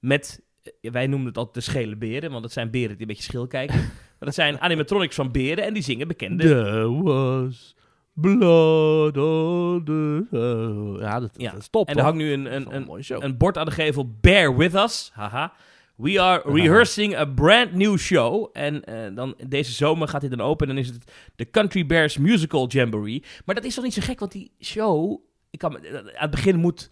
[0.00, 0.40] Met,
[0.80, 3.46] wij noemen het altijd de schele beren, want het zijn beren die een beetje schil
[3.46, 3.76] kijken.
[4.18, 6.44] maar dat zijn animatronics van beren en die zingen bekende...
[6.44, 7.74] There was
[8.12, 10.26] blood on the...
[10.30, 11.50] uh, ja, dat, Ja.
[11.50, 14.16] dat is top, en er hangt nu een, Dat een, een bord aan de gevel,
[14.20, 15.10] Bear With Us.
[15.14, 15.52] Haha.
[15.96, 18.50] We are rehearsing a brand new show.
[18.52, 20.68] En eh, dan deze zomer gaat dit dan open.
[20.68, 23.22] En dan is het de Country Bears Musical Jamboree.
[23.44, 25.20] Maar dat is toch niet zo gek, want die show...
[25.50, 26.90] Ik kan, aan het begin moet,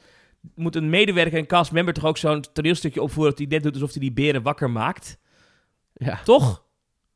[0.55, 3.31] moet een medewerker en castmember toch ook zo'n toneelstukje opvoeren...
[3.31, 5.19] dat hij net doet alsof hij die beren wakker maakt.
[5.95, 6.21] ja.
[6.25, 6.65] Toch?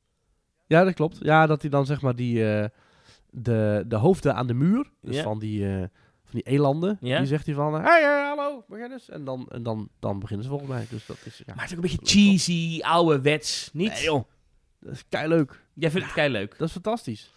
[0.67, 1.19] ja, dat klopt.
[1.23, 2.53] Ja, dat hij dan zeg maar die...
[2.55, 2.65] eh,
[3.31, 5.23] de, de hoofden aan de muur, dus Ja.
[5.23, 5.79] van, die, eh,
[6.25, 7.19] van die elanden, Ja.
[7.19, 7.73] die zegt hij van...
[7.75, 9.09] Hey, hey, hallo, begin eens.
[9.09, 10.87] En, dan, en dan, dan beginnen ze volgens mij.
[10.91, 11.39] Dus dat is...
[11.39, 11.55] Ja.
[11.55, 13.71] Maar het is ook een beetje cheesy, ouderwets.
[13.73, 13.93] Niet?
[13.93, 14.25] Nee, joh.
[14.81, 15.65] Dat is kei leuk.
[15.75, 16.59] Jij vindt het kei leuk.
[16.59, 17.31] Dat is fantastisch.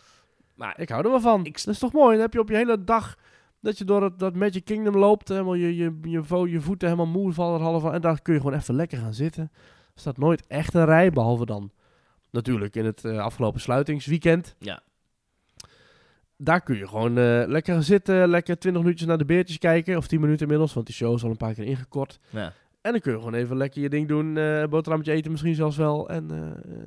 [0.55, 1.45] Maar Ik hou er wel van.
[1.45, 2.11] Ik- Dat is toch mooi?
[2.11, 3.17] Dan heb je op je hele dag
[3.61, 6.89] dat je door het, dat Magic Kingdom loopt, helemaal je, je, je, vo- je voeten
[6.89, 9.43] helemaal moe vallen, half en daar kun je gewoon even lekker gaan zitten.
[9.93, 11.71] Er staat nooit echt een rij, behalve dan
[12.31, 14.55] natuurlijk in het eh, afgelopen sluitingsweekend.
[14.59, 14.79] Ja.
[16.37, 19.97] Daar kun je gewoon eh, lekker gaan zitten, lekker 20 minuutjes naar de beertjes kijken,
[19.97, 22.19] of 10 minuten inmiddels, want die show is al een paar keer ingekort.
[22.29, 22.53] ja.
[22.81, 25.77] En dan kun je gewoon even lekker je ding doen, eh boterhammetje eten misschien zelfs
[25.77, 26.25] wel, en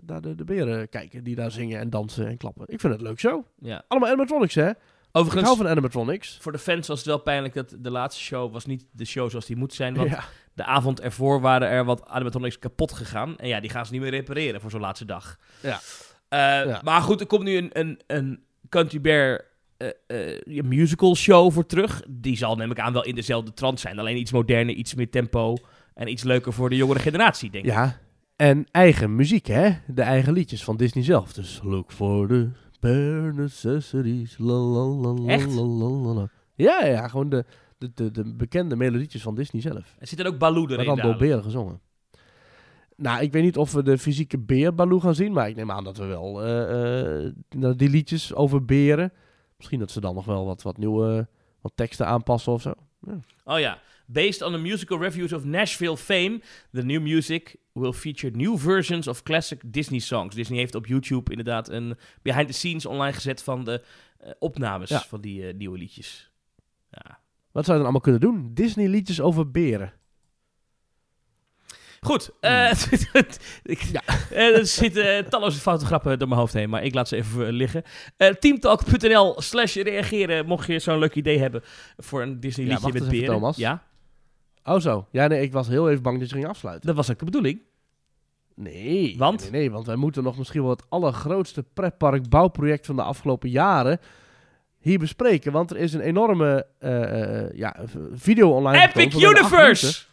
[0.07, 2.65] naar de, de beren kijken die daar zingen en dansen en klappen.
[2.69, 3.45] Ik vind het leuk show.
[3.59, 3.85] ja.
[3.89, 4.71] Allemaal animatronics, hè?
[5.15, 6.39] Ik Overigens, hou van animatronics.
[6.41, 9.31] voor de fans was het wel pijnlijk dat de laatste show was niet de show
[9.31, 9.95] zoals die moet zijn.
[9.95, 10.25] Want Ja.
[10.55, 13.37] de avond ervoor waren er wat animatronics kapot gegaan.
[13.39, 15.39] En ja, die gaan ze niet meer repareren voor zo'n laatste dag.
[15.63, 15.81] Ja.
[16.29, 16.81] Eh, Ja.
[16.85, 19.45] Maar goed, er komt nu een, een, een Country Bear
[19.77, 22.03] eh, eh, musical show voor terug.
[22.09, 23.99] Die zal neem ik aan wel in dezelfde trant zijn.
[23.99, 25.57] Alleen iets moderner, iets meer tempo.
[25.95, 27.71] En iets leuker voor de jongere generatie, denk ik.
[27.71, 27.99] Ja,
[28.37, 29.71] en eigen muziek, hè?
[29.87, 31.33] De eigen liedjes van Disney zelf.
[31.33, 32.49] Dus look for the
[32.85, 34.39] bare necessities.
[34.39, 35.55] La, la, la, Echt?
[36.55, 37.45] Ja, ja, gewoon de,
[37.79, 39.97] de, de, de bekende melodietjes van Disney zelf.
[39.99, 41.29] Er zit er ook Baloo Maar erin dan door dadelijk.
[41.31, 41.81] beren gezongen.
[42.97, 45.71] Nou, ik weet niet of we de fysieke beer Baloo gaan zien, maar ik neem
[45.71, 49.13] aan dat we wel eh, eh, nou, die liedjes over beren.
[49.57, 51.29] Misschien dat ze dan nog wel wat, wat nieuwe
[51.61, 52.73] wat teksten aanpassen of zo.
[53.45, 53.79] Oh ja.
[54.07, 56.41] Based on the musical reviews of Nashville fame,
[56.73, 60.35] the new music will feature new versions of classic Disney songs.
[60.35, 63.83] Disney heeft op YouTube inderdaad een behind the scenes online gezet van de
[64.19, 65.01] eh, opnames Ja.
[65.09, 66.31] van die eh, nieuwe liedjes.
[66.91, 67.19] Ja.
[67.53, 68.51] Wat zou je dan allemaal kunnen doen?
[68.55, 69.93] Disney liedjes over beren.
[72.01, 72.71] Goed, eh,
[73.63, 74.03] ik, Ja.
[74.31, 77.17] eh, er zitten eh, talloze foute grappen door mijn hoofd heen, maar ik laat ze
[77.17, 77.83] even eh, liggen.
[78.17, 81.63] Eh, teamtalk.nl slash reageren, mocht je zo'n leuk idee hebben
[81.97, 83.35] voor een Disney Ja, liedje wacht met beren.
[83.35, 83.57] Thomas.
[83.57, 83.83] Ja,
[84.65, 85.07] Oh zo.
[85.11, 86.87] Ja, nee, ik was heel even bang dat je ging afsluiten.
[86.87, 87.61] dat was ook de bedoeling.
[88.55, 89.15] Nee.
[89.19, 89.41] Want?
[89.41, 93.49] Nee, nee, want wij moeten nog misschien wel het allergrootste pretpark bouwproject van de afgelopen
[93.51, 94.01] jaren
[94.79, 95.53] hier bespreken.
[95.53, 97.77] Want er is een enorme eh, eh, ja,
[98.13, 100.05] video online Epic Universe!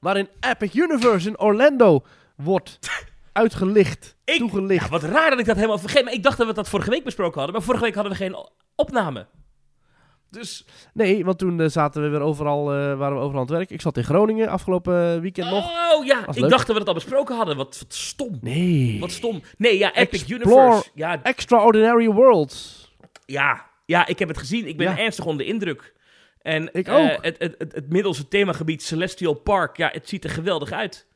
[0.00, 2.04] waarin Epic Universe in Orlando
[2.36, 2.78] wordt
[3.32, 4.84] uitgelicht, Ik- toegelicht.
[4.84, 6.04] Ja, wat raar dat ik dat helemaal vergeet.
[6.04, 7.52] Maar ik dacht dat we dat vorige week besproken hadden.
[7.54, 8.36] Maar vorige week hadden we geen
[8.74, 9.26] opname.
[10.38, 13.56] Dus, Nee, want toen eh, zaten we weer overal, eh, waren we overal aan het
[13.56, 13.70] werk.
[13.70, 15.64] Ik zat in Groningen afgelopen eh, weekend nog.
[15.94, 17.56] oh ja, ik dacht dat we dat al besproken hadden.
[17.56, 18.38] Wat, wat stom.
[18.40, 18.96] Nee.
[19.00, 19.42] Wat stom.
[19.58, 20.90] Nee, ja, Epic Explore- Universe.
[20.94, 22.90] Ja, Extraordinary Worlds.
[23.26, 24.66] ja, ja, ik heb het gezien.
[24.68, 24.98] Ik ben Ja.
[24.98, 25.94] ernstig onder de indruk.
[26.42, 27.18] En Ik ook.
[27.20, 31.06] het, het, het, het middelse themagebied Celestial Park, ja, het ziet er geweldig uit.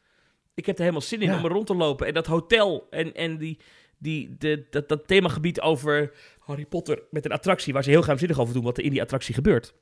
[0.54, 1.36] Ik heb er helemaal zin in Ja.
[1.38, 2.06] om er rond te lopen.
[2.06, 3.58] En dat hotel en, en die,
[4.00, 8.38] die, de, dat, dat themagebied over Harry Potter met een attractie waar ze heel geheimzinnig
[8.38, 9.74] over doen wat er in die attractie gebeurt.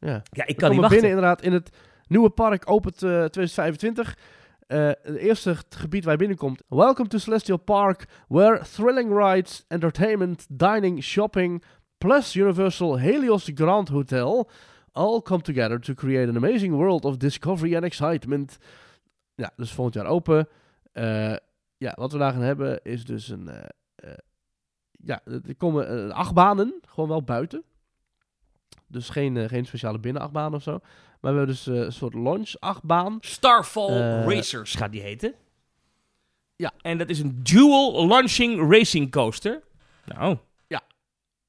[0.00, 0.22] Ja.
[0.30, 1.00] Ja, ik kan niet wachten.
[1.00, 1.70] binnen inderdaad in het
[2.06, 4.18] nieuwe park opent eh 2025.
[4.66, 6.62] Eh, het eerste gebied waar je binnenkomt.
[6.68, 11.62] Welcome to Celestial Park, where thrilling rides, entertainment, dining, shopping,
[11.98, 14.50] plus Universal Helios Grand Hotel
[14.92, 18.58] all come together to create an amazing world of discovery and excitement.
[19.34, 20.48] Ja, dus volgend jaar open.
[20.92, 21.34] Eh,
[21.76, 23.48] ja, wat we daar gaan hebben is dus een...
[23.48, 24.18] eh, eh,
[24.90, 27.64] ja, er komen eh, achtbanen, gewoon wel buiten.
[28.86, 30.78] Dus geen, geen speciale binnenachtbaan of zo.
[31.20, 33.18] Maar we hebben dus een soort launch-achtbaan.
[33.20, 35.34] Starfall Racers gaat die heten.
[36.56, 36.72] Ja.
[36.80, 39.62] En dat is een dual launching racing coaster.
[40.04, 40.36] Nou,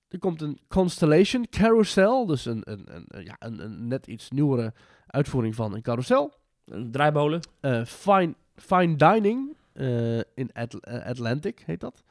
[0.08, 2.26] Er komt een Constellation Carousel.
[2.26, 4.74] Dus een, een, een, ja, een, een net iets nieuwere
[5.08, 6.34] uitvoering van een carousel.
[6.66, 7.42] een draaibolen.
[7.86, 12.04] Fine, fine Dining eh, in eh, Atlantic heet dat.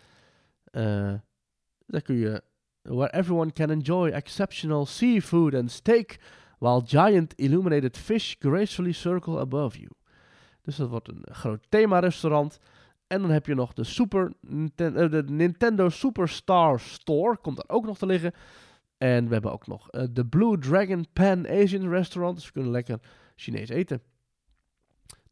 [0.64, 1.14] Eh,
[1.86, 2.42] daar kun je...
[2.82, 6.16] Where everyone can enjoy exceptional seafood and steak...
[6.58, 9.90] while giant illuminated fish gracefully circle above you.
[10.62, 12.58] Dus dat wordt een groot thema-restaurant.
[13.06, 17.36] En dan heb je nog de, Super Ninten- eh, de Nintendo Superstar Store.
[17.36, 18.32] Komt daar ook nog te liggen.
[18.98, 22.36] En we hebben ook nog de Blue Dragon Pan Asian Restaurant.
[22.36, 23.00] Dus we kunnen lekker
[23.34, 24.02] Chinees eten.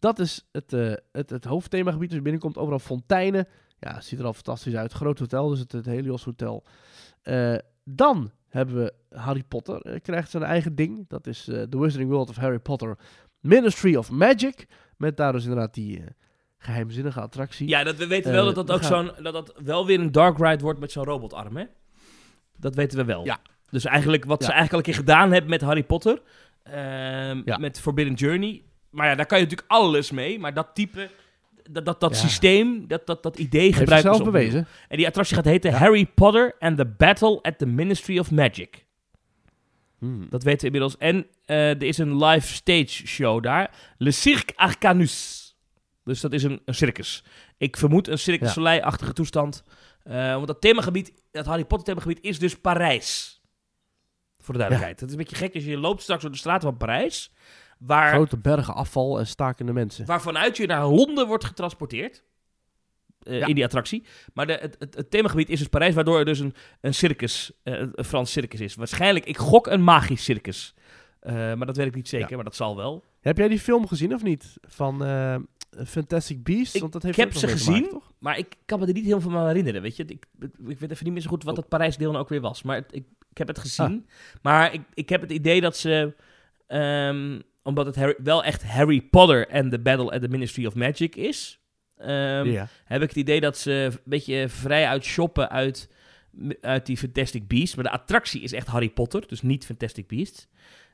[0.04, 2.10] Dat is het, eh, het, het hoofdthemagebied.
[2.10, 3.46] Dus binnenkomt overal fonteinen.
[3.78, 4.92] Ja, ziet er al fantastisch uit.
[4.92, 6.64] Groot hotel, dus het, het Helios Hotel.
[7.22, 7.54] Eh,
[7.84, 9.80] dan hebben we Harry Potter.
[9.80, 11.04] eh, krijgt zijn eigen ding.
[11.08, 12.98] Dat is The Wizarding World of Harry Potter
[13.40, 14.66] Ministry of Magic.
[14.96, 16.06] Met daar dus inderdaad die eh,
[16.58, 17.68] geheimzinnige attractie.
[17.68, 19.22] Ja, dat, we weten wel dat dat ook gaan- zo'n...
[19.24, 21.64] Dat dat wel weer een dark ride wordt met zo'n robotarm, hè?
[22.56, 23.24] Dat weten we wel.
[23.24, 23.40] Ja.
[23.70, 24.46] Dus eigenlijk wat Ja.
[24.46, 26.22] ze eigenlijk al een keer gedaan hebben met Harry Potter...
[26.62, 27.56] ehm, Ja.
[27.58, 28.62] Met Forbidden Journey...
[28.94, 30.38] Maar ja, daar kan je natuurlijk alles mee.
[30.38, 31.10] Maar dat type...
[31.70, 32.16] Dat, dat, dat Ja.
[32.20, 34.32] systeem, dat, dat, dat idee gebruiken zichzelf ze opnieuw.
[34.40, 34.66] bewezen.
[34.88, 35.76] En die attractie gaat heten Ja.
[35.76, 38.84] Harry Potter and the Battle at the Ministry of Magic.
[39.98, 40.26] Hmm.
[40.30, 40.96] Dat weten we inmiddels.
[40.96, 43.70] En eh, er is een live stage show daar.
[43.98, 45.42] Le Cirque Arcanus.
[46.04, 47.24] Dus dat is een, een circus.
[47.56, 48.52] Ik vermoed een Cirque du Ja.
[48.52, 49.64] Soleil-achtige toestand.
[50.02, 53.40] Eh, want dat themagebied, dat Harry Potter themagebied, is dus Parijs.
[54.38, 55.00] Voor de duidelijkheid.
[55.00, 57.32] Het is een beetje gek als je loopt straks door de straten van Parijs.
[57.78, 60.06] Waar, Grote bergen afval en stakende mensen.
[60.06, 62.22] waarvanuit je naar Londen wordt getransporteerd.
[63.22, 63.46] eh, Ja.
[63.46, 64.04] In die attractie.
[64.34, 67.52] Maar de, het, het, het themagebied is dus Parijs, waardoor er dus een, een circus,
[67.62, 68.74] eh, een Frans circus is.
[68.74, 70.74] Waarschijnlijk, ik gok een magisch circus.
[71.20, 72.34] Eh, maar dat weet ik niet zeker, Ja.
[72.36, 73.04] maar dat zal wel.
[73.20, 74.56] Heb jij die film gezien of niet?
[74.62, 75.02] Van
[75.86, 76.74] Fantastic Beasts?
[76.74, 77.88] Ik- Want dat heeft ik heb ze maken, gezien.
[77.88, 78.12] toch?
[78.18, 80.04] Maar ik kan me er niet heel veel van herinneren, weet je.
[80.04, 80.26] Ik,
[80.66, 81.58] ik weet even niet meer zo goed wat Oh.
[81.58, 82.62] het Parijs-deel nou ook weer was.
[82.62, 84.04] Maar het- ik, ik heb het gezien.
[84.06, 84.14] Ah.
[84.42, 86.14] Maar ik, ik heb het idee dat ze...
[86.66, 90.74] ehm, omdat het Harry- wel echt Harry Potter en The Battle at the Ministry of
[90.74, 91.58] Magic is...
[91.96, 92.68] ehm, ja.
[92.84, 95.88] heb ik het idee dat ze een beetje vrij uit shoppen uit,
[96.60, 97.74] uit die Fantastic Beasts.
[97.74, 100.48] Maar de attractie is echt Harry Potter, dus niet Fantastic Beasts.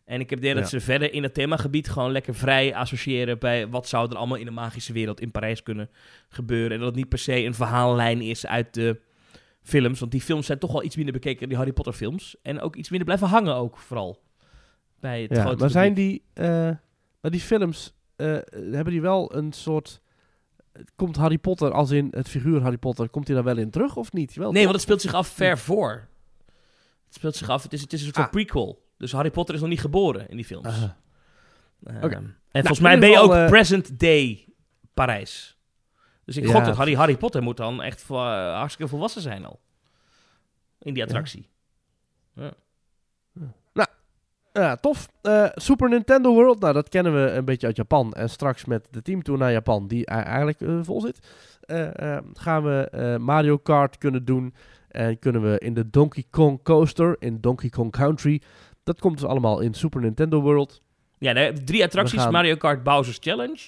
[0.04, 3.38] En ik heb het idee dat ze verder in het themagebied gewoon lekker vrij associëren
[3.38, 5.90] bij wat zou er allemaal in de magische wereld in Parijs kunnen
[6.28, 6.70] gebeuren.
[6.70, 9.00] En dat het niet per se een verhaallijn is uit de
[9.62, 10.00] films.
[10.00, 12.36] Want die films zijn toch wel iets minder bekeken dan die Harry Potter films.
[12.42, 14.22] En ook iets minder blijven hangen ook, vooral.
[15.00, 16.22] Bij het Ja, grote maar zijn publiek.
[16.34, 16.70] die, eh,
[17.20, 20.00] maar die films, eh, hebben die wel een soort...
[20.96, 23.96] Komt Harry Potter, als in het figuur Harry Potter, komt hij daar wel in terug
[23.96, 24.34] of niet?
[24.34, 24.62] Wel, Nee, toch?
[24.62, 26.08] want het speelt zich af ver voor.
[27.04, 28.30] Het speelt zich af, het is, het is een soort Ah.
[28.32, 28.84] prequel.
[28.96, 30.68] Dus Harry Potter is nog niet geboren in die films.
[31.82, 32.14] Oké.
[32.14, 34.48] En in volgens mij ben je ook eh, present day
[34.94, 35.58] Parijs.
[36.24, 39.60] Dus ik Ja, gok dat Harry, Harry Potter moet dan echt hartstikke volwassen zijn al.
[40.78, 41.48] In die attractie.
[42.34, 42.52] Ja,
[44.80, 45.08] tof.
[45.22, 48.12] Eh, Super Nintendo World, nou dat kennen we een beetje uit Japan.
[48.12, 51.18] En straks met de teamtour naar Japan, die eigenlijk eh, vol zit,
[51.60, 54.54] eh, gaan we Mario Kart kunnen doen.
[54.88, 58.40] En kunnen we in de Donkey Kong Coaster, in Donkey Kong Country.
[58.84, 60.82] Dat komt dus allemaal in Super Nintendo World.
[61.18, 62.20] Ja, daar drie attracties.
[62.22, 63.58] Gaan- Mario Kart Bowser's Challenge.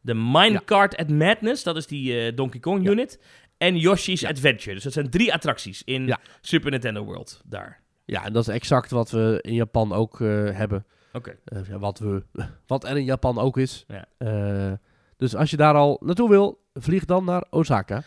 [0.00, 2.90] De Minecart at Madness, dat is die Donkey Kong Ja.
[2.90, 3.20] unit.
[3.58, 4.28] En Yoshi's Ja.
[4.28, 4.74] Adventure.
[4.74, 6.18] Dus dat zijn drie attracties in Ja.
[6.40, 7.40] Super Nintendo World.
[7.44, 7.80] Daar.
[8.06, 10.86] Ja, en dat is exact wat we in Japan ook eh, hebben.
[11.12, 11.38] Oké.
[11.44, 12.22] Eh, wat, we,
[12.66, 13.84] wat er in Japan ook is.
[13.88, 14.04] Ja.
[14.18, 14.72] Eh,
[15.16, 18.02] dus als je daar al naartoe wil, vlieg dan naar Osaka.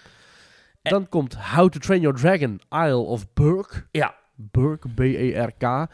[0.81, 3.88] En- Dan komt How to Train Your Dragon, Isle of Berk.
[3.91, 4.15] Ja.
[4.35, 5.88] Berk, B-E-R-K.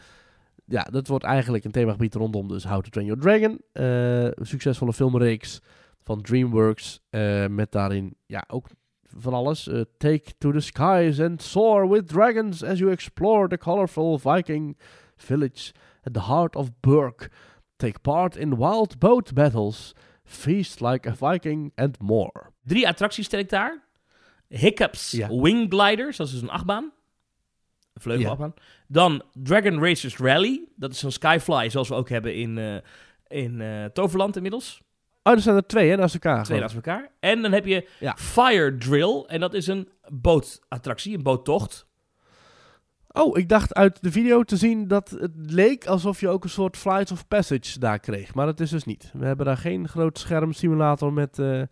[0.64, 3.60] Ja, dat wordt eigenlijk een themagebied rondom dus How to Train Your Dragon.
[3.72, 5.60] Een succesvolle filmreeks
[6.02, 7.00] van DreamWorks.
[7.48, 8.66] met daarin ja, ook
[9.18, 9.68] van alles.
[9.68, 14.76] Eh, take to the skies and soar with dragons as you explore the colorful Viking
[15.16, 15.72] village
[16.02, 17.30] at the heart of Berk.
[17.76, 19.94] Take part in wild boat battles.
[20.24, 22.52] Feast like a Viking and more.
[22.64, 23.84] Drie attracties stel ik daar.
[24.48, 25.28] Hiccups Ja.
[25.28, 26.92] Wing Gliders, dat is dus een achtbaan.
[27.92, 28.54] Een vleugelachtbaan.
[28.88, 30.68] Dan Dragon Racers Rally.
[30.76, 32.76] Dat is een Skyfly, zoals we ook hebben in, eh,
[33.26, 34.82] in eh, Toverland inmiddels.
[35.26, 36.44] Oh, er zijn er twee hè, naast elkaar.
[36.44, 37.10] Twee naast elkaar.
[37.20, 38.16] En dan heb je Ja.
[38.18, 39.24] Fire Drill.
[39.26, 41.86] En dat is een bootattractie, een boottocht.
[43.08, 46.50] Oh, ik dacht uit de video te zien dat het leek alsof je ook een
[46.50, 48.34] soort Flight of Passage daar kreeg.
[48.34, 49.10] Maar dat is dus niet.
[49.12, 51.62] We hebben daar geen groot scherm simulator met eh,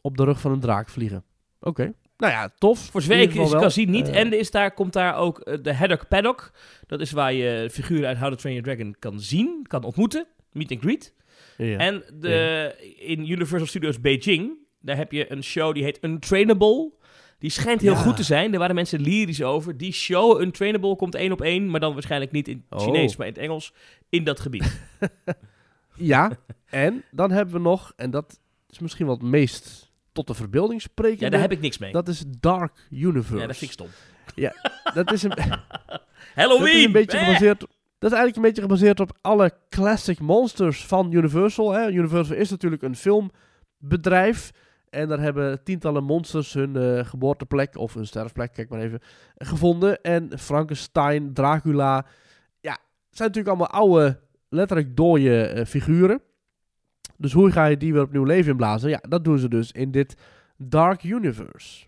[0.00, 1.24] op de rug van een draak vliegen.
[1.60, 1.92] Oké.
[2.16, 2.78] Nou ja, tof.
[2.78, 4.08] Voor zover ik geval kan zien niet.
[4.08, 6.52] Eh, en er is daar, komt daar ook eh, de Haddock Paddock.
[6.86, 10.26] Dat is waar je figuren uit How to Train Your Dragon kan zien, kan ontmoeten.
[10.52, 11.14] Meet and greet.
[11.56, 11.78] Ja.
[11.78, 16.92] En de, in Universal Studios Beijing, daar heb je een show die heet Untrainable.
[17.38, 17.98] Die schijnt heel Ja.
[17.98, 18.50] goed te zijn.
[18.50, 19.76] Daar waren mensen lyrisch over.
[19.76, 22.84] Die show Untrainable komt één op één, maar dan waarschijnlijk niet in het Oh.
[22.86, 23.72] Chinees, maar in het Engels,
[24.08, 24.80] in dat gebied.
[25.96, 26.30] Ja,
[26.66, 28.40] en dan hebben we nog, en dat
[28.70, 31.24] is misschien wel het meest tot de verbeelding sprekende.
[31.24, 31.92] Ja, daar heb ik niks mee.
[31.92, 33.36] Dat is Dark Universe.
[33.40, 33.88] ja, dat vind ik stom.
[34.94, 35.32] Dat is een,
[36.34, 36.64] Halloween!
[36.66, 37.24] dat is een beetje Eh!
[37.24, 37.66] gebaseerd.
[37.98, 41.72] Dat is eigenlijk een beetje gebaseerd op alle classic monsters van Universal.
[41.72, 41.88] Hè.
[41.90, 44.52] Universal is natuurlijk een filmbedrijf.
[44.90, 49.00] En daar hebben tientallen monsters hun eh, geboorteplek of hun sterfplek, kijk maar even,
[49.36, 50.02] gevonden.
[50.02, 52.06] En Frankenstein, Dracula,
[52.60, 52.78] ja,
[53.10, 56.20] zijn natuurlijk allemaal oude, letterlijk dode eh, figuren.
[57.16, 58.90] Dus hoe ga je die weer opnieuw leven inblazen?
[58.90, 60.16] Ja, dat doen ze dus in dit
[60.56, 61.86] Dark Universe.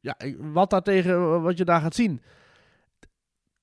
[0.00, 2.22] Ja, wat daartegen, wat je daar gaat zien.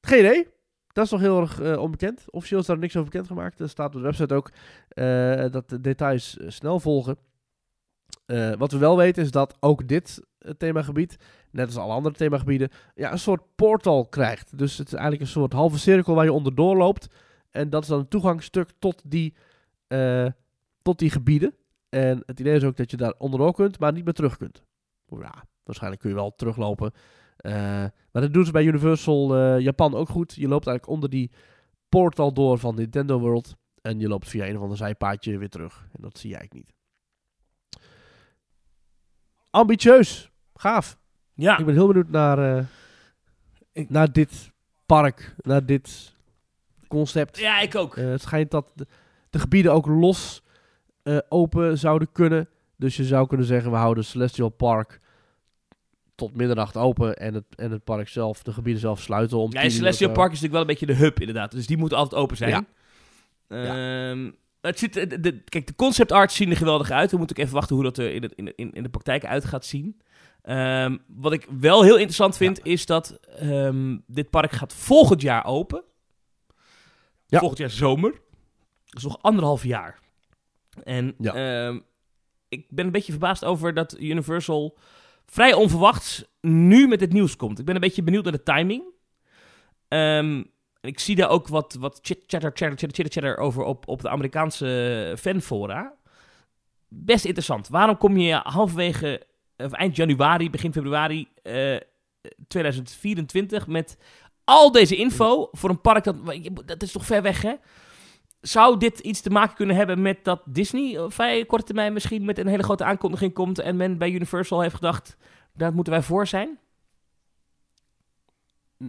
[0.02, 0.48] Geen idee.
[0.96, 2.26] Dat is nog heel erg eh, onbekend.
[2.30, 3.60] Officieel is daar niks over bekendgemaakt.
[3.60, 4.52] Er staat op de website ook
[4.88, 7.18] eh, dat de details eh, snel volgen.
[8.58, 10.22] Wat we wel weten is dat ook dit
[10.58, 11.18] themagebied,
[11.52, 14.58] net als alle andere themagebieden, ja, een soort portal krijgt.
[14.58, 17.08] Dus het is eigenlijk een soort halve cirkel waar je onderdoor loopt.
[17.52, 19.36] En dat is dan een toegangsstuk tot die,
[20.82, 21.56] tot die gebieden.
[21.90, 24.64] En het idee is ook dat je daar onderdoor kunt, maar niet meer terug kunt.
[25.06, 26.92] Ja, waarschijnlijk kun je wel teruglopen.
[27.46, 27.54] Eh,
[28.12, 30.34] maar dat doen ze bij Universal eh, Japan ook goed.
[30.34, 31.32] Je loopt eigenlijk onder die
[31.90, 33.56] portal door van Nintendo World.
[33.82, 35.88] En je loopt via een of ander zijpaadje weer terug.
[35.94, 36.76] En dat zie je eigenlijk niet.
[39.50, 40.32] Ambitieus.
[40.54, 40.98] Gaaf.
[41.34, 42.64] Ja, Ik ben heel benieuwd naar, eh,
[43.72, 44.52] Ik- naar dit
[44.86, 45.36] park.
[45.38, 46.14] Naar dit
[46.88, 47.38] concept.
[47.38, 47.96] ja ik ook.
[47.96, 48.88] Het schijnt dat de,
[49.30, 50.44] de gebieden ook los
[51.30, 52.50] open zouden kunnen.
[52.78, 55.00] Dus je zou kunnen zeggen, we houden Celestial Park
[56.16, 57.16] tot middernacht open.
[57.16, 60.12] En het, en het park zelf, de gebieden zelf sluiten om Ja, Celestial.
[60.12, 61.52] Park is natuurlijk wel een beetje de hub inderdaad.
[61.52, 62.50] Dus die moet altijd open zijn.
[62.52, 64.10] Ja.
[64.12, 64.32] Ehm,
[64.62, 67.12] het ziet, de, de- kijk, de concept arts zien er geweldig uit.
[67.12, 69.26] We moeten ook even wachten hoe dat er in, het, in, in, in de praktijk
[69.26, 70.02] uit gaat zien.
[70.42, 75.46] Ehm, wat ik wel heel interessant vind, is dat ehm, dit park gaat volgend jaar
[75.46, 75.84] open.
[77.28, 77.40] Ja.
[77.40, 78.12] Volgend jaar zomer.
[78.86, 80.00] Dat is nog anderhalf jaar.
[80.84, 81.70] En Ja.
[82.50, 84.78] ik ben een beetje verbaasd over dat Universal
[85.26, 87.60] vrij onverwachts nu met het nieuws komt.
[87.60, 88.84] Ik ben een beetje benieuwd naar de timing.
[89.88, 90.44] Ehm,
[90.82, 95.16] ik zie daar ook wat, wat chatter, chatter, chatter, chatter, over op, op de Amerikaanse
[95.20, 95.94] fanfora.
[96.88, 97.68] Best interessant.
[97.68, 99.28] Waarom kom je halverwege,
[99.58, 101.76] of eind januari, begin februari eh,
[102.48, 103.98] 2024 met
[104.44, 106.18] al deze info voor een park dat,
[106.66, 107.54] dat is toch ver weg, hè?
[108.48, 112.26] Zou dit iets te maken kunnen hebben met dat Disney op vrij korte termijn misschien
[112.26, 115.18] met een hele grote aankondiging komt en men bij Universal heeft gedacht,
[115.54, 116.60] daar moeten wij voor zijn?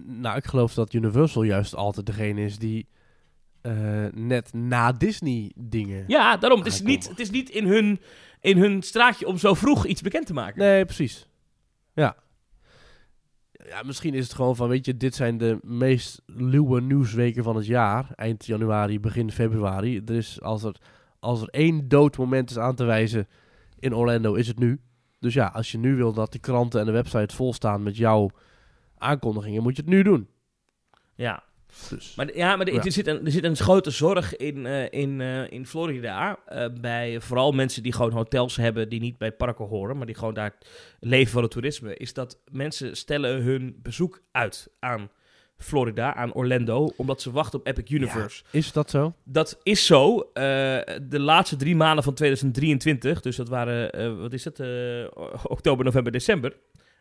[0.07, 2.89] Nou, ik geloof dat Universal juist altijd degene is die
[3.61, 6.05] eh, net na Disney dingen...
[6.07, 6.59] Ja, daarom.
[6.59, 8.01] Het is niet, het is niet in, hun,
[8.41, 10.59] in hun straatje om zo vroeg iets bekend te maken.
[10.59, 11.29] Nee, precies.
[11.95, 12.17] Ja.
[13.69, 17.57] Ja, misschien is het gewoon van, weet je, dit zijn de meest luwe nieuwsweken van
[17.57, 18.13] het jaar.
[18.15, 20.03] Eind januari, begin februari.
[20.07, 20.77] Er is, als er,
[21.21, 23.29] als er één dood moment is aan te wijzen
[23.79, 24.81] in Orlando, is het nu.
[25.19, 27.97] Dus ja, als je nu wil dat de kranten en de website vol staan met
[27.97, 28.31] jouw
[28.99, 30.29] aankondigingen, moet je het nu doen.
[31.15, 31.43] Ja,
[31.91, 32.83] Dus, maar, ja, maar er, Ja.
[32.83, 36.39] er zit een, er zit een grote zorg in, eh, in, eh, in Florida.
[36.47, 40.15] eh, bij vooral mensen die gewoon hotels hebben die niet bij parken horen, maar die
[40.15, 40.55] gewoon daar
[41.01, 41.97] leven van het toerisme.
[41.97, 45.11] Is dat mensen stellen hun bezoek uit aan
[45.57, 48.43] Florida, aan Orlando, omdat ze wachten op Epic Universe.
[48.51, 49.15] is dat zo?
[49.25, 50.31] Dat is zo.
[50.33, 54.61] de laatste drie maanden van 2023, dus dat waren, wat is het,
[55.43, 56.57] oktober, november, december.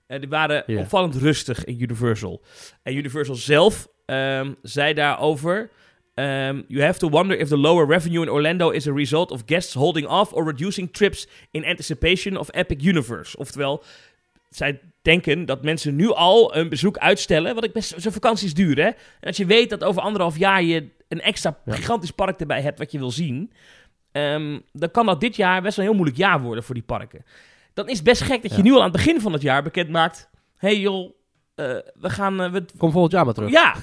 [0.07, 2.41] die waren opvallend rustig in Universal.
[2.84, 5.69] En Universal zelf ehm, zei daarover...
[6.14, 9.41] ehm, you have to wonder if the lower revenue in Orlando is a result of
[9.45, 13.38] guests holding off or reducing trips in anticipation of Epic Universe.
[13.38, 13.84] Oftewel,
[14.49, 17.56] zij denken dat mensen nu al een bezoek uitstellen.
[17.56, 18.88] Wat ik best, zo'n vakanties duur, hè?
[18.88, 18.95] En
[19.27, 21.73] als je weet dat over anderhalf jaar je een extra Ja.
[21.73, 23.52] gigantisch park erbij hebt wat je wil zien,
[24.11, 26.84] ehm, dan kan dat dit jaar best wel een heel moeilijk jaar worden voor die
[26.84, 27.26] parken.
[27.73, 28.64] Dan is het best gek dat je Ja.
[28.64, 31.14] nu al aan het begin van het jaar bekend maakt: hey joh,
[31.56, 31.65] eh,
[31.99, 32.41] we gaan.
[32.41, 33.52] eh, we, Kom volgend jaar maar terug.
[33.52, 33.76] ja,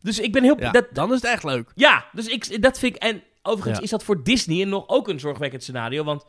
[0.00, 0.60] dus ik ben heel.
[0.60, 1.72] Ja, Dat, dan is het echt leuk.
[1.74, 3.02] ja, dus ik, dat vind ik.
[3.02, 3.84] En overigens Ja.
[3.84, 6.04] is dat voor Disney nog ook een zorgwekkend scenario.
[6.04, 6.24] Want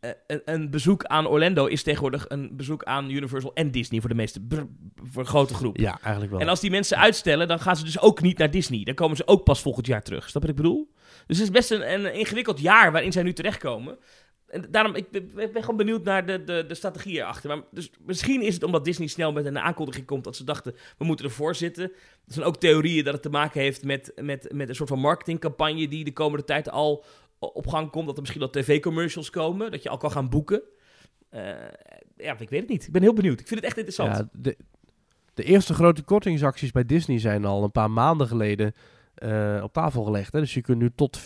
[0.00, 4.08] eh, een, een bezoek aan Orlando is tegenwoordig een bezoek aan Universal en Disney voor
[4.08, 4.40] de meeste.
[4.96, 5.76] voor een grote groep.
[5.76, 6.40] Ja, eigenlijk wel.
[6.40, 8.84] En als die mensen uitstellen, dan gaan ze dus ook niet naar Disney.
[8.84, 10.28] Dan komen ze ook pas volgend jaar terug.
[10.28, 10.92] Snap je wat ik bedoel?
[11.26, 13.98] Dus het is best een, een ingewikkeld jaar waarin zij nu terechtkomen.
[14.52, 17.64] En daarom, ik ben, ik ben gewoon benieuwd naar de, de, de strategie erachter.
[17.70, 21.04] Dus misschien is het omdat Disney snel met een aankondiging komt dat ze dachten, we
[21.04, 21.84] moeten ervoor zitten.
[22.26, 24.98] Er zijn ook theorieën dat het te maken heeft met, met, met een soort van
[24.98, 27.04] marketingcampagne die de komende tijd al
[27.38, 28.06] op gang komt.
[28.06, 30.62] Dat er misschien al tv-commercials komen, dat je al kan gaan boeken.
[31.28, 31.42] Eh,
[32.16, 32.86] ja, ik weet het niet.
[32.86, 33.40] Ik ben heel benieuwd.
[33.40, 34.16] Ik vind het echt interessant.
[34.16, 34.56] Ja, de,
[35.34, 38.74] de eerste grote kortingsacties bij Disney zijn al een paar maanden geleden
[39.14, 40.32] eh, op tafel gelegd.
[40.32, 40.40] Hè?
[40.40, 41.22] Dus je kunt nu tot 40%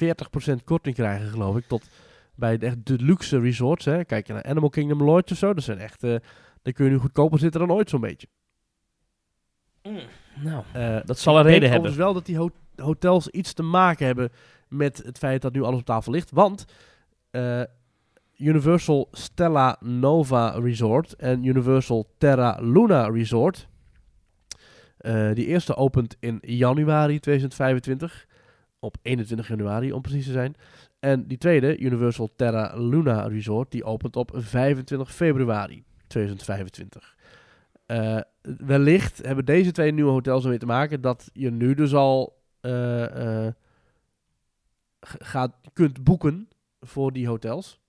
[0.64, 1.64] korting krijgen, geloof ik.
[1.66, 1.88] Tot
[2.36, 3.84] bij de, echt de luxe resorts.
[3.84, 4.04] Hè?
[4.04, 5.54] Kijk je naar Animal Kingdom Lodge of zo.
[5.54, 6.16] Dat zijn echt, eh
[6.62, 8.26] daar kun je nu goedkoper zitten dan ooit zo'n beetje.
[9.82, 9.98] Mm,
[10.42, 11.78] nou, Eh, dat zal een reden hebben.
[11.78, 14.30] overigens wel dat die ho- hotels iets te maken hebben
[14.68, 16.30] met het feit dat nu alles op tafel ligt.
[16.30, 16.64] Want
[17.30, 17.62] eh,
[18.36, 23.68] Universal Stella Nova Resort en Universal Terra Luna Resort.
[24.98, 28.26] Eh, die eerste opent in januari 2025.
[28.78, 30.54] Op 21 januari om precies te zijn.
[31.06, 37.16] En die tweede, Universal Terra Luna Resort, die opent op 25 februari 2025.
[37.86, 38.20] Eh,
[38.58, 43.44] wellicht hebben deze twee nieuwe hotels ermee te maken dat je nu dus al eh,
[43.46, 43.52] eh,
[45.00, 46.48] gaat, kunt boeken
[46.80, 47.80] voor die hotels.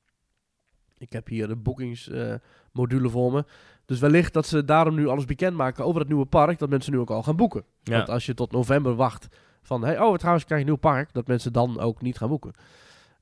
[0.98, 3.46] Ik heb hier de boekingsmodule voor me.
[3.86, 7.00] Dus wellicht dat ze daarom nu alles bekendmaken over het nieuwe park, dat mensen nu
[7.00, 7.64] ook al gaan boeken.
[7.84, 7.98] Ja.
[7.98, 9.28] Want als je tot november wacht
[9.62, 12.30] van, hey, oh trouwens krijg je een nieuw park, dat mensen dan ook niet gaan
[12.30, 12.54] boeken.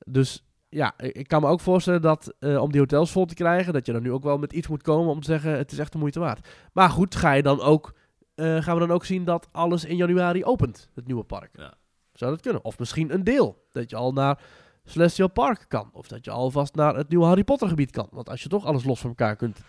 [0.05, 3.73] Dus ja, ik kan me ook voorstellen dat eh, om die hotels vol te krijgen,
[3.73, 5.77] dat je dan nu ook wel met iets moet komen om te zeggen, het is
[5.79, 6.47] echt de moeite waard.
[6.73, 7.93] Maar goed, ga je dan ook,
[8.35, 11.49] eh, gaan we dan ook zien dat alles in januari opent, het nieuwe park?
[11.57, 11.73] Ja.
[12.13, 12.63] Zou dat kunnen?
[12.63, 14.39] Of misschien een deel, dat je al naar
[14.83, 15.89] Celestial Park kan.
[15.93, 18.07] Of dat je alvast naar het nieuwe Harry Potter gebied kan.
[18.11, 19.59] Want als je toch alles los van elkaar kunt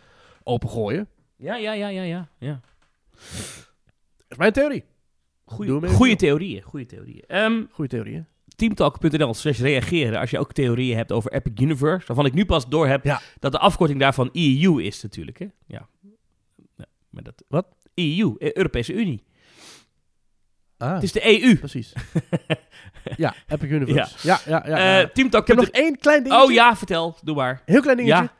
[0.42, 2.28] opengooien, Ja, ja, ja, ja, ja.
[2.38, 2.60] ja.
[4.28, 4.84] is mijn theorie.
[5.44, 5.74] Goeie,
[6.12, 6.18] op.
[6.18, 7.24] theorieën, goede theorieën.
[7.26, 8.22] Ehm, Goeie theorie, hè?
[8.56, 12.06] teamtalk.nl slash reageren als je ook theorieën hebt over Epic Universe.
[12.06, 13.20] Waarvan ik nu pas door heb Ja.
[13.38, 15.38] dat de afkorting daarvan EU is natuurlijk.
[15.38, 15.46] Hè?
[15.66, 15.88] Ja.
[16.76, 17.66] ja maar dat, Wat?
[17.94, 19.24] EU, eh, Europese Unie.
[20.78, 21.56] Ah, Het is de EU.
[21.58, 21.92] precies.
[23.16, 24.28] ja, Epic Universe.
[24.28, 24.76] Ja, ja, ja.
[24.78, 25.42] ja, Eh, Teamtalk.
[25.42, 26.44] Ik heb nog één klein dingetje.
[26.44, 27.16] Oh ja, vertel.
[27.22, 27.62] Doe maar.
[27.64, 28.22] Heel klein dingetje.
[28.22, 28.32] Ja.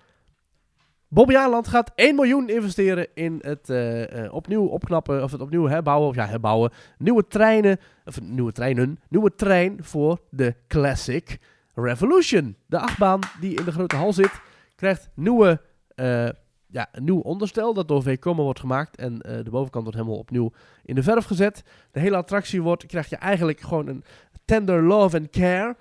[1.16, 5.66] Bobby Aland gaat 1 miljoen investeren in het eh, eh, opnieuw opknappen, of het opnieuw
[5.68, 6.70] herbouwen, of ja, herbouwen.
[6.98, 11.38] Nieuwe treinen, of nieuwe treinen, nieuwe trein voor de Classic
[11.74, 12.56] Revolution.
[12.66, 14.40] De achtbaan die in de grote hal zit,
[14.74, 15.60] krijgt nieuwe,
[15.94, 16.28] eh,
[16.66, 18.96] ja, een nieuw onderstel dat door Vekoma wordt gemaakt.
[18.96, 20.52] En de bovenkant wordt helemaal opnieuw
[20.84, 21.62] in de verf gezet.
[21.92, 24.04] De hele attractie wordt, krijg je eigenlijk gewoon een
[24.44, 25.76] tender love and care.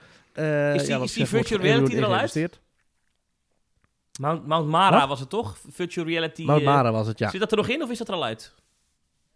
[0.75, 2.63] Is die- ja, is die virtual 1 miljoen reality er al uit?
[4.19, 5.07] Mount, Mount Mara Wat?
[5.07, 5.57] was het toch?
[5.69, 6.43] Virtual reality.
[6.43, 7.29] Mount eh, Mara was het, ja.
[7.29, 8.53] Zit dat er nog in of is dat er al uit?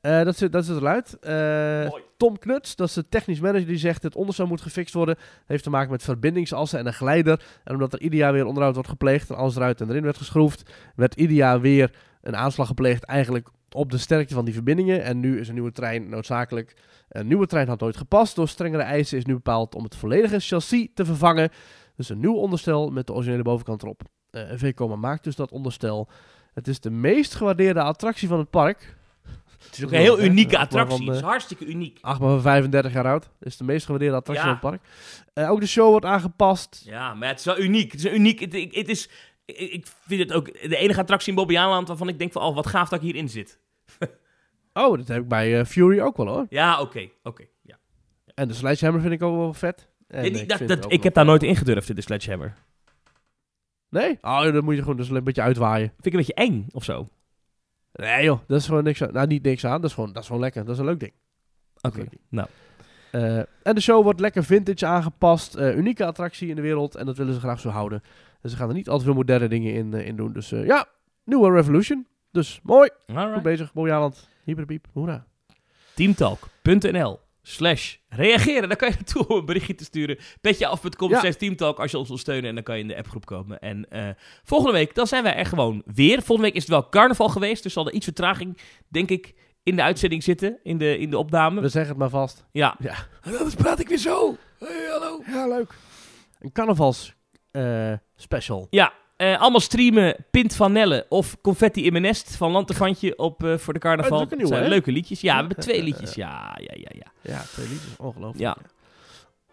[0.01, 1.19] Eh, dat, zit, dat zit eruit.
[1.19, 2.03] Eh, Mooi.
[2.17, 5.17] Tom Knuts, dat is de technisch manager die zegt het onderstel moet gefixt worden.
[5.45, 7.41] heeft te maken met verbindingsassen en een glijder.
[7.63, 10.17] En omdat er ieder jaar weer onderhoud wordt gepleegd en alles eruit en erin werd
[10.17, 11.91] geschroefd, werd ieder jaar weer
[12.21, 15.03] een aanslag gepleegd eigenlijk op de sterkte van die verbindingen.
[15.03, 16.75] En nu is een nieuwe trein noodzakelijk.
[17.09, 18.35] Een nieuwe trein had nooit gepast.
[18.35, 21.49] Door strengere eisen is nu bepaald om het volledige chassis te vervangen.
[21.95, 24.01] Dus een nieuw onderstel met de originele bovenkant erop.
[24.31, 26.09] Eh VComa maakt dus dat onderstel.
[26.53, 28.97] Het is de meest gewaardeerde attractie van het park.
[29.65, 31.05] Het is ook een heel unieke attractie.
[31.05, 31.97] Het is hartstikke uniek.
[32.01, 33.29] Achtbaan van 35 jaar oud.
[33.39, 34.59] Is de meest gewaardeerde attractie Ja.
[34.59, 34.93] van het park.
[35.33, 36.81] Eh, ook de show wordt aangepast.
[36.85, 37.91] Ja, maar het is wel uniek.
[37.91, 38.39] Het is uniek.
[38.39, 39.09] Het, ik- het is,
[39.45, 42.41] ik, ik vind het ook de enige attractie in Bobby Aanland waarvan ik denk van,
[42.41, 43.59] oh, wat gaaf dat ik hierin zit.
[44.73, 46.45] Oh, dat heb ik bij eh, Fury ook wel hoor.
[46.49, 47.43] Ja, oké, oké.
[47.61, 47.77] ja.
[48.33, 49.87] En de Sledgehammer vind ik ook wel vet.
[50.07, 52.55] En, dat, dat, ik nog- heb daar nooit in gedurfd in de Sledgehammer.
[53.89, 54.17] Nee?
[54.21, 55.87] Oh, dan moet je gewoon dus een beetje uitwaaien.
[55.87, 56.99] Vind ik een beetje eng of zo.
[56.99, 57.09] Oké,
[58.05, 59.13] Nee joh, dat is gewoon niks aan.
[59.13, 59.81] Nou, niet niks aan.
[59.81, 60.65] Dat is gewoon, dat is gewoon lekker.
[60.65, 61.13] Dat is een leuk ding.
[62.29, 62.47] nou.
[63.11, 65.55] Eh, en de show wordt lekker vintage aangepast.
[65.55, 66.95] Eh, unieke attractie in de wereld.
[66.95, 68.03] En dat willen ze graag zo houden.
[68.41, 70.33] En ze gaan er niet al te veel moderne dingen in, eh, in doen.
[70.33, 70.85] Dus eh, ja,
[71.23, 72.07] nieuwe Revolution.
[72.31, 72.89] Dus mooi.
[73.07, 73.43] Goed Alright.
[73.43, 74.29] bezig, Boy Aland.
[74.43, 74.87] Hyperpiep.
[74.93, 75.25] Hoera.
[75.95, 78.67] Teamtalk.nl slash reageren.
[78.67, 80.17] Daar kan je naartoe om een berichtje te sturen.
[80.41, 81.19] Petjeaf.com Ja.
[81.19, 82.49] slash teamtalk als je ons wil steunen.
[82.49, 83.59] En dan kan je in de appgroep komen.
[83.59, 84.09] En eh,
[84.43, 86.17] volgende week, dan zijn wij er gewoon weer.
[86.17, 87.63] Volgende week is het wel carnaval geweest.
[87.63, 88.57] Dus zal er iets vertraging,
[88.87, 89.33] denk ik,
[89.63, 90.59] in de uitzending zitten.
[90.63, 91.61] In de, in de opname.
[91.61, 92.45] We zeggen het maar vast.
[92.51, 92.75] Ja.
[92.79, 92.95] Ja.
[93.21, 94.35] En anders praat ik weer zo.
[94.59, 95.21] Hey, hallo.
[95.27, 95.73] Ja, leuk.
[96.39, 97.13] Een carnavals
[97.51, 98.67] eh, special.
[98.69, 103.43] Ja, eh, allemaal streamen Pint van Nelle of Confetti in mijn nest van Lantefantje op
[103.43, 104.21] eh, voor de carnaval.
[104.21, 104.69] Oh, dat zijn hè?
[104.69, 105.21] leuke liedjes.
[105.21, 106.13] Ja, we hebben twee liedjes.
[106.13, 107.11] Ja, ja, ja, ja.
[107.21, 107.97] Ja, twee liedjes.
[107.97, 108.39] Ongelooflijk.
[108.39, 108.57] Ja.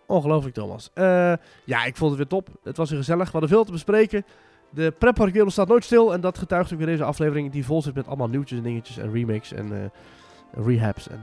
[0.07, 0.91] Ongelooflijk, Thomas.
[0.95, 1.33] Eh,
[1.65, 2.49] ja, ik vond het weer top.
[2.63, 3.25] Het was weer gezellig.
[3.25, 4.25] We hadden veel te bespreken.
[4.71, 6.13] De pretparkwereld staat nooit stil.
[6.13, 7.53] En dat getuigt ook weer deze aflevering.
[7.53, 8.99] Die vol zit met allemaal nieuwtjes en dingetjes.
[8.99, 11.09] En remakes en eh, rehabs.
[11.09, 11.21] En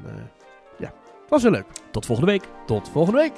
[0.78, 1.68] ja, het was weer leuk.
[1.92, 2.44] Tot volgende week.
[2.66, 3.34] Tot volgende week.